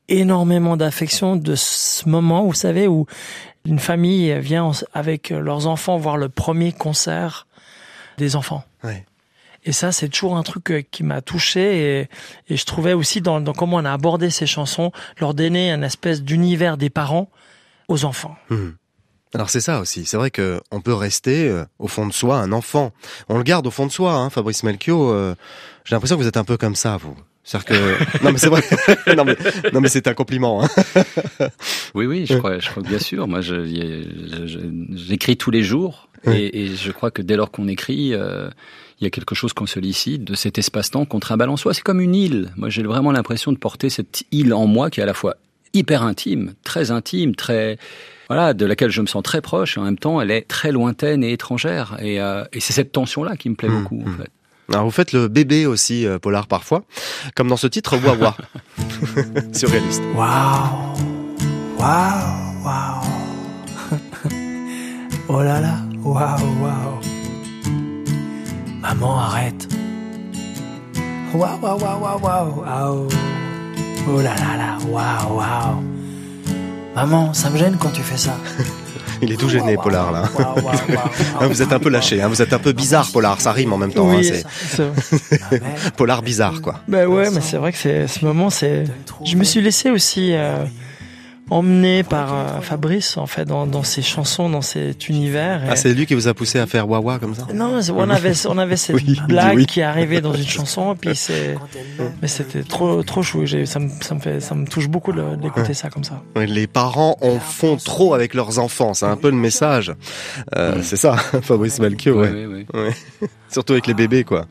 énormément 0.10 0.78
d'affection 0.78 1.36
de 1.36 1.56
ce 1.56 2.08
moment, 2.10 2.46
vous 2.46 2.54
savez, 2.54 2.88
où 2.88 3.06
une 3.66 3.80
famille 3.80 4.38
vient 4.40 4.66
en- 4.66 4.72
avec 4.94 5.30
leurs 5.32 5.66
enfants 5.68 5.98
voir 5.98 6.18
le 6.18 6.30
premier 6.30 6.72
concert 6.74 7.48
des 8.18 8.36
enfants. 8.36 8.64
Et 9.68 9.72
ça, 9.72 9.92
c'est 9.92 10.10
toujours 10.10 10.38
un 10.38 10.44
truc 10.44 10.70
euh, 10.72 10.84
qui 10.92 11.02
m'a 11.04 11.22
touché 11.22 12.02
et, 12.02 12.54
et 12.54 12.58
je 12.58 12.66
trouvais 12.66 12.94
aussi 12.94 13.22
dans, 13.22 13.42
dans 13.42 13.54
comment 13.54 13.78
on 13.78 13.86
a 13.86 13.92
abordé 13.94 14.30
ces 14.30 14.46
chansons, 14.46 14.92
leur 15.20 15.34
donner 15.34 15.72
un 15.72 15.82
espèce 15.82 16.22
d'univers 16.22 16.78
des 16.78 16.92
parents 16.92 17.30
aux 17.88 18.06
enfants. 18.06 18.36
Hmm. 18.52 18.72
Alors 19.36 19.50
c'est 19.50 19.60
ça 19.62 19.80
aussi. 19.82 20.06
C'est 20.06 20.18
vrai 20.18 20.32
que 20.32 20.60
on 20.72 20.82
peut 20.82 20.94
rester 20.94 21.48
euh, 21.48 21.64
au 21.78 21.88
fond 21.88 22.08
de 22.08 22.14
soi 22.14 22.38
un 22.38 22.52
enfant. 22.52 22.92
On 23.30 23.38
le 23.38 23.44
garde 23.44 23.68
au 23.68 23.72
fond 23.72 23.86
de 23.86 23.92
soi, 23.92 24.14
hein, 24.14 24.30
Fabrice 24.30 24.64
Melchior. 24.64 25.10
euh, 25.12 25.36
J'ai 25.84 25.94
l'impression 25.96 26.16
que 26.18 26.22
vous 26.22 26.28
êtes 26.28 26.38
un 26.38 26.44
peu 26.46 26.58
comme 26.58 26.76
ça, 26.76 26.98
vous. 26.98 27.16
C'est-à-dire 27.44 27.66
que 28.18 28.24
non 28.24 28.32
mais 28.32 28.38
c'est 28.40 28.48
vrai. 28.50 28.64
non 29.16 29.24
mais 29.26 29.38
non 29.74 29.82
mais 29.82 29.90
c'est 29.90 30.08
un 30.08 30.14
compliment. 30.16 30.64
Hein. 30.64 30.68
Oui, 31.94 32.06
oui, 32.08 32.26
je 32.28 32.38
crois, 32.38 32.58
je 32.60 32.70
crois 32.70 32.82
que 32.82 32.88
bien 32.88 32.98
sûr. 33.00 33.28
Moi, 33.28 33.42
je- 33.42 33.66
je- 33.66 34.48
je- 34.48 34.96
j'écris 34.96 35.38
tous 35.38 35.52
les 35.52 35.62
jours 35.64 36.10
Oui. 36.26 36.36
et, 36.38 36.64
et 36.66 36.76
je 36.76 36.92
crois 36.92 37.12
que 37.12 37.22
dès 37.22 37.36
lors 37.36 37.52
qu'on 37.52 37.68
écrit, 37.68 38.14
euh, 38.14 38.50
il 39.00 39.04
y 39.04 39.08
a 39.08 39.10
quelque 39.10 39.36
chose 39.36 39.54
qu'on 39.54 39.66
sollicite 39.68 40.24
de 40.24 40.34
cet 40.36 40.58
espace-temps 40.58 41.06
qu'on 41.06 41.20
en 41.20 41.58
soi. 41.58 41.74
C'est 41.74 41.84
comme 41.84 42.00
une 42.02 42.16
île. 42.16 42.52
Moi, 42.56 42.70
j'ai 42.70 42.82
vraiment 42.84 43.12
l'impression 43.12 43.52
de 43.52 43.58
porter 43.58 43.90
cette 43.90 44.24
île 44.32 44.54
en 44.54 44.66
moi 44.68 44.90
qui 44.90 45.02
est 45.02 45.04
à 45.04 45.06
la 45.06 45.14
fois 45.14 45.36
hyper 45.74 46.04
intime, 46.04 46.54
très 46.64 46.90
intime, 46.92 47.36
très 47.36 47.78
voilà, 48.28 48.54
de 48.54 48.66
laquelle 48.66 48.92
je 48.92 49.02
me 49.02 49.08
sens 49.08 49.24
très 49.24 49.42
proche. 49.42 49.78
Et 49.78 49.80
en 49.80 49.84
même 49.84 49.98
temps, 49.98 50.20
elle 50.22 50.32
est 50.32 50.48
très 50.48 50.72
lointaine 50.72 51.24
et 51.24 51.32
étrangère. 51.34 51.98
Et, 52.02 52.20
euh, 52.22 52.44
et 52.54 52.60
c'est 52.60 52.74
cette 52.74 52.92
tension-là 52.92 53.36
qui 53.38 53.50
me 53.50 53.56
plaît 53.56 53.70
Mm, 53.70 53.82
beaucoup, 53.84 54.02
en 54.08 54.18
fait. 54.22 54.30
Alors 54.74 54.84
vous 54.86 54.92
faites 54.92 55.12
le 55.14 55.28
bébé 55.28 55.68
aussi, 55.68 56.08
euh, 56.08 56.18
Polar 56.18 56.48
parfois, 56.48 56.84
comme 57.36 57.48
dans 57.50 57.58
ce 57.58 57.68
titre 57.68 57.98
Wawa. 57.98 58.36
Surréaliste. 59.54 60.02
Waouh 60.16 60.96
Waouh 61.78 62.64
Waouh 62.66 63.06
Oh 65.28 65.42
là 65.44 65.60
là 65.60 65.76
Waouh 66.04 66.62
Waouh 66.62 67.00
Maman, 68.82 69.20
arrête 69.20 69.68
Waouh 71.34 71.60
Waouh 71.62 71.80
Waouh 71.80 72.02
Waouh 72.02 72.20
Waouh 72.22 72.62
Waouh 72.62 73.08
Oh 74.10 74.22
là 74.22 74.34
là 74.36 74.58
là 74.58 74.78
Waouh 74.88 75.38
Waouh 75.38 75.84
Maman, 76.96 77.34
ça 77.34 77.50
me 77.50 77.58
gêne 77.58 77.76
quand 77.80 77.90
tu 77.90 78.02
fais 78.02 78.18
ça. 78.18 78.38
Il 79.22 79.32
est 79.32 79.38
tout 79.38 79.48
gêné, 79.50 79.76
Polar 79.76 80.12
là. 80.12 80.24
Hein, 81.40 81.48
vous 81.48 81.62
êtes 81.62 81.72
un 81.74 81.80
peu 81.80 81.90
lâché, 81.90 82.22
hein, 82.22 82.28
vous 82.28 82.42
êtes 82.42 82.52
un 82.54 82.60
peu 82.60 82.72
bizarre, 82.74 83.08
Polar. 83.12 83.40
Ça 83.42 83.52
rime 83.54 83.72
en 83.74 83.78
même 83.78 83.92
temps. 83.94 84.10
hein, 84.10 84.16
Oui, 84.18 84.26
c'est- 84.26 85.92
Polar 85.98 86.22
bizarre, 86.22 86.62
quoi. 86.62 86.82
Ben 86.88 87.08
ouais, 87.08 87.30
mais 87.32 87.42
c'est 87.42 87.58
vrai 87.58 87.72
que 87.72 87.78
c'est 87.78 88.08
ce 88.08 88.24
moment, 88.26 88.50
c'est. 88.50 88.86
Je 89.26 89.36
me 89.38 89.44
suis 89.44 89.62
laissé 89.62 89.90
aussi 89.90 90.34
euh, 90.34 90.66
emmener 91.50 92.04
par 92.04 92.34
euh, 92.34 92.62
Fabrice 92.62 93.18
en 93.18 93.28
fait 93.28 93.46
dans, 93.46 93.68
dans 93.68 93.84
ses 93.84 94.02
chansons, 94.02 94.50
dans 94.50 94.62
cet 94.62 95.10
univers. 95.10 95.64
et- 95.64 95.68
Ah, 95.70 95.76
c'est 95.76 95.94
lui 95.94 96.06
qui 96.06 96.16
vous 96.16 96.28
a 96.28 96.34
poussé 96.34 96.58
à 96.60 96.66
faire 96.66 96.90
Wawa 96.90 97.20
comme 97.20 97.36
ça 97.36 97.46
non, 97.54 97.82
c'est- 97.82 97.92
on 97.92 98.10
avait 98.10 98.34
on 98.48 98.58
avait 98.58 98.78
cette 98.78 98.96
Oui, 99.08 99.20
blague 99.28 99.56
oui. 99.58 99.66
qui 99.66 99.82
arrivait 99.82 100.22
dans 100.22 100.34
une 100.34 100.48
chanson, 100.48 100.94
et 100.94 100.98
puis 100.98 101.16
c'est. 101.16 101.56
Mais 102.22 102.28
c'était 102.28 102.64
trop 102.64 103.04
trop 103.04 103.22
chou. 103.22 103.46
Ça 103.66 103.80
me 103.80 103.90
ça 104.02 104.16
me 104.16 104.20
fait 104.20 104.40
ça 104.40 104.56
me 104.56 104.66
touche 104.66 104.88
beaucoup 104.88 105.12
d'écouter 105.14 105.74
ça 105.74 105.90
comme 105.90 106.04
ça. 106.04 106.22
Les 106.36 106.68
parents 106.68 107.18
en 107.22 107.40
font 107.40 107.78
trop 107.78 108.14
avec 108.14 108.34
leurs 108.34 108.58
enfants, 108.60 108.94
c'est 108.94 109.06
un 109.06 109.18
peu 109.18 109.30
le 109.30 109.38
message. 109.38 109.94
Euh, 110.56 110.80
C'est 110.82 110.96
ça, 110.98 111.16
Fabrice 111.42 111.80
Melchior, 111.80 112.18
ouais. 112.18 112.32
Oui, 112.34 112.46
oui, 112.46 112.66
oui. 112.74 112.82
Ouais. 113.22 113.28
Surtout 113.50 113.74
avec 113.74 113.88
les 113.88 113.94
bébés, 113.94 114.24
quoi. 114.24 114.46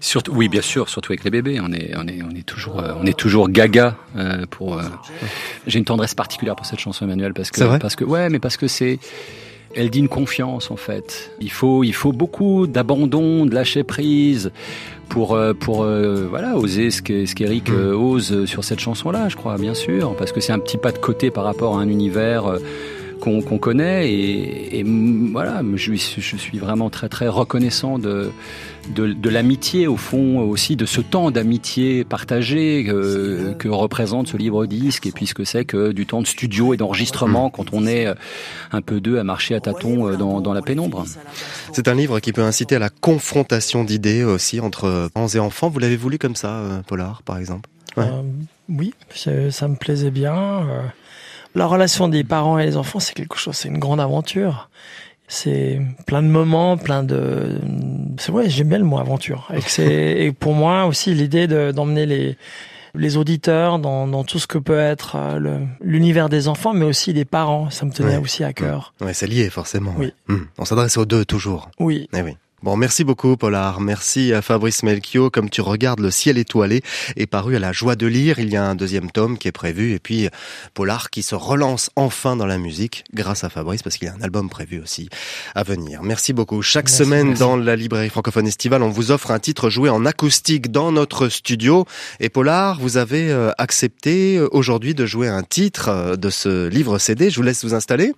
Surtout, 0.00 0.32
oui, 0.34 0.48
bien 0.48 0.62
sûr, 0.62 0.88
surtout 0.88 1.12
avec 1.12 1.24
les 1.24 1.30
bébés, 1.30 1.60
on 1.62 1.72
est, 1.72 1.92
on 1.96 2.06
est, 2.06 2.20
on 2.22 2.34
est 2.34 2.44
toujours, 2.46 2.80
euh, 2.80 2.92
on 3.00 3.06
est 3.06 3.16
toujours 3.18 3.48
gaga 3.48 3.96
euh, 4.16 4.44
pour. 4.50 4.78
euh, 4.78 4.82
J'ai 5.66 5.78
une 5.78 5.84
tendresse 5.84 6.14
particulière 6.14 6.56
pour 6.56 6.66
cette 6.66 6.78
chanson, 6.80 7.04
Emmanuel, 7.04 7.32
parce 7.34 7.50
que, 7.50 7.58
parce 7.78 7.96
que, 7.96 8.04
ouais, 8.04 8.28
mais 8.28 8.38
parce 8.38 8.56
que 8.56 8.66
c'est, 8.68 8.98
elle 9.74 9.90
dit 9.90 9.98
une 9.98 10.08
confiance 10.08 10.70
en 10.70 10.76
fait. 10.76 11.32
Il 11.40 11.50
faut, 11.50 11.82
il 11.84 11.94
faut 11.94 12.12
beaucoup 12.12 12.66
d'abandon, 12.66 13.44
de 13.46 13.54
lâcher 13.54 13.82
prise 13.82 14.52
pour, 15.08 15.38
pour, 15.60 15.82
euh, 15.82 16.26
voilà, 16.28 16.56
oser 16.56 16.90
ce 16.90 17.02
que, 17.02 17.26
ce 17.26 17.34
qu'Eric 17.34 17.70
Mm. 17.70 17.74
euh, 17.74 17.94
ose 17.94 18.44
sur 18.46 18.62
cette 18.64 18.80
chanson-là, 18.80 19.28
je 19.28 19.36
crois, 19.36 19.56
bien 19.58 19.74
sûr, 19.74 20.14
parce 20.16 20.32
que 20.32 20.40
c'est 20.40 20.52
un 20.52 20.58
petit 20.60 20.78
pas 20.78 20.92
de 20.92 20.98
côté 20.98 21.30
par 21.30 21.44
rapport 21.44 21.76
à 21.78 21.80
un 21.80 21.88
univers. 21.88 22.46
euh, 22.46 22.58
qu'on 23.20 23.40
connaît 23.56 24.10
et, 24.12 24.80
et, 24.80 24.84
voilà 24.84 25.62
je, 25.76 25.94
suis- 25.94 26.20
je 26.20 26.36
suis 26.36 26.58
vraiment 26.58 26.90
très 26.90 27.08
très 27.08 27.26
reconnaissant 27.26 27.98
de 27.98 28.30
de, 28.88 29.12
de 29.12 29.30
l'amitié 29.30 29.86
au 29.86 29.96
fond 29.96 30.38
aussi 30.40 30.76
de 30.76 30.86
ce 30.86 31.00
temps 31.00 31.30
d'amitié 31.30 32.04
partagé 32.04 32.86
euh, 32.88 33.54
que 33.54 33.68
représente 33.68 34.28
ce 34.28 34.36
livre 34.36 34.66
disque 34.66 35.06
et 35.06 35.12
puis 35.12 35.26
ce 35.26 35.34
que 35.34 35.44
c'est 35.44 35.64
que 35.64 35.92
du 35.92 36.06
temps 36.06 36.20
de 36.22 36.26
studio 36.26 36.74
et 36.74 36.76
d'enregistrement 36.76 37.50
quand 37.50 37.72
on 37.72 37.86
est 37.86 38.06
euh, 38.06 38.14
un 38.72 38.82
peu 38.82 39.00
deux 39.00 39.18
à 39.18 39.24
marcher 39.24 39.54
à 39.54 39.60
tâtons 39.60 40.08
euh, 40.08 40.16
dans, 40.16 40.40
dans 40.40 40.52
la 40.52 40.62
pénombre. 40.62 41.04
C'est 41.72 41.88
un 41.88 41.94
livre 41.94 42.20
qui 42.20 42.32
peut 42.32 42.42
inciter 42.42 42.76
à 42.76 42.78
la 42.78 42.90
confrontation 42.90 43.84
d'idées 43.84 44.24
aussi 44.24 44.60
entre 44.60 45.08
parents 45.14 45.28
et 45.28 45.38
enfants. 45.38 45.68
Vous 45.68 45.78
l'avez 45.78 45.96
voulu 45.96 46.18
comme 46.18 46.36
ça, 46.36 46.56
euh, 46.58 46.82
Polar, 46.86 47.22
par 47.22 47.38
exemple? 47.38 47.68
Ouais. 47.96 48.04
Euh, 48.04 48.22
oui, 48.68 48.92
ça 49.50 49.68
me 49.68 49.76
plaisait 49.76 50.10
bien. 50.10 50.34
euh. 50.36 50.82
La 51.54 51.66
relation 51.66 52.08
des 52.08 52.24
parents 52.24 52.58
et 52.58 52.66
des 52.66 52.76
enfants, 52.76 52.98
c'est 52.98 53.14
quelque 53.14 53.36
chose, 53.36 53.54
c'est 53.54 53.68
une 53.68 53.78
grande 53.78 54.00
aventure. 54.00 54.68
C'est 55.26 55.80
plein 56.06 56.22
de 56.22 56.28
moments, 56.28 56.76
plein 56.76 57.02
de. 57.02 57.58
C'est 58.18 58.30
ouais, 58.30 58.48
j'aime 58.50 58.68
bien 58.68 58.78
le 58.78 58.84
mot 58.84 58.98
aventure. 58.98 59.48
Et, 59.54 59.60
que 59.60 59.80
et 60.26 60.32
pour 60.32 60.54
moi 60.54 60.84
aussi 60.86 61.14
l'idée 61.14 61.46
de- 61.46 61.72
d'emmener 61.72 62.06
les 62.06 62.36
les 62.96 63.16
auditeurs 63.16 63.80
dans, 63.80 64.06
dans 64.06 64.22
tout 64.22 64.38
ce 64.38 64.46
que 64.46 64.56
peut 64.58 64.78
être 64.78 65.16
euh, 65.16 65.58
l'univers 65.82 66.28
des 66.28 66.46
enfants, 66.46 66.72
mais 66.74 66.84
aussi 66.84 67.12
des 67.12 67.24
parents. 67.24 67.68
Ça 67.70 67.84
me 67.86 67.90
tenait 67.90 68.10
Ouais. 68.18 68.22
aussi 68.22 68.44
à 68.44 68.52
cœur. 68.52 68.94
Ouais, 69.00 69.12
c'est 69.14 69.26
lié 69.26 69.50
forcément. 69.50 69.92
Oui. 69.98 70.12
ouais. 70.28 70.34
Hmm. 70.36 70.44
On 70.58 70.64
s'adresse 70.64 70.96
aux 70.96 71.04
deux 71.04 71.24
toujours. 71.24 71.70
Oui. 71.80 72.08
Eh 72.16 72.22
oui. 72.22 72.36
Bon, 72.64 72.76
merci 72.78 73.04
beaucoup, 73.04 73.36
Polar. 73.36 73.78
Merci 73.82 74.32
à 74.32 74.40
Fabrice 74.40 74.84
Melchior. 74.84 75.30
Comme 75.30 75.50
tu 75.50 75.60
regardes 75.60 76.00
le 76.00 76.10
ciel 76.10 76.38
étoilé 76.38 76.80
est 77.14 77.26
paru 77.26 77.56
à 77.56 77.58
la 77.58 77.72
joie 77.72 77.94
de 77.94 78.06
lire. 78.06 78.38
Il 78.38 78.48
y 78.48 78.56
a 78.56 78.64
un 78.64 78.74
deuxième 78.74 79.10
tome 79.10 79.36
qui 79.36 79.48
est 79.48 79.52
prévu. 79.52 79.92
Et 79.92 79.98
puis, 79.98 80.30
Polar 80.72 81.10
qui 81.10 81.22
se 81.22 81.34
relance 81.34 81.90
enfin 81.94 82.36
dans 82.36 82.46
la 82.46 82.56
musique 82.56 83.04
grâce 83.12 83.44
à 83.44 83.50
Fabrice 83.50 83.82
parce 83.82 83.98
qu'il 83.98 84.08
y 84.08 84.10
a 84.10 84.14
un 84.14 84.22
album 84.22 84.48
prévu 84.48 84.80
aussi 84.80 85.10
à 85.54 85.62
venir. 85.62 86.02
Merci 86.02 86.32
beaucoup. 86.32 86.62
Chaque 86.62 86.86
Merci, 86.86 87.04
semaine 87.04 87.26
merci. 87.26 87.40
dans 87.40 87.58
la 87.58 87.76
librairie 87.76 88.08
francophone 88.08 88.46
estivale, 88.46 88.82
on 88.82 88.88
vous 88.88 89.10
offre 89.10 89.30
un 89.30 89.40
titre 89.40 89.68
joué 89.68 89.90
en 89.90 90.06
acoustique 90.06 90.72
dans 90.72 90.90
notre 90.90 91.28
studio. 91.28 91.84
Et 92.18 92.30
Polar, 92.30 92.80
vous 92.80 92.96
avez 92.96 93.30
euh, 93.30 93.50
accepté 93.58 94.38
euh, 94.38 94.48
aujourd'hui 94.52 94.94
de 94.94 95.04
jouer 95.04 95.28
un 95.28 95.42
titre 95.42 95.90
euh, 95.90 96.16
de 96.16 96.30
ce 96.30 96.68
livre 96.68 96.96
CD. 96.96 97.28
Je 97.28 97.36
vous 97.36 97.42
laisse 97.42 97.62
vous 97.62 97.74
installer. 97.74 98.14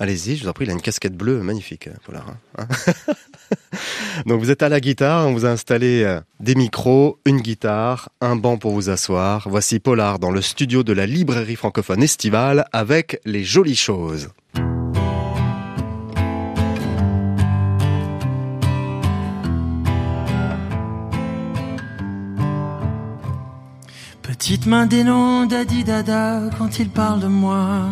Allez-y, 0.00 0.36
je 0.36 0.44
vous 0.44 0.48
en 0.48 0.54
prie, 0.54 0.64
il 0.64 0.70
a 0.70 0.72
une 0.72 0.80
casquette 0.80 1.14
bleue 1.14 1.42
magnifique, 1.42 1.88
euh, 1.88 1.92
Polar. 2.06 2.24
hein. 2.56 2.66
Donc 4.26 4.40
vous 4.40 4.50
êtes 4.50 4.62
à 4.62 4.70
la 4.70 4.80
guitare, 4.80 5.26
on 5.28 5.34
vous 5.34 5.44
a 5.44 5.50
installé 5.50 6.04
euh, 6.04 6.22
des 6.40 6.54
micros, 6.54 7.18
une 7.26 7.42
guitare, 7.42 8.08
un 8.22 8.34
banc 8.34 8.56
pour 8.56 8.72
vous 8.72 8.88
asseoir. 8.88 9.46
Voici 9.50 9.78
Polar 9.78 10.18
dans 10.18 10.30
le 10.30 10.40
studio 10.40 10.82
de 10.84 10.94
la 10.94 11.04
librairie 11.04 11.54
francophone 11.54 12.02
estivale 12.02 12.64
avec 12.72 13.20
les 13.26 13.44
jolies 13.44 13.76
choses. 13.76 14.30
Petite 24.22 24.66
main 24.66 24.86
des 24.86 25.04
noms 25.04 25.46
d'Adi 25.46 25.84
Dada 25.84 26.42
quand 26.58 26.78
il 26.78 26.88
parle 26.88 27.20
de 27.20 27.26
moi. 27.26 27.88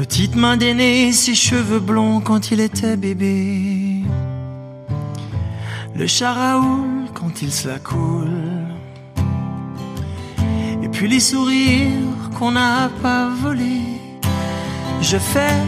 Petite 0.00 0.34
main 0.34 0.56
d'aîné, 0.56 1.12
ses 1.12 1.34
cheveux 1.34 1.78
blonds 1.78 2.20
quand 2.20 2.50
il 2.52 2.60
était 2.60 2.96
bébé. 2.96 4.02
Le 5.94 6.06
charaoul 6.06 7.04
quand 7.12 7.42
il 7.42 7.52
se 7.52 7.68
la 7.68 7.78
coule. 7.78 8.64
Et 10.82 10.88
puis 10.88 11.06
les 11.06 11.20
sourires 11.20 12.30
qu'on 12.38 12.52
n'a 12.52 12.88
pas 13.02 13.28
volés. 13.28 14.00
Je 15.02 15.18
fais 15.18 15.58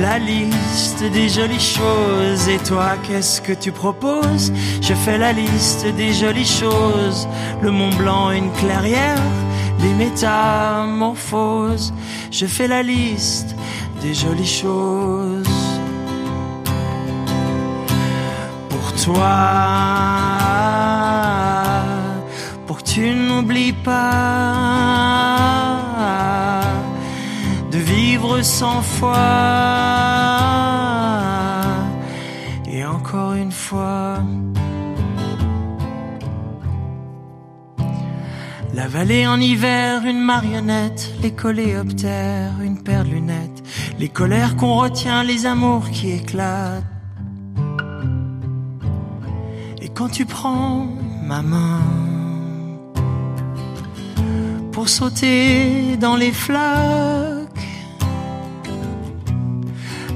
la 0.00 0.20
liste 0.20 1.02
des 1.12 1.28
jolies 1.28 1.58
choses. 1.58 2.48
Et 2.48 2.58
toi, 2.58 2.92
qu'est-ce 3.02 3.40
que 3.40 3.52
tu 3.52 3.72
proposes? 3.72 4.52
Je 4.80 4.94
fais 4.94 5.18
la 5.18 5.32
liste 5.32 5.86
des 5.96 6.12
jolies 6.12 6.46
choses. 6.46 7.26
Le 7.62 7.72
Mont 7.72 7.94
Blanc, 7.96 8.30
une 8.30 8.52
clairière, 8.52 9.18
les 9.82 9.94
métamorphoses. 9.94 11.92
Je 12.30 12.46
fais 12.46 12.68
la 12.68 12.82
liste 12.82 13.54
des 14.00 14.14
jolies 14.14 14.46
choses. 14.46 15.46
Pour 18.68 18.92
toi, 19.04 19.36
pour 22.66 22.78
que 22.78 22.84
tu 22.84 23.14
n'oublies 23.14 23.72
pas 23.72 24.52
de 27.70 27.78
vivre 27.78 28.42
sans 28.42 28.82
foi. 28.82 30.41
La 38.92 38.98
vallée 38.98 39.26
en 39.26 39.40
hiver, 39.40 40.02
une 40.04 40.20
marionnette, 40.20 41.12
les 41.22 41.32
coléoptères, 41.32 42.52
une 42.62 42.82
paire 42.82 43.04
de 43.04 43.10
lunettes, 43.10 43.62
les 43.98 44.08
colères 44.08 44.56
qu'on 44.56 44.74
retient, 44.74 45.22
les 45.22 45.46
amours 45.46 45.88
qui 45.90 46.10
éclatent. 46.12 46.84
Et 49.80 49.88
quand 49.88 50.08
tu 50.08 50.26
prends 50.26 50.88
ma 51.24 51.42
main 51.42 51.80
pour 54.72 54.88
sauter 54.88 55.96
dans 55.98 56.16
les 56.16 56.32
flaques, 56.32 57.68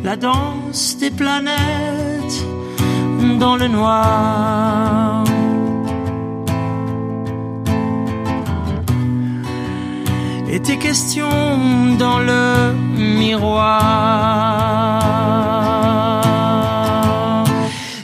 la 0.04 0.16
danse 0.16 0.98
des 0.98 1.10
planètes 1.10 2.44
dans 3.38 3.56
le 3.56 3.68
noir. 3.68 5.15
Et 10.48 10.60
tes 10.60 10.78
questions 10.78 11.96
dans 11.98 12.20
le 12.20 12.72
miroir. 12.96 13.86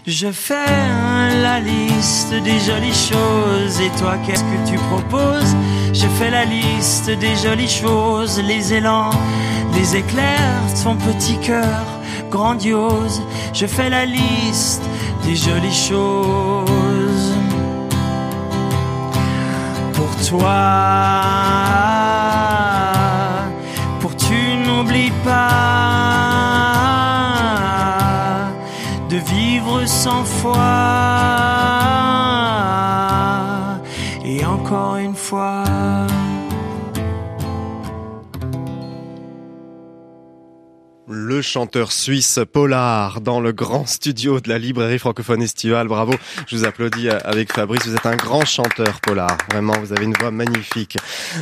Je 0.06 0.30
fais 0.30 0.88
la 1.42 1.60
liste 1.60 2.34
des 2.42 2.58
jolies 2.58 2.92
choses 2.92 3.80
et 3.80 3.90
toi 3.98 4.16
qu'est-ce 4.26 4.42
que 4.42 4.70
tu 4.70 4.76
proposes? 4.90 5.56
Je 5.92 6.06
fais 6.18 6.30
la 6.30 6.44
liste 6.44 7.10
des 7.10 7.36
jolies 7.36 7.68
choses, 7.68 8.40
les 8.42 8.74
élans, 8.74 9.10
les 9.74 9.96
éclairs, 9.96 10.62
ton 10.82 10.96
petit 10.96 11.38
cœur 11.38 11.84
grandiose. 12.30 13.22
Je 13.52 13.66
fais 13.66 13.88
la 13.88 14.04
liste 14.04 14.82
des 15.24 15.36
jolies 15.36 15.72
choses 15.72 17.32
pour 19.92 20.10
toi. 20.28 22.11
De 29.08 29.16
vivre 29.16 29.84
sans 29.86 30.24
foi. 30.24 30.56
Et 34.24 34.44
encore 34.44 34.96
une 34.96 35.14
fois. 35.14 36.01
Le 41.42 41.44
chanteur 41.44 41.90
suisse 41.90 42.38
Polar 42.52 43.20
dans 43.20 43.40
le 43.40 43.50
grand 43.50 43.84
studio 43.84 44.38
de 44.38 44.48
la 44.48 44.60
librairie 44.60 45.00
francophone 45.00 45.42
estivale. 45.42 45.88
Bravo, 45.88 46.14
je 46.46 46.56
vous 46.56 46.64
applaudis 46.64 47.10
avec 47.10 47.52
Fabrice. 47.52 47.84
Vous 47.84 47.96
êtes 47.96 48.06
un 48.06 48.14
grand 48.14 48.44
chanteur, 48.44 49.00
Polar. 49.00 49.36
Vraiment, 49.50 49.72
vous 49.80 49.92
avez 49.92 50.04
une 50.04 50.14
voix 50.20 50.30
magnifique. 50.30 50.96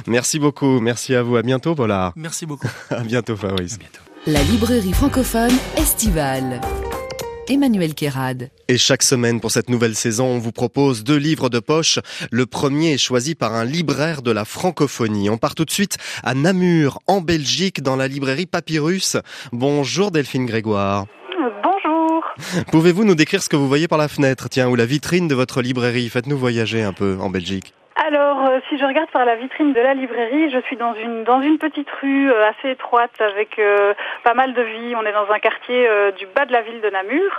Merci 0.07 0.39
beaucoup. 0.39 0.81
Merci 0.81 1.15
à 1.15 1.23
vous. 1.23 1.37
À 1.37 1.43
bientôt, 1.43 1.75
Polar. 1.75 2.15
Merci 2.17 2.47
beaucoup. 2.47 2.71
À 2.91 3.01
bientôt, 3.01 3.37
Fabrice. 3.37 3.79
La 4.27 4.43
librairie 4.45 4.95
francophone 4.95 5.53
estivale. 5.77 6.63
Emmanuel 7.51 7.95
Kérad. 7.95 8.49
Et 8.69 8.79
chaque 8.79 9.03
semaine 9.03 9.41
pour 9.41 9.51
cette 9.51 9.69
nouvelle 9.69 9.97
saison, 9.97 10.27
on 10.27 10.39
vous 10.39 10.53
propose 10.53 11.03
deux 11.03 11.17
livres 11.17 11.49
de 11.51 11.59
poche. 11.59 11.99
Le 12.31 12.47
premier 12.47 12.93
est 12.93 12.99
choisi 12.99 13.35
par 13.35 13.55
un 13.55 13.65
libraire 13.65 14.23
de 14.23 14.31
la 14.31 14.45
francophonie. 14.45 15.29
On 15.29 15.37
part 15.37 15.57
tout 15.57 15.65
de 15.65 15.71
suite 15.73 15.99
à 16.23 16.35
Namur, 16.35 17.01
en 17.09 17.21
Belgique, 17.21 17.83
dans 17.83 17.97
la 17.97 18.07
librairie 18.07 18.47
Papyrus. 18.47 19.17
Bonjour 19.51 20.13
Delphine 20.13 20.47
Grégoire. 20.47 21.07
Bonjour. 21.65 22.23
Pouvez-vous 22.71 23.05
nous 23.05 23.17
décrire 23.17 23.43
ce 23.43 23.49
que 23.49 23.57
vous 23.57 23.67
voyez 23.67 23.89
par 23.89 23.99
la 23.99 24.07
fenêtre, 24.07 24.49
tiens, 24.49 24.69
ou 24.69 24.77
la 24.77 24.87
vitrine 24.87 25.27
de 25.27 25.35
votre 25.35 25.61
librairie? 25.61 26.09
Faites-nous 26.09 26.39
voyager 26.39 26.83
un 26.83 26.93
peu 26.93 27.19
en 27.21 27.31
Belgique. 27.31 27.75
Alors, 28.07 28.47
euh, 28.47 28.61
si 28.71 28.79
je 28.79 28.85
regarde 28.87 29.11
par 29.11 29.27
la 29.27 29.37
vitrine 29.37 29.75
de 29.75 29.81
la 29.81 29.93
librairie, 29.93 30.51
je 30.51 30.59
suis 30.61 30.77
dans 30.77 30.95
une 30.95 31.23
dans 31.25 31.43
une 31.43 31.59
petite 31.59 31.91
rue 32.01 32.33
euh, 32.33 32.49
assez 32.49 32.71
étroite 32.71 33.11
avec 33.21 33.59
euh, 33.59 33.93
pas 34.25 34.33
mal 34.33 34.55
de 34.55 34.63
vie. 34.63 34.95
On 34.97 35.05
est 35.05 35.13
dans 35.13 35.31
un 35.31 35.39
quartier 35.39 35.87
euh, 35.87 36.11
du 36.13 36.25
bas 36.27 36.47
de 36.47 36.53
la 36.53 36.63
ville 36.63 36.81
de 36.81 36.89
Namur, 36.89 37.31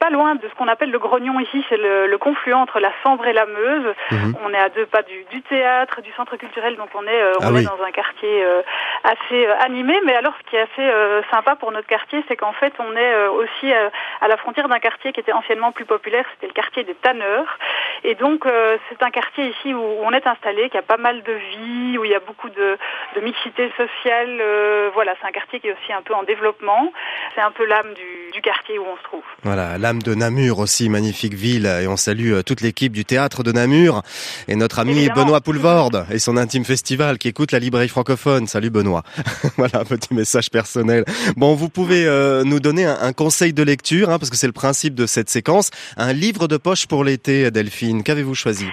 pas 0.00 0.10
loin 0.10 0.34
de 0.34 0.42
ce 0.48 0.54
qu'on 0.56 0.66
appelle 0.66 0.90
le 0.90 0.98
Grognon 0.98 1.38
ici. 1.38 1.64
C'est 1.68 1.76
le, 1.76 2.08
le 2.08 2.18
confluent 2.18 2.54
entre 2.54 2.80
la 2.80 2.90
Sambre 3.04 3.24
et 3.28 3.32
la 3.32 3.46
Meuse. 3.46 3.94
Mhm. 4.10 4.34
On 4.44 4.52
est 4.52 4.58
à 4.58 4.68
deux 4.70 4.86
pas 4.86 5.02
du, 5.02 5.24
du 5.30 5.42
théâtre, 5.42 6.00
du 6.02 6.10
centre 6.14 6.36
culturel, 6.36 6.74
donc 6.76 6.88
on 6.96 7.04
est 7.06 7.22
euh, 7.22 7.32
on 7.40 7.44
Ah 7.44 7.50
est 7.50 7.52
oui. 7.52 7.64
dans 7.64 7.80
un 7.84 7.92
quartier 7.92 8.44
euh, 8.44 8.62
assez 9.04 9.46
animé. 9.64 9.94
Mais 10.06 10.16
alors, 10.16 10.34
ce 10.42 10.50
qui 10.50 10.56
est 10.56 10.60
assez 10.62 10.90
euh, 10.90 11.22
sympa 11.30 11.54
pour 11.54 11.70
notre 11.70 11.86
quartier, 11.86 12.24
c'est 12.26 12.36
qu'en 12.36 12.52
fait, 12.52 12.72
on 12.80 12.96
est 12.96 13.14
euh, 13.14 13.30
aussi 13.30 13.72
euh, 13.72 13.88
à 14.20 14.26
la 14.26 14.36
frontière 14.36 14.68
d'un 14.68 14.80
quartier 14.80 15.12
qui 15.12 15.20
était 15.20 15.32
anciennement 15.32 15.70
plus 15.70 15.84
populaire. 15.84 16.24
C'était 16.34 16.48
le 16.48 16.52
quartier 16.52 16.82
des 16.82 16.94
tanneurs. 16.94 17.58
Et 18.02 18.16
donc, 18.16 18.44
euh, 18.46 18.76
c'est 18.88 19.00
un 19.04 19.10
quartier 19.10 19.44
ici 19.46 19.72
où 19.72 19.99
on 20.02 20.12
est 20.12 20.26
installé, 20.26 20.68
qui 20.70 20.76
a 20.78 20.82
pas 20.82 20.96
mal 20.96 21.22
de 21.22 21.32
vie, 21.32 21.98
où 21.98 22.04
il 22.04 22.10
y 22.10 22.14
a 22.14 22.20
beaucoup 22.20 22.48
de, 22.48 22.78
de 23.16 23.20
mixité 23.20 23.70
sociale. 23.76 24.38
euh, 24.40 24.90
voilà, 24.94 25.14
c'est 25.20 25.26
un 25.28 25.32
quartier 25.32 25.60
qui 25.60 25.68
est 25.68 25.72
aussi 25.72 25.92
un 25.92 26.02
peu 26.02 26.14
en 26.14 26.22
développement. 26.22 26.92
C'est 27.34 27.40
un 27.40 27.50
peu 27.50 27.64
l'âme 27.66 27.94
du, 27.94 28.30
du 28.32 28.40
quartier 28.40 28.78
où 28.78 28.84
on 28.84 28.96
se 28.96 29.02
trouve. 29.04 29.22
Voilà, 29.42 29.78
l'âme 29.78 30.02
de 30.02 30.14
Namur 30.14 30.58
aussi, 30.58 30.88
magnifique 30.88 31.34
ville. 31.34 31.66
Et 31.66 31.86
on 31.86 31.96
salue 31.96 32.32
euh, 32.32 32.42
toute 32.42 32.60
l'équipe 32.60 32.92
du 32.92 33.04
théâtre 33.04 33.42
de 33.42 33.52
Namur 33.52 34.02
et 34.48 34.56
notre 34.56 34.78
ami 34.78 34.92
Évidemment. 34.92 35.24
Benoît 35.24 35.40
Poulvorde 35.40 36.06
et 36.12 36.18
son 36.18 36.36
intime 36.36 36.64
festival 36.64 37.18
qui 37.18 37.28
écoute 37.28 37.52
la 37.52 37.58
librairie 37.58 37.88
francophone. 37.88 38.46
Salut 38.46 38.70
Benoît. 38.70 39.02
voilà, 39.56 39.84
petit 39.84 40.14
message 40.14 40.50
personnel. 40.50 41.04
Bon, 41.36 41.54
vous 41.54 41.68
pouvez 41.68 42.06
euh, 42.06 42.42
nous 42.44 42.60
donner 42.60 42.84
un, 42.86 42.96
un 43.00 43.12
conseil 43.12 43.52
de 43.52 43.62
lecture, 43.62 44.10
hein, 44.10 44.18
parce 44.18 44.30
que 44.30 44.36
c'est 44.36 44.46
le 44.46 44.52
principe 44.52 44.94
de 44.94 45.06
cette 45.06 45.30
séquence. 45.30 45.70
Un 45.96 46.12
livre 46.12 46.48
de 46.48 46.56
poche 46.56 46.86
pour 46.86 47.04
l'été, 47.04 47.50
Delphine. 47.50 48.02
Qu'avez-vous 48.02 48.34
choisi? 48.34 48.66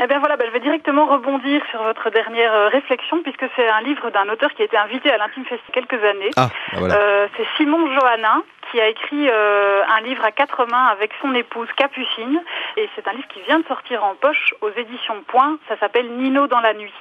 Eh 0.00 0.06
bien 0.06 0.18
voilà, 0.20 0.36
ben, 0.36 0.46
je 0.46 0.52
vais 0.52 0.60
directement 0.60 1.06
rebondir 1.06 1.60
sur 1.70 1.82
votre 1.82 2.10
dernière 2.10 2.54
euh, 2.54 2.68
réflexion, 2.68 3.20
puisque 3.22 3.44
c'est 3.56 3.68
un 3.68 3.80
livre 3.80 4.10
d'un 4.10 4.28
auteur 4.28 4.52
qui 4.54 4.62
a 4.62 4.64
été 4.64 4.76
invité 4.76 5.10
à 5.10 5.18
l'Intime 5.18 5.44
Fest 5.44 5.60
il 5.68 5.74
y 5.74 5.78
a 5.78 5.82
quelques 5.82 6.04
années. 6.04 6.30
Ah, 6.36 6.48
voilà. 6.74 6.94
Euh, 6.94 7.26
c'est 7.36 7.46
Simon 7.56 7.90
Johannin 7.92 8.42
qui 8.70 8.80
a 8.82 8.88
écrit 8.88 9.28
euh, 9.30 9.82
un 9.96 10.00
livre 10.02 10.22
à 10.26 10.30
quatre 10.30 10.66
mains 10.66 10.88
avec 10.92 11.10
son 11.22 11.34
épouse 11.34 11.68
Capucine. 11.74 12.38
Et 12.76 12.86
c'est 12.94 13.08
un 13.08 13.12
livre 13.12 13.26
qui 13.28 13.40
vient 13.40 13.58
de 13.60 13.66
sortir 13.66 14.04
en 14.04 14.14
poche 14.14 14.52
aux 14.60 14.68
éditions 14.76 15.22
Point. 15.26 15.56
Ça 15.68 15.78
s'appelle 15.78 16.06
Nino 16.10 16.46
dans 16.48 16.60
la 16.60 16.74
nuit. 16.74 16.92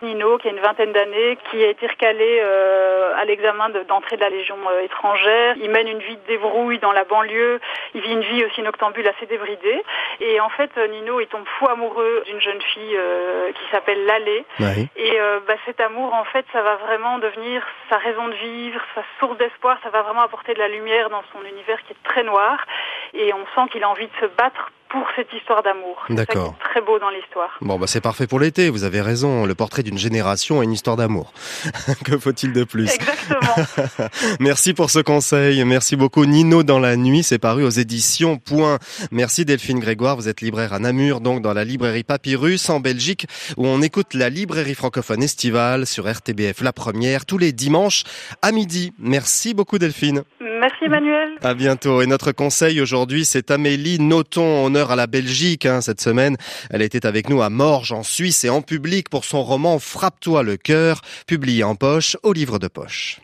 Nino, 0.00 0.38
qui 0.38 0.48
a 0.48 0.50
une 0.50 0.60
vingtaine 0.60 0.92
d'années, 0.92 1.36
qui 1.50 1.62
a 1.62 1.68
été 1.68 1.86
recalé 1.86 2.40
euh, 2.42 3.12
à 3.20 3.26
l'examen 3.26 3.68
de- 3.68 3.82
d'entrée 3.82 4.16
de 4.16 4.22
la 4.22 4.30
Légion 4.30 4.56
euh, 4.70 4.80
étrangère. 4.80 5.56
Il 5.60 5.70
mène 5.70 5.88
une 5.88 5.98
vie 5.98 6.16
de 6.16 6.26
débrouille 6.26 6.78
dans 6.78 6.92
la 6.92 7.04
banlieue. 7.04 7.60
Il 7.94 8.00
vit 8.00 8.12
une 8.12 8.22
vie 8.22 8.42
aussi 8.46 8.62
noctambule 8.62 9.06
assez 9.06 9.26
débridée. 9.26 9.82
Et 10.20 10.40
en 10.40 10.48
fait, 10.48 10.70
Nino, 10.88 11.20
il 11.20 11.26
tombe 11.26 11.44
fou 11.58 11.68
amoureux 11.68 12.22
d'une 12.26 12.39
jeune 12.40 12.60
fille 12.60 12.96
euh, 12.96 13.52
qui 13.52 13.62
s'appelle 13.70 14.04
Lalé. 14.04 14.44
Ouais. 14.58 14.88
Et 14.96 15.20
euh, 15.20 15.40
bah, 15.46 15.54
cet 15.66 15.80
amour, 15.80 16.12
en 16.14 16.24
fait, 16.24 16.44
ça 16.52 16.62
va 16.62 16.76
vraiment 16.76 17.18
devenir 17.18 17.66
sa 17.88 17.98
raison 17.98 18.28
de 18.28 18.34
vivre, 18.34 18.80
sa 18.94 19.02
source 19.18 19.36
d'espoir. 19.38 19.78
Ça 19.82 19.90
va 19.90 20.02
vraiment 20.02 20.22
apporter 20.22 20.54
de 20.54 20.58
la 20.58 20.68
lumière 20.68 21.10
dans 21.10 21.22
son 21.32 21.44
univers 21.44 21.82
qui 21.84 21.92
est 21.92 22.02
très 22.04 22.22
noir. 22.22 22.64
et 23.14 23.32
on 23.32 23.44
sent 23.54 23.70
qu'il 23.70 23.84
a 23.84 23.88
envie 23.88 24.06
de 24.06 24.16
se 24.20 24.26
battre 24.26 24.70
pour 24.90 25.06
cette 25.16 25.32
histoire 25.32 25.62
d'amour. 25.62 26.04
D'accord. 26.10 26.54
très 26.58 26.80
beau 26.80 26.98
dans 26.98 27.10
l'histoire. 27.10 27.50
Bon, 27.60 27.78
bah 27.78 27.86
c'est 27.86 28.00
parfait 28.00 28.26
pour 28.26 28.40
l'été, 28.40 28.68
vous 28.70 28.84
avez 28.84 29.00
raison. 29.00 29.46
Le 29.46 29.54
portrait 29.54 29.82
d'une 29.82 29.98
génération 29.98 30.62
et 30.62 30.64
une 30.64 30.72
histoire 30.72 30.96
d'amour. 30.96 31.32
que 32.04 32.18
faut-il 32.18 32.52
de 32.52 32.64
plus? 32.64 32.92
Exactement. 32.92 34.08
Merci 34.40 34.74
pour 34.74 34.90
ce 34.90 34.98
conseil. 34.98 35.64
Merci 35.64 35.96
beaucoup. 35.96 36.24
Nino 36.26 36.62
dans 36.62 36.78
la 36.78 36.96
nuit, 36.96 37.22
c'est 37.22 37.38
paru 37.38 37.64
aux 37.64 37.70
éditions 37.70 38.36
Point. 38.36 38.78
Merci 39.12 39.44
Delphine 39.44 39.78
Grégoire. 39.78 40.16
Vous 40.16 40.28
êtes 40.28 40.40
libraire 40.40 40.72
à 40.72 40.78
Namur, 40.78 41.20
donc 41.20 41.40
dans 41.40 41.54
la 41.54 41.64
librairie 41.64 42.04
Papyrus 42.04 42.68
en 42.68 42.80
Belgique, 42.80 43.26
où 43.56 43.66
on 43.66 43.82
écoute 43.82 44.14
la 44.14 44.28
librairie 44.28 44.74
francophone 44.74 45.22
estivale 45.22 45.86
sur 45.86 46.10
RTBF 46.10 46.62
La 46.62 46.72
Première 46.72 47.26
tous 47.26 47.38
les 47.38 47.52
dimanches 47.52 48.02
à 48.42 48.50
midi. 48.50 48.92
Merci 48.98 49.54
beaucoup 49.54 49.78
Delphine. 49.78 50.24
Merci 50.40 50.84
Emmanuel. 50.84 51.30
À 51.42 51.54
bientôt. 51.54 52.02
Et 52.02 52.06
notre 52.06 52.32
conseil 52.32 52.80
aujourd'hui, 52.80 53.24
c'est 53.24 53.50
Amélie 53.50 53.98
Nothomb, 53.98 54.68
à 54.88 54.96
la 54.96 55.06
Belgique. 55.06 55.66
hein, 55.66 55.80
cette 55.80 56.00
semaine, 56.00 56.36
elle 56.70 56.82
était 56.82 57.04
avec 57.04 57.28
nous 57.28 57.42
à 57.42 57.50
Morges, 57.50 57.92
en 57.92 58.02
Suisse 58.02 58.44
et 58.44 58.50
en 58.50 58.62
public 58.62 59.08
pour 59.08 59.24
son 59.24 59.42
roman 59.42 59.78
Frappe-toi 59.78 60.42
le 60.42 60.56
cœur, 60.56 61.02
publié 61.26 61.64
en 61.64 61.74
poche 61.74 62.16
au 62.22 62.32
livre 62.32 62.58
de 62.58 62.68
poche. 62.68 63.20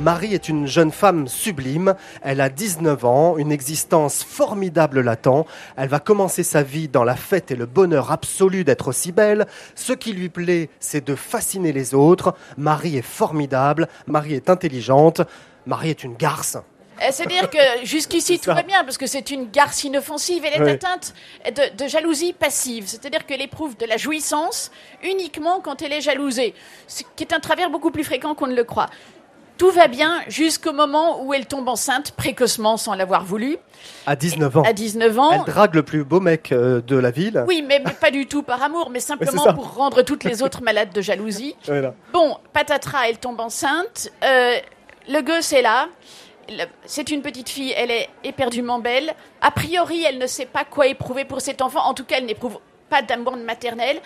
Marie 0.00 0.32
est 0.32 0.48
une 0.48 0.66
jeune 0.66 0.92
femme 0.92 1.26
sublime. 1.26 1.94
Elle 2.22 2.40
a 2.40 2.48
19 2.48 3.04
ans, 3.04 3.36
une 3.36 3.50
existence 3.50 4.22
formidable 4.22 5.00
l'attend. 5.00 5.44
Elle 5.76 5.88
va 5.88 5.98
commencer 5.98 6.44
sa 6.44 6.62
vie 6.62 6.86
dans 6.86 7.02
la 7.02 7.16
fête 7.16 7.50
et 7.50 7.56
le 7.56 7.66
bonheur 7.66 8.12
absolu 8.12 8.62
d'être 8.62 8.88
aussi 8.88 9.10
belle. 9.10 9.46
Ce 9.74 9.92
qui 9.92 10.12
lui 10.12 10.28
plaît, 10.28 10.70
c'est 10.78 11.04
de 11.04 11.16
fasciner 11.16 11.72
les 11.72 11.94
autres. 11.94 12.34
Marie 12.56 12.96
est 12.96 13.02
formidable. 13.02 13.88
Marie 14.06 14.34
est 14.34 14.48
intelligente. 14.48 15.20
Marie 15.66 15.90
est 15.90 16.04
une 16.04 16.14
garce. 16.14 16.58
Euh, 17.00 17.06
C'est-à-dire 17.10 17.48
que 17.50 17.58
jusqu'ici 17.84 18.38
tout 18.38 18.50
va 18.52 18.62
bien 18.62 18.84
parce 18.84 18.98
que 18.98 19.06
c'est 19.06 19.30
une 19.30 19.50
garce 19.50 19.84
inoffensive. 19.84 20.42
Elle 20.44 20.60
est 20.60 20.64
Oui. 20.64 20.70
atteinte 20.70 21.14
de, 21.46 21.76
de 21.84 21.88
jalousie 21.88 22.32
passive, 22.32 22.84
c'est-à-dire 22.86 23.24
qu'elle 23.26 23.42
éprouve 23.42 23.76
de 23.76 23.86
la 23.86 23.96
jouissance 23.96 24.70
uniquement 25.02 25.60
quand 25.60 25.82
elle 25.82 25.92
est 25.92 26.00
jalousée, 26.00 26.54
ce 26.86 27.02
qui 27.16 27.24
est 27.24 27.32
un 27.32 27.40
travers 27.40 27.70
beaucoup 27.70 27.90
plus 27.90 28.04
fréquent 28.04 28.34
qu'on 28.34 28.46
ne 28.48 28.54
le 28.54 28.64
croit. 28.64 28.86
Tout 29.58 29.70
va 29.72 29.88
bien 29.88 30.20
jusqu'au 30.28 30.72
moment 30.72 31.24
où 31.24 31.34
elle 31.34 31.46
tombe 31.46 31.68
enceinte 31.68 32.12
précocement 32.12 32.76
sans 32.76 32.94
l'avoir 32.94 33.24
voulu, 33.24 33.56
À 34.06 34.14
19 34.14 34.56
ans. 34.58 34.62
à 34.62 34.72
19 34.72 35.18
ans. 35.18 35.30
Elle 35.32 35.52
drague 35.52 35.74
le 35.74 35.82
plus 35.82 36.04
beau 36.04 36.20
mec 36.20 36.52
euh, 36.52 36.80
de 36.80 36.96
la 36.96 37.10
ville. 37.10 37.44
Oui, 37.48 37.64
mais, 37.66 37.82
mais 37.84 37.90
pas 37.92 38.12
du 38.12 38.26
tout 38.26 38.44
par 38.44 38.62
amour, 38.62 38.88
mais 38.90 39.00
simplement 39.12 39.52
pour 39.54 39.74
rendre 39.74 40.02
toutes 40.02 40.22
les 40.22 40.44
autres 40.44 40.62
malades 40.62 40.92
de 40.92 41.00
jalousie. 41.00 41.56
Voilà. 41.64 41.92
Bon, 42.12 42.36
patatras, 42.52 43.08
elle 43.08 43.18
tombe 43.18 43.40
enceinte. 43.40 44.10
Euh, 44.22 44.58
le 45.08 45.22
gosse 45.22 45.52
est 45.52 45.62
là. 45.62 45.88
C'est 46.84 47.10
une 47.10 47.22
petite 47.22 47.48
fille, 47.48 47.74
elle 47.76 47.90
est 47.90 48.08
éperdument 48.24 48.78
belle. 48.78 49.14
A 49.40 49.50
priori, 49.50 50.04
elle 50.04 50.18
ne 50.18 50.26
sait 50.26 50.46
pas 50.46 50.64
quoi 50.64 50.86
éprouver 50.86 51.24
pour 51.24 51.40
cet 51.40 51.60
enfant. 51.60 51.80
En 51.80 51.94
tout 51.94 52.04
cas, 52.04 52.16
elle 52.18 52.26
n'éprouve 52.26 52.58
pas 52.88 53.02
d'amour 53.02 53.36
maternel. 53.36 54.00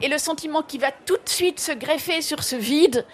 Et 0.00 0.08
le 0.08 0.18
sentiment 0.18 0.62
qui 0.62 0.78
va 0.78 0.92
tout 0.92 1.16
de 1.16 1.28
suite 1.28 1.58
se 1.58 1.72
greffer 1.72 2.22
sur 2.22 2.42
ce 2.42 2.56
vide, 2.56 3.04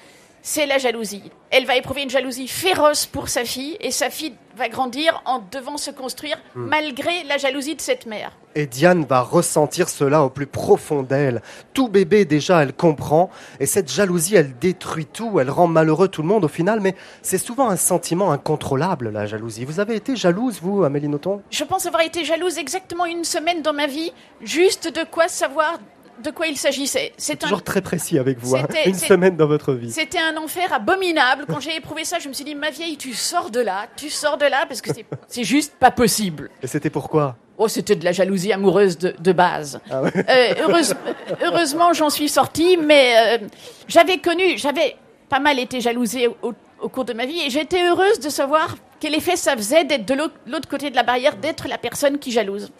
c'est 0.47 0.67
la 0.67 0.77
jalousie. 0.77 1.33
Elle 1.51 1.65
va 1.65 1.75
éprouver 1.75 2.03
une 2.03 2.11
jalousie 2.11 2.49
féroce 2.49 3.07
pour 3.07 3.29
sa 3.29 3.45
fille, 3.45 3.79
et 3.81 3.91
sa 3.91 4.11
fille 4.11 4.35
va 4.57 4.69
grandir 4.69 5.23
en 5.25 5.43
devant 5.51 5.79
se 5.79 5.91
construire 5.91 6.37
Hmm. 6.55 6.67
malgré 6.69 7.25
la 7.25 7.39
jalousie 7.39 7.75
de 7.75 7.81
cette 7.81 8.05
mère. 8.07 8.31
Et 8.55 8.67
Diane 8.67 9.05
va 9.05 9.23
ressentir 9.23 9.89
cela 9.89 10.23
au 10.23 10.29
plus 10.31 10.47
profond 10.47 11.03
d'elle. 11.03 11.43
Tout 11.73 11.89
bébé 11.89 12.25
déjà, 12.25 12.63
elle 12.63 12.73
comprend. 12.75 13.31
Et 13.59 13.67
cette 13.67 13.91
jalousie, 13.91 14.37
elle 14.37 14.57
détruit 14.59 15.07
tout, 15.07 15.41
elle 15.41 15.51
rend 15.51 15.67
malheureux 15.67 16.07
tout 16.09 16.23
le 16.23 16.29
monde 16.29 16.45
au 16.45 16.49
final. 16.49 16.81
Mais 16.81 16.95
c'est 17.23 17.39
souvent 17.39 17.69
un 17.71 17.77
sentiment 17.77 18.31
incontrôlable, 18.31 19.11
la 19.11 19.27
jalousie. 19.27 19.65
Vous 19.65 19.81
avez 19.81 19.97
été 19.97 20.15
jalouse, 20.15 20.61
vous, 20.63 20.85
Amélie 20.85 21.09
Nothomb? 21.09 21.41
Je 21.51 21.65
pense 21.65 21.87
avoir 21.87 22.03
été 22.03 22.25
jalouse 22.25 22.59
exactement 22.59 23.07
une 23.07 23.25
semaine 23.25 23.63
dans 23.63 23.73
ma 23.73 23.87
vie, 23.89 24.13
juste 24.43 24.87
de 24.95 25.05
quoi 25.11 25.27
savoir 25.27 25.79
de 26.23 26.31
quoi 26.31 26.47
il 26.47 26.57
s'agissait. 26.57 27.13
C'est 27.17 27.43
un, 27.43 27.47
Toujours 27.47 27.63
très 27.63 27.81
précis 27.81 28.19
avec 28.19 28.39
vous. 28.39 28.57
hein. 28.57 28.67
Une 28.87 28.95
semaine 28.95 29.37
dans 29.37 29.47
votre 29.47 29.73
vie. 29.73 29.91
c'était 29.91 30.19
un 30.19 30.37
enfer 30.37 30.73
abominable. 30.73 31.45
Quand 31.49 31.61
j'ai 31.61 31.77
éprouvé 31.77 32.05
ça, 32.05 32.19
je 32.19 32.29
me 32.29 32.33
suis 32.33 32.45
dit, 32.45 32.55
ma 32.55 32.71
vieille, 32.71 32.97
tu 32.97 33.13
sors 33.15 33.51
de 33.51 33.61
là, 33.61 33.87
tu 33.97 34.11
sors 34.11 34.37
de 34.39 34.47
là, 34.47 34.65
parce 34.69 34.81
que 34.81 34.91
c'est- 35.29 35.43
juste 35.45 35.75
pas 35.79 35.91
possible. 35.91 36.51
Et 36.63 36.67
c'était 36.67 36.91
pourquoi 36.91 37.37
Oh, 37.57 37.69
c'était 37.69 37.95
de 37.95 38.05
la 38.05 38.11
jalousie 38.13 38.53
amoureuse 38.53 38.99
de, 38.99 39.15
de 39.19 39.33
base. 39.33 39.81
Ah 39.91 40.03
ouais. 40.03 40.11
Euh, 40.17 40.55
heureuse- 40.63 40.95
heureusement, 41.43 41.93
j'en 41.93 42.11
suis 42.11 42.29
sortie, 42.29 42.77
mais 42.77 43.39
euh, 43.41 43.47
j'avais 43.87 44.19
connu, 44.19 44.59
j'avais 44.59 44.97
pas 45.29 45.39
mal 45.39 45.59
été 45.61 45.81
jalousée 45.81 46.27
au, 46.43 46.53
au 46.81 46.89
cours 46.89 47.05
de 47.05 47.13
ma 47.13 47.27
vie, 47.27 47.41
et 47.47 47.51
j'étais 47.51 47.85
heureuse 47.89 48.19
de 48.19 48.29
savoir 48.29 48.77
quel 48.99 49.15
effet 49.15 49.37
ça 49.37 49.57
faisait 49.57 49.85
d'être 49.85 50.05
de 50.07 50.15
l'autre 50.15 50.69
côté 50.69 50.91
de 50.91 50.97
la 50.97 51.03
barrière, 51.05 51.37
d'être 51.37 51.69
la 51.69 51.79
personne 51.79 52.19
qui 52.19 52.33
jalouse. 52.33 52.73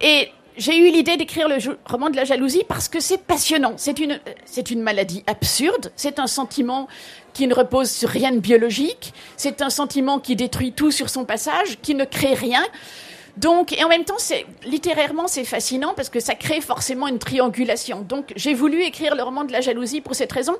Et 0.00 0.28
j'ai 0.58 0.76
eu 0.76 0.90
l'idée 0.90 1.16
d'écrire 1.16 1.48
le 1.48 1.56
roman 1.88 2.10
de 2.10 2.16
la 2.16 2.24
jalousie 2.24 2.64
parce 2.66 2.88
que 2.88 3.00
c'est 3.00 3.22
passionnant. 3.22 3.74
C'est 3.76 4.00
une, 4.00 4.18
c'est 4.44 4.70
une 4.70 4.82
maladie 4.82 5.22
absurde. 5.26 5.92
C'est 5.94 6.18
un 6.18 6.26
sentiment 6.26 6.88
qui 7.32 7.46
ne 7.46 7.54
repose 7.54 7.90
sur 7.90 8.08
rien 8.08 8.32
de 8.32 8.40
biologique. 8.40 9.14
C'est 9.36 9.62
un 9.62 9.70
sentiment 9.70 10.18
qui 10.18 10.34
détruit 10.34 10.72
tout 10.72 10.90
sur 10.90 11.08
son 11.08 11.24
passage, 11.24 11.78
qui 11.80 11.94
ne 11.94 12.04
crée 12.04 12.34
rien. 12.34 12.62
Donc, 13.40 13.72
et 13.72 13.84
en 13.84 13.88
même 13.88 14.04
temps, 14.04 14.18
c'est 14.18 14.46
littérairement 14.64 15.28
c'est 15.28 15.44
fascinant 15.44 15.92
parce 15.94 16.08
que 16.08 16.20
ça 16.20 16.34
crée 16.34 16.60
forcément 16.60 17.06
une 17.08 17.18
triangulation. 17.18 18.00
Donc, 18.00 18.32
j'ai 18.36 18.54
voulu 18.54 18.82
écrire 18.82 19.14
le 19.14 19.22
roman 19.22 19.44
de 19.44 19.52
la 19.52 19.60
jalousie 19.60 20.00
pour 20.00 20.14
cette 20.14 20.32
raison. 20.32 20.56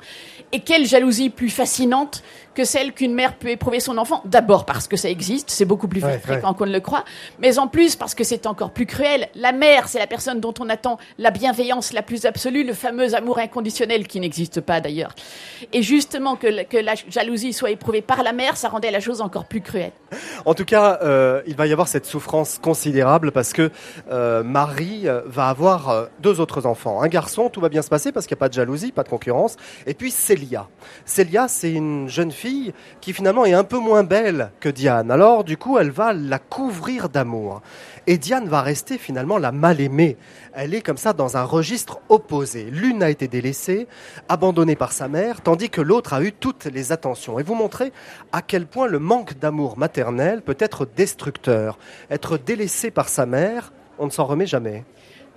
Et 0.53 0.61
quelle 0.61 0.87
jalousie 0.87 1.31
plus 1.31 1.51
fascinante 1.51 2.23
que 2.55 2.65
celle 2.65 2.93
qu'une 2.93 3.15
mère 3.15 3.37
peut 3.37 3.49
éprouver 3.49 3.81
son 3.81 3.99
enfant? 3.99 4.23
D'abord 4.25 4.65
parce 4.65 4.87
que 4.89 4.97
ça 4.97 5.09
existe, 5.11 5.51
c'est 5.51 5.65
beaucoup 5.65 5.89
plus 5.89 6.05
Ouais, 6.05 6.19
fréquent 6.19 6.55
qu'on 6.55 6.67
ne 6.67 6.73
le 6.73 6.81
croit, 6.81 7.05
mais 7.41 7.59
en 7.59 7.67
plus 7.67 7.97
parce 7.97 8.15
que 8.15 8.23
c'est 8.25 8.47
encore 8.47 8.71
plus 8.71 8.87
cruel. 8.87 9.29
La 9.35 9.53
mère, 9.53 9.89
c'est 9.89 9.99
la 9.99 10.07
personne 10.07 10.39
dont 10.41 10.55
on 10.61 10.69
attend 10.69 10.99
la 11.19 11.31
bienveillance 11.31 11.93
la 11.93 12.03
plus 12.03 12.25
absolue, 12.27 12.63
le 12.65 12.73
fameux 12.75 13.15
amour 13.15 13.39
inconditionnel 13.41 14.07
qui 14.07 14.21
n'existe 14.21 14.61
pas 14.61 14.81
d'ailleurs. 14.81 15.15
Et 15.73 15.83
justement 15.83 16.37
que, 16.37 16.47
la- 16.47 16.65
que 16.65 16.77
la 16.77 16.95
jalousie 17.09 17.53
soit 17.53 17.71
éprouvée 17.71 18.03
par 18.03 18.23
la 18.23 18.33
mère, 18.33 18.57
ça 18.57 18.69
rendait 18.69 18.91
la 18.93 19.01
chose 19.01 19.21
encore 19.21 19.47
plus 19.47 19.61
cruelle. 19.61 19.93
En 20.47 20.55
tout 20.55 20.65
cas, 20.65 21.01
euh, 21.03 21.43
il 21.47 21.57
va 21.57 21.67
y 21.67 21.73
avoir 21.73 21.89
cette 21.89 22.07
souffrance 22.07 22.59
considérable 22.69 23.33
parce 23.33 23.55
que 23.55 23.71
euh, 24.11 24.43
Marie 24.43 25.09
euh, 25.09 25.23
va 25.25 25.49
avoir 25.49 25.89
euh, 25.89 26.05
deux 26.21 26.39
autres 26.39 26.67
enfants. 26.67 27.01
Un 27.01 27.09
garçon, 27.09 27.49
tout 27.49 27.63
va 27.63 27.71
bien 27.71 27.81
se 27.81 27.89
passer 27.89 28.13
parce 28.13 28.27
qu'il 28.27 28.35
n'y 28.35 28.41
a 28.41 28.45
pas 28.45 28.51
de 28.51 28.55
jalousie, 28.55 28.93
pas 28.93 29.05
de 29.05 29.09
concurrence. 29.09 29.57
Et 29.87 29.95
puis 29.95 30.11
Célia. 30.11 30.69
Célia, 31.07 31.49
c'est 31.49 31.73
une 31.73 32.11
jeune 32.11 32.31
fille 32.31 32.75
qui 33.01 33.15
finalement 33.15 33.47
est 33.47 33.55
un 33.55 33.65
peu 33.65 33.79
moins 33.79 34.05
belle 34.05 34.51
que 34.61 34.69
Diane. 34.69 35.11
Alors, 35.11 35.45
du 35.45 35.57
coup, 35.57 35.79
elle 35.79 35.91
va 35.91 36.13
la 36.13 36.39
couvrir 36.39 37.09
d'amour. 37.09 37.63
Et 38.11 38.17
Diane 38.17 38.49
va 38.49 38.63
rester 38.63 38.97
finalement 38.97 39.37
la 39.37 39.53
mal 39.53 39.83
aimée. 39.83 40.17
Elle 40.55 40.73
est 40.73 40.81
comme 40.81 40.97
ça 40.97 41.13
dans 41.13 41.37
un 41.37 41.45
registre 41.45 42.01
opposé. 42.09 42.65
L'une 42.65 43.03
a 43.03 43.11
été 43.11 43.29
délaissée, 43.29 43.87
abandonnée 44.31 44.77
par 44.77 44.93
sa 44.93 45.09
mère, 45.09 45.43
tandis 45.43 45.69
que 45.69 45.83
l'autre 45.83 46.15
a 46.15 46.23
eu 46.23 46.33
toutes 46.33 46.65
les 46.65 46.91
attentions. 46.91 47.39
Et 47.39 47.43
vous 47.43 47.55
montrez 47.55 47.93
à 48.33 48.41
quel 48.41 48.65
point 48.65 48.87
le 48.87 48.99
manque 48.99 49.39
d'amour 49.39 49.77
maternel 49.77 50.41
peut 50.41 50.57
être 50.59 50.89
destructeur. 50.97 51.79
Être 52.11 52.39
délaissé 52.39 52.91
par 52.91 53.11
sa 53.11 53.27
mère, 53.27 53.75
on 53.99 54.07
ne 54.07 54.11
s'en 54.11 54.25
remet 54.25 54.47
jamais. 54.47 54.85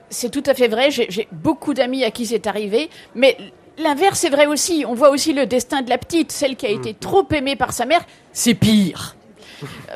C'est 0.09 0.29
tout 0.29 0.43
à 0.45 0.53
fait 0.53 0.69
vrai. 0.69 0.91
J'ai 0.91 1.07
j'ai 1.09 1.27
beaucoup 1.33 1.73
d'amis 1.73 2.05
à 2.05 2.11
qui 2.11 2.25
c'est 2.25 2.47
arrivé, 2.47 2.89
mais 3.15 3.35
l'inverse 3.79 4.23
est 4.23 4.29
vrai 4.29 4.45
aussi. 4.45 4.85
On 4.87 4.93
voit 4.93 5.09
aussi 5.09 5.33
le 5.33 5.45
destin 5.45 5.81
de 5.81 5.89
la 5.89 5.97
petite, 5.97 6.31
celle 6.31 6.55
qui 6.55 6.67
a 6.67 6.69
été 6.69 6.93
trop 6.93 7.27
aimée 7.33 7.57
par 7.57 7.73
sa 7.73 7.85
mère. 7.85 8.05
C'est 8.31 8.53
pire. 8.53 9.17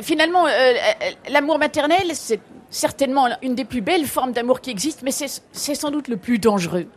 Finalement, 0.01 0.45
euh, 0.45 0.49
euh, 0.49 1.11
l'amour 1.29 1.59
maternel, 1.59 2.11
c'est 2.13 2.39
certainement 2.69 3.27
une 3.41 3.55
des 3.55 3.65
plus 3.65 3.81
belles 3.81 4.05
formes 4.05 4.31
d'amour 4.31 4.61
qui 4.61 4.69
existent, 4.69 5.01
mais 5.03 5.11
c'est 5.11 5.75
sans 5.75 5.91
doute 5.91 6.07
le 6.07 6.17
plus 6.17 6.39
dangereux. 6.39 6.87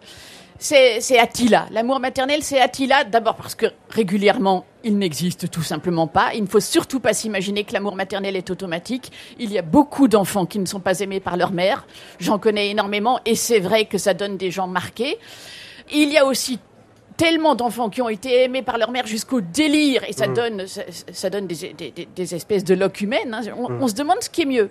C'est 0.61 1.19
Attila. 1.19 1.67
L'amour 1.71 2.01
maternel, 2.01 2.43
c'est 2.43 2.61
Attila. 2.61 3.05
D'abord 3.05 3.37
parce 3.37 3.55
que 3.55 3.67
régulièrement, 3.91 4.65
il 4.83 4.99
n'existe 4.99 5.51
tout 5.51 5.63
simplement 5.63 6.09
pas. 6.09 6.35
Il 6.35 6.43
ne 6.43 6.49
faut 6.49 6.59
surtout 6.59 6.99
pas 6.99 7.13
s'imaginer 7.13 7.63
que 7.63 7.73
l'amour 7.73 7.95
maternel 7.95 8.35
est 8.35 8.51
automatique. 8.51 9.13
Il 9.39 9.53
y 9.53 9.59
a 9.59 9.63
beaucoup 9.63 10.09
d'enfants 10.09 10.47
qui 10.47 10.59
ne 10.59 10.67
sont 10.67 10.81
pas 10.81 10.99
aimés 10.99 11.21
par 11.21 11.37
leur 11.37 11.53
mère. 11.53 11.87
J'en 12.19 12.41
connais 12.41 12.71
énormément 12.71 13.21
et 13.25 13.37
c'est 13.37 13.61
vrai 13.61 13.85
que 13.85 13.99
ça 13.99 14.15
donne 14.15 14.37
des 14.37 14.51
gens 14.51 14.67
marqués. 14.67 15.19
Il 15.93 16.13
y 16.13 16.19
a 16.19 16.27
aussi 16.27 16.59
tellement 17.19 17.55
d'enfants 17.55 17.91
qui 17.91 18.01
ont 18.01 18.09
été 18.09 18.45
aimés 18.45 18.63
par 18.63 18.79
leur 18.79 18.91
mère 18.91 19.07
jusqu'au 19.07 19.43
délire 19.43 20.03
et 20.09 20.15
ça 20.15 20.27
donne 20.29 20.67
ça, 20.67 20.81
ça 21.13 21.29
donne 21.29 21.47
des, 21.47 21.75
des- 21.77 21.91
des- 21.91 22.09
des 22.17 22.35
espèces 22.35 22.65
de 22.65 22.75
loques 22.75 23.03
humaines. 23.03 23.35
hein. 23.35 23.43
On, 23.59 23.71
on 23.83 23.89
se 23.89 23.95
demande 23.95 24.23
ce 24.23 24.31
qui 24.31 24.43
est 24.43 24.47
mieux. 24.47 24.71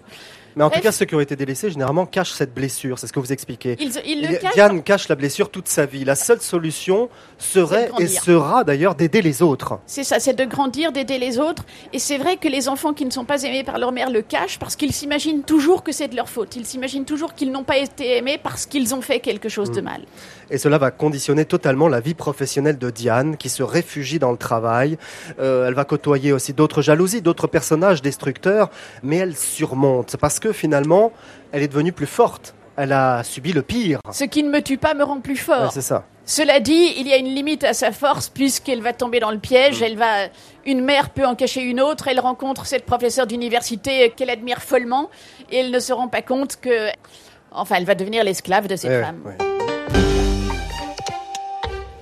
Mais 0.55 0.63
en 0.63 0.69
Bref. 0.69 0.79
tout 0.79 0.85
cas, 0.85 0.91
ceux 0.91 1.05
qui 1.05 1.13
ont 1.13 1.19
été 1.19 1.35
délaissés, 1.35 1.69
généralement, 1.69 2.07
cachent 2.07 2.31
cette 2.31 2.51
blessure. 2.51 2.97
C'est 2.97 3.05
ce 3.05 3.13
que 3.13 3.19
vous 3.19 3.31
expliquez. 3.31 3.75
Ils, 3.79 3.91
ils 4.07 4.27
le 4.27 4.37
cachent. 4.37 4.53
Diane 4.55 4.81
cache 4.81 5.07
la 5.07 5.13
blessure 5.13 5.51
toute 5.51 5.67
sa 5.67 5.85
vie. 5.85 6.03
La 6.03 6.15
seule 6.15 6.41
solution 6.41 7.09
serait 7.37 7.91
et 7.99 8.07
sera 8.07 8.63
d'ailleurs 8.63 8.95
d'aider 8.95 9.21
les 9.21 9.43
autres. 9.43 9.77
C'est 9.85 10.03
ça, 10.03 10.19
c'est 10.19 10.33
de 10.33 10.45
grandir, 10.45 10.91
d'aider 10.91 11.19
les 11.19 11.37
autres. 11.37 11.63
Et 11.93 11.99
c'est 11.99 12.17
vrai 12.17 12.37
que 12.37 12.47
les 12.47 12.69
enfants 12.69 12.93
qui 12.93 13.05
ne 13.05 13.11
sont 13.11 13.23
pas 13.25 13.43
aimés 13.43 13.63
par 13.63 13.77
leur 13.77 13.91
mère 13.91 14.09
le 14.09 14.23
cachent 14.23 14.57
parce 14.57 14.75
qu'ils 14.75 14.93
s'imaginent 14.93 15.43
toujours 15.43 15.83
que 15.83 15.91
c'est 15.91 16.07
de 16.07 16.15
leur 16.15 16.27
faute. 16.27 16.55
Ils 16.55 16.65
s'imaginent 16.65 17.05
toujours 17.05 17.35
qu'ils 17.35 17.51
n'ont 17.51 17.63
pas 17.63 17.77
été 17.77 18.17
aimés 18.17 18.39
parce 18.41 18.65
qu'ils 18.65 18.95
ont 18.95 19.01
fait 19.01 19.19
quelque 19.19 19.49
chose 19.49 19.69
de 19.69 19.81
Mm. 19.81 19.83
mal. 19.83 20.01
Et 20.49 20.57
cela 20.57 20.77
va 20.77 20.91
conditionner 20.91 21.45
totalement 21.45 21.87
la 21.87 21.99
vie 21.99 22.13
professionnelle 22.13 22.77
de 22.77 22.89
Diane, 22.89 23.35
qui 23.37 23.49
se 23.49 23.63
réfugie 23.63 24.19
dans 24.19 24.31
le 24.31 24.37
travail. 24.37 24.97
Euh, 25.39 25.67
elle 25.67 25.73
va 25.73 25.83
côtoyer 25.85 26.31
aussi 26.31 26.53
d'autres 26.53 26.81
jalousies, 26.81 27.21
d'autres 27.21 27.47
personnages 27.47 28.01
destructeurs, 28.01 28.69
mais 29.03 29.17
elle 29.17 29.35
surmonte 29.35 30.15
parce 30.17 30.39
que 30.39 30.53
finalement, 30.53 31.11
elle 31.51 31.63
est 31.63 31.67
devenue 31.67 31.91
plus 31.91 32.05
forte. 32.07 32.53
Elle 32.77 32.93
a 32.93 33.23
subi 33.23 33.53
le 33.53 33.63
pire. 33.63 33.99
Ce 34.11 34.23
qui 34.23 34.43
ne 34.43 34.49
me 34.51 34.61
tue 34.61 34.77
pas 34.77 34.93
me 34.93 35.03
rend 35.03 35.19
plus 35.19 35.33
Ouais, 35.33 35.39
fort. 35.39 35.71
c'est 35.73 35.81
ça. 35.81 36.05
Cela 36.25 36.59
dit, 36.59 36.93
il 36.97 37.07
y 37.07 37.13
a 37.13 37.17
une 37.17 37.33
limite 37.33 37.63
à 37.63 37.73
sa 37.73 37.91
force 37.91 38.29
puisqu'elle 38.29 38.81
va 38.81 38.93
tomber 38.93 39.19
dans 39.19 39.31
le 39.31 39.37
Mm. 39.37 39.41
piège. 39.41 39.81
Elle 39.81 39.97
va, 39.97 40.27
une 40.65 40.81
mère 40.81 41.09
peut 41.09 41.25
en 41.25 41.35
cacher 41.35 41.61
une 41.61 41.81
autre. 41.81 42.07
Elle 42.07 42.19
rencontre 42.19 42.65
cette 42.67 42.85
professeure 42.85 43.25
d'université 43.27 44.11
qu'elle 44.15 44.29
admire 44.29 44.61
follement 44.61 45.09
et 45.51 45.57
elle 45.57 45.71
ne 45.71 45.79
se 45.79 45.91
rend 45.93 46.07
pas 46.07 46.21
compte 46.21 46.57
que, 46.61 46.89
enfin, 47.51 47.75
elle 47.77 47.85
va 47.85 47.95
devenir 47.95 48.23
l'esclave 48.23 48.67
de 48.67 48.75
cette 48.75 48.91
Ouais, 48.91 49.01
femme. 49.03 49.21
ouais. 49.25 49.37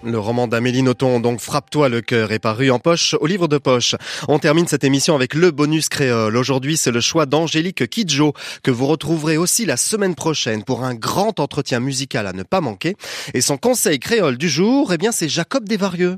Le 0.06 0.20
roman 0.20 0.48
d'Amélie 0.48 0.84
Nothomb, 0.84 1.20
donc 1.20 1.40
Frappe-toi 1.40 1.90
le 1.90 2.02
cœur, 2.02 2.32
est 2.32 2.40
paru 2.40 2.70
en 2.70 2.78
poche 2.78 3.16
au 3.20 3.26
livre 3.26 3.48
de 3.48 3.58
poche. 3.58 3.96
On 4.28 4.38
termine 4.38 4.68
cette 4.68 4.84
émission 4.84 5.16
avec 5.16 5.34
le 5.34 5.50
bonus 5.50 5.90
créole. 5.90 6.38
Aujourd'hui, 6.38 6.78
c'est 6.78 6.92
le 6.92 7.02
choix 7.02 7.26
d'Angélique 7.26 7.90
Kidjo, 7.90 8.34
que 8.62 8.70
vous 8.70 8.86
retrouverez 8.86 9.38
aussi 9.38 9.66
la 9.66 9.78
semaine 9.78 10.14
prochaine 10.14 10.64
pour 10.64 10.84
un 10.84 10.94
grand 10.94 11.40
entretien 11.40 11.80
musical 11.80 12.28
à 12.28 12.34
ne 12.34 12.44
pas 12.44 12.62
manquer. 12.62 12.96
Et 13.34 13.42
son 13.42 13.58
conseil 13.58 14.00
créole 14.00 14.38
du 14.38 14.48
jour, 14.48 14.94
eh 14.94 15.00
bien, 15.00 15.12
c'est 15.12 15.28
Jacob 15.28 15.68
Desvarieux. 15.68 16.18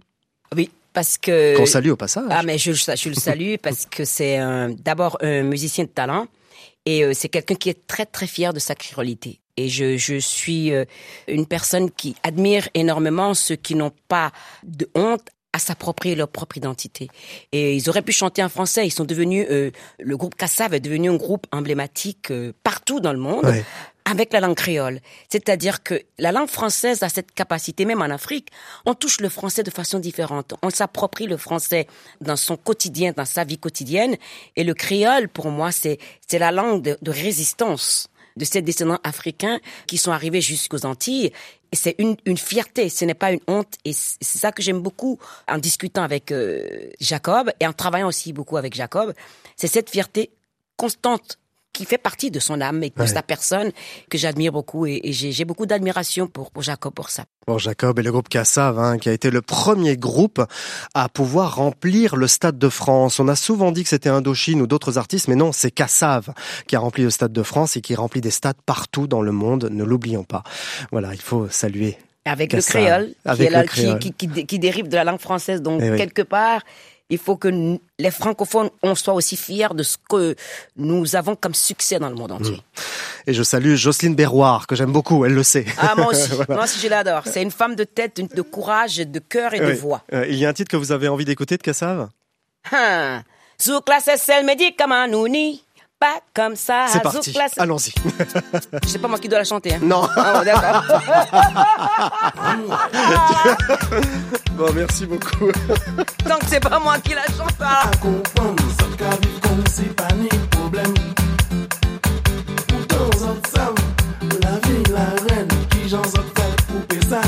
Oui, 0.53 0.69
parce 0.91 1.17
que... 1.17 1.55
Qu'on 1.55 1.65
salue 1.65 1.89
au 1.89 1.95
passage. 1.95 2.27
Ah, 2.29 2.43
mais 2.43 2.57
je, 2.57 2.73
je 2.73 3.09
le 3.09 3.15
salue 3.15 3.55
parce 3.63 3.85
que 3.85 4.03
c'est 4.03 4.37
d'abord 4.83 5.17
un 5.21 5.43
musicien 5.43 5.85
de 5.85 5.89
talent 5.89 6.27
et 6.87 7.03
euh, 7.03 7.11
c'est 7.13 7.29
quelqu'un 7.29 7.55
qui 7.55 7.69
est 7.69 7.85
très, 7.85 8.05
très 8.05 8.27
fier 8.27 8.53
de 8.53 8.59
sa 8.59 8.73
créolité. 8.73 9.39
Et 9.57 9.69
je, 9.69 9.97
je 9.97 10.17
suis 10.17 10.71
euh, 10.71 10.85
une 11.27 11.45
personne 11.47 11.91
qui 11.91 12.15
admire 12.23 12.69
énormément 12.73 13.33
ceux 13.33 13.55
qui 13.55 13.75
n'ont 13.75 13.93
pas 14.07 14.31
de 14.63 14.89
honte 14.95 15.27
à 15.53 15.59
s'approprier 15.59 16.13
leur 16.15 16.27
propre 16.27 16.57
identité. 16.57 17.09
Et 17.51 17.75
ils 17.75 17.89
auraient 17.89 18.03
pu 18.03 18.11
chanter 18.11 18.43
en 18.43 18.49
français. 18.49 18.85
Ils 18.85 18.91
sont 18.91 19.05
devenus, 19.05 19.47
euh, 19.49 19.71
le 19.99 20.15
groupe 20.17 20.35
Kassav 20.35 20.73
est 20.75 20.79
devenu 20.79 21.09
un 21.09 21.15
groupe 21.15 21.47
emblématique 21.51 22.29
euh, 22.31 22.53
partout 22.63 22.99
dans 22.99 23.13
le 23.13 23.17
monde 23.19 23.45
Ouais. 23.45 23.63
avec 24.05 24.31
la 24.33 24.39
langue 24.41 24.55
créole. 24.55 24.99
C'est-à-dire 25.29 25.81
que 25.81 25.99
la 26.19 26.31
langue 26.31 26.49
française 26.49 27.01
a 27.01 27.09
cette 27.09 27.31
capacité, 27.31 27.85
même 27.85 28.01
en 28.03 28.05
Afrique, 28.05 28.49
on 28.85 28.93
touche 28.93 29.19
le 29.19 29.29
français 29.29 29.63
de 29.63 29.71
façon 29.71 29.97
différente. 29.99 30.53
On 30.61 30.69
s'approprie 30.69 31.25
le 31.25 31.37
français 31.37 31.87
dans 32.21 32.35
son 32.35 32.55
quotidien, 32.57 33.13
dans 33.17 33.25
sa 33.25 33.43
vie 33.43 33.57
quotidienne. 33.57 34.15
Et 34.57 34.63
le 34.63 34.75
créole, 34.75 35.27
pour 35.27 35.49
moi, 35.49 35.71
c'est, 35.71 35.97
c'est 36.27 36.39
la 36.39 36.51
langue 36.51 36.83
de, 36.83 36.97
de 37.01 37.11
résistance 37.11 38.07
de 38.37 38.45
ces 38.45 38.61
descendants 38.61 38.99
africains 39.03 39.59
qui 39.87 39.97
sont 39.97 40.11
arrivés 40.11 40.41
jusqu'aux 40.41 40.85
Antilles. 40.85 41.31
Et 41.71 41.75
c'est 41.75 41.95
une, 41.97 42.15
une 42.25 42.37
fierté, 42.37 42.87
ce 42.89 43.03
n'est 43.03 43.13
pas 43.13 43.31
une 43.31 43.41
honte. 43.47 43.75
Et 43.83 43.93
c'est 43.93 44.39
ça 44.39 44.51
que 44.51 44.61
j'aime 44.61 44.79
beaucoup 44.79 45.19
en 45.47 45.57
discutant 45.57 46.03
avec 46.03 46.31
euh, 46.31 46.89
Jacob 46.99 47.51
et 47.59 47.67
en 47.67 47.73
travaillant 47.73 48.07
aussi 48.07 48.31
beaucoup 48.31 48.57
avec 48.57 48.73
Jacob. 48.73 49.13
C'est 49.57 49.67
cette 49.67 49.89
fierté 49.89 50.31
constante 50.77 51.39
qui 51.73 51.85
fait 51.85 51.97
partie 51.99 52.31
de 52.31 52.39
son 52.39 52.59
âme 52.59 52.81
et 52.83 52.89
de 52.89 52.99
Ouais. 52.99 53.05
sa 53.07 53.21
personne 53.21 53.71
que 54.09 54.17
j'admire 54.17 54.51
beaucoup 54.51 54.85
et, 54.87 54.99
et 55.03 55.13
j'ai 55.13 55.45
beaucoup 55.45 55.65
d'admiration 55.67 56.25
pour, 56.27 56.49
pour 56.49 56.63
Jacob 56.63 56.93
pour 56.93 57.09
ça. 57.11 57.25
Bon, 57.47 57.57
Jacob 57.59 57.99
et 57.99 58.01
le 58.01 58.11
groupe 58.11 58.29
Cassav, 58.29 58.79
hein, 58.79 58.97
qui 58.97 59.09
a 59.09 59.13
été 59.13 59.29
le 59.29 59.41
premier 59.43 59.95
groupe 59.95 60.41
à 60.95 61.07
pouvoir 61.07 61.55
remplir 61.57 62.15
le 62.15 62.27
Stade 62.27 62.57
de 62.57 62.69
France. 62.69 63.19
On 63.19 63.27
a 63.27 63.35
souvent 63.35 63.71
dit 63.71 63.83
que 63.83 63.89
c'était 63.89 64.09
Indochine 64.09 64.61
ou 64.61 64.67
d'autres 64.67 64.97
artistes, 64.97 65.27
mais 65.27 65.35
non, 65.35 65.51
c'est 65.51 65.69
Cassav 65.71 66.33
qui 66.67 66.75
a 66.75 66.79
rempli 66.79 67.03
le 67.03 67.09
Stade 67.11 67.31
de 67.31 67.43
France 67.43 67.77
et 67.77 67.81
qui 67.81 67.93
remplit 67.95 68.21
des 68.21 68.31
stades 68.31 68.57
partout 68.65 69.05
dans 69.07 69.21
le 69.21 69.31
monde. 69.31 69.69
Ne 69.71 69.83
l'oublions 69.83 70.23
pas. 70.23 70.41
Voilà, 70.91 71.13
il 71.13 71.21
faut 71.21 71.47
saluer. 71.49 71.97
Avec 72.25 72.51
le 72.51 72.61
créole, 72.61 73.07
qui, 73.09 73.15
Avec 73.23 73.51
là, 73.51 73.61
le 73.61 73.67
qui, 73.69 73.81
créole. 73.81 73.99
qui, 73.99 74.11
qui, 74.13 74.27
dé- 74.27 74.45
qui 74.45 74.59
dérive 74.59 74.89
de 74.89 74.95
la 74.95 75.05
langue 75.05 75.19
française. 75.19 75.61
Donc, 75.61 75.79
Eh 75.81 75.91
oui. 75.91 75.97
quelque 75.97 76.23
part, 76.23 76.61
il 77.09 77.17
faut 77.17 77.37
que 77.37 77.77
les 77.99 78.11
francophones, 78.11 78.69
on 78.83 78.95
soit 78.95 79.13
aussi 79.13 79.37
fiers 79.37 79.73
de 79.73 79.83
ce 79.83 79.97
que 80.09 80.35
nous 80.75 81.15
avons 81.15 81.35
comme 81.35 81.53
succès 81.53 81.99
dans 81.99 82.09
le 82.09 82.15
monde 82.15 82.33
entier. 82.33 82.61
Et 83.25 83.33
je 83.33 83.43
salue 83.43 83.75
Jocelyne 83.75 84.15
Berroir, 84.15 84.67
que 84.67 84.75
j'aime 84.75 84.91
beaucoup, 84.91 85.23
elle 85.25 85.33
le 85.33 85.43
sait. 85.43 85.65
Ah, 85.77 85.93
moi 85.95 86.07
aussi. 86.11 86.29
Voilà. 86.29 86.55
Moi 86.55 86.63
aussi, 86.65 86.79
je 86.79 86.87
l'adore. 86.87 87.23
C'est 87.25 87.41
une 87.41 87.51
femme 87.51 87.75
de 87.75 87.83
tête, 87.85 88.19
de 88.19 88.41
courage, 88.41 88.97
de 88.97 89.19
cœur 89.19 89.53
et 89.53 89.59
de 89.59 89.71
voix. 89.71 90.03
Euh, 90.13 90.25
il 90.27 90.35
y 90.35 90.45
a 90.45 90.49
un 90.49 90.53
titre 90.53 90.71
que 90.71 90.77
vous 90.77 90.91
avez 90.91 91.07
envie 91.07 91.25
d'écouter 91.25 91.57
de 91.57 91.63
Cassav 91.63 92.09
Hein. 95.21 95.59
Pas 95.99 96.21
comme 96.33 96.55
ça. 96.55 96.85
C'est 96.89 97.01
parti, 97.01 97.35
allons-y. 97.57 97.91
C'est 98.87 98.99
pas 98.99 99.07
moi 99.07 99.17
qui 99.17 99.27
dois 99.27 99.39
la 99.39 99.45
chanter. 99.45 99.73
Hein. 99.73 99.79
Non. 99.81 100.07
Ah, 100.15 100.33
bon, 100.33 100.43
d'accord. 100.45 100.83
Bon, 104.57 104.73
merci 104.73 105.05
beaucoup. 105.05 105.45
Donc 106.27 106.41
c'est 106.47 106.59
pas 106.59 106.79
moi 106.79 106.97
qui 106.97 107.13
la 107.13 107.27
chante. 107.27 107.53
ah. 107.61 107.91
ça 117.07 117.21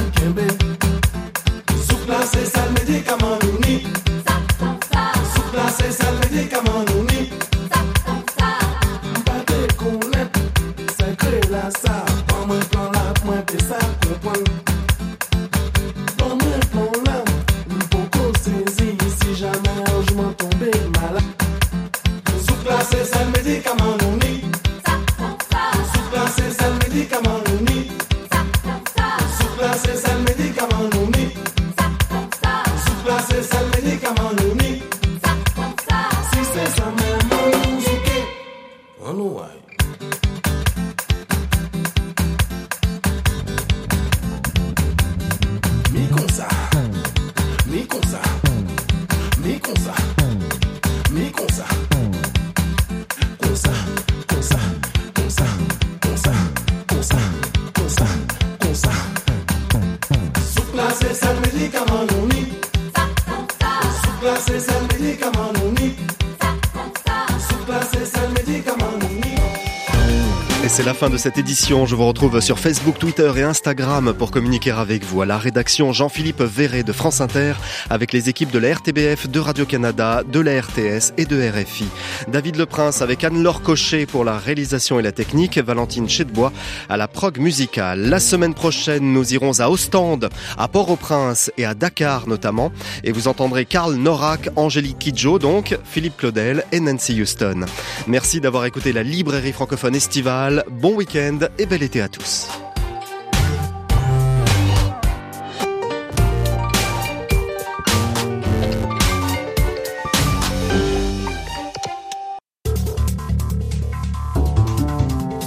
fin 70.99 71.09
de 71.09 71.15
cette 71.15 71.37
édition. 71.37 71.85
Je 71.85 71.95
vous 71.95 72.05
retrouve 72.05 72.41
sur 72.41 72.59
Facebook, 72.59 72.99
Twitter 72.99 73.31
et 73.37 73.43
Instagram 73.43 74.13
pour 74.13 74.31
communiquer 74.31 74.71
avec 74.71 75.05
vous. 75.05 75.21
À 75.21 75.25
la 75.25 75.37
rédaction, 75.37 75.93
Jean-Philippe 75.93 76.41
Verret 76.41 76.83
de 76.83 76.91
France 76.91 77.21
Inter 77.21 77.53
avec 77.89 78.11
les 78.11 78.27
équipes 78.27 78.51
de 78.51 78.59
la 78.59 78.73
RTBF, 78.73 79.29
de 79.29 79.39
Radio-Canada, 79.39 80.23
de 80.29 80.41
la 80.41 80.59
RTS 80.59 81.13
et 81.15 81.23
de 81.25 81.41
RFI. 81.41 81.85
David 82.27 82.57
Leprince 82.57 83.01
avec 83.01 83.23
Anne-Laure 83.23 83.61
Cochet 83.61 84.07
pour 84.07 84.25
la 84.25 84.37
réalisation 84.37 84.99
et 84.99 85.01
la 85.01 85.13
technique. 85.13 85.57
Valentine 85.57 86.09
Chetbois 86.09 86.51
à 86.89 86.97
la 86.97 87.07
prog 87.07 87.39
musicale. 87.39 88.01
La 88.09 88.19
semaine 88.19 88.53
prochaine, 88.53 89.13
nous 89.13 89.33
irons 89.33 89.57
à 89.61 89.69
Ostende, 89.69 90.29
à 90.57 90.67
Port-au-Prince 90.67 91.49
et 91.57 91.63
à 91.63 91.75
Dakar 91.75 92.27
notamment. 92.27 92.73
Et 93.05 93.13
vous 93.13 93.29
entendrez 93.29 93.63
Karl 93.63 93.95
Norak, 93.95 94.49
Angélique 94.57 94.99
Kidjo 94.99 95.39
donc, 95.39 95.77
Philippe 95.85 96.17
Claudel 96.17 96.65
et 96.73 96.81
Nancy 96.81 97.21
Houston. 97.21 97.61
Merci 98.07 98.41
d'avoir 98.41 98.65
écouté 98.65 98.91
la 98.91 99.03
librairie 99.03 99.53
francophone 99.53 99.95
estivale. 99.95 100.65
Bon 100.89 100.95
week-end 100.95 101.37
et 101.59 101.67
bel 101.67 101.83
été 101.83 102.01
à 102.01 102.09
tous. 102.09 102.47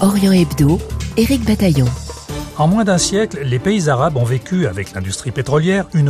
Orient 0.00 0.30
Hebdo, 0.30 0.78
Éric 1.16 1.44
Bataillon. 1.44 1.86
En 2.56 2.68
moins 2.68 2.84
d'un 2.84 2.98
siècle, 2.98 3.40
les 3.42 3.58
pays 3.58 3.88
arabes 3.88 4.16
ont 4.16 4.24
vécu, 4.24 4.68
avec 4.68 4.92
l'industrie 4.92 5.32
pétrolière, 5.32 5.88
une 5.94 6.08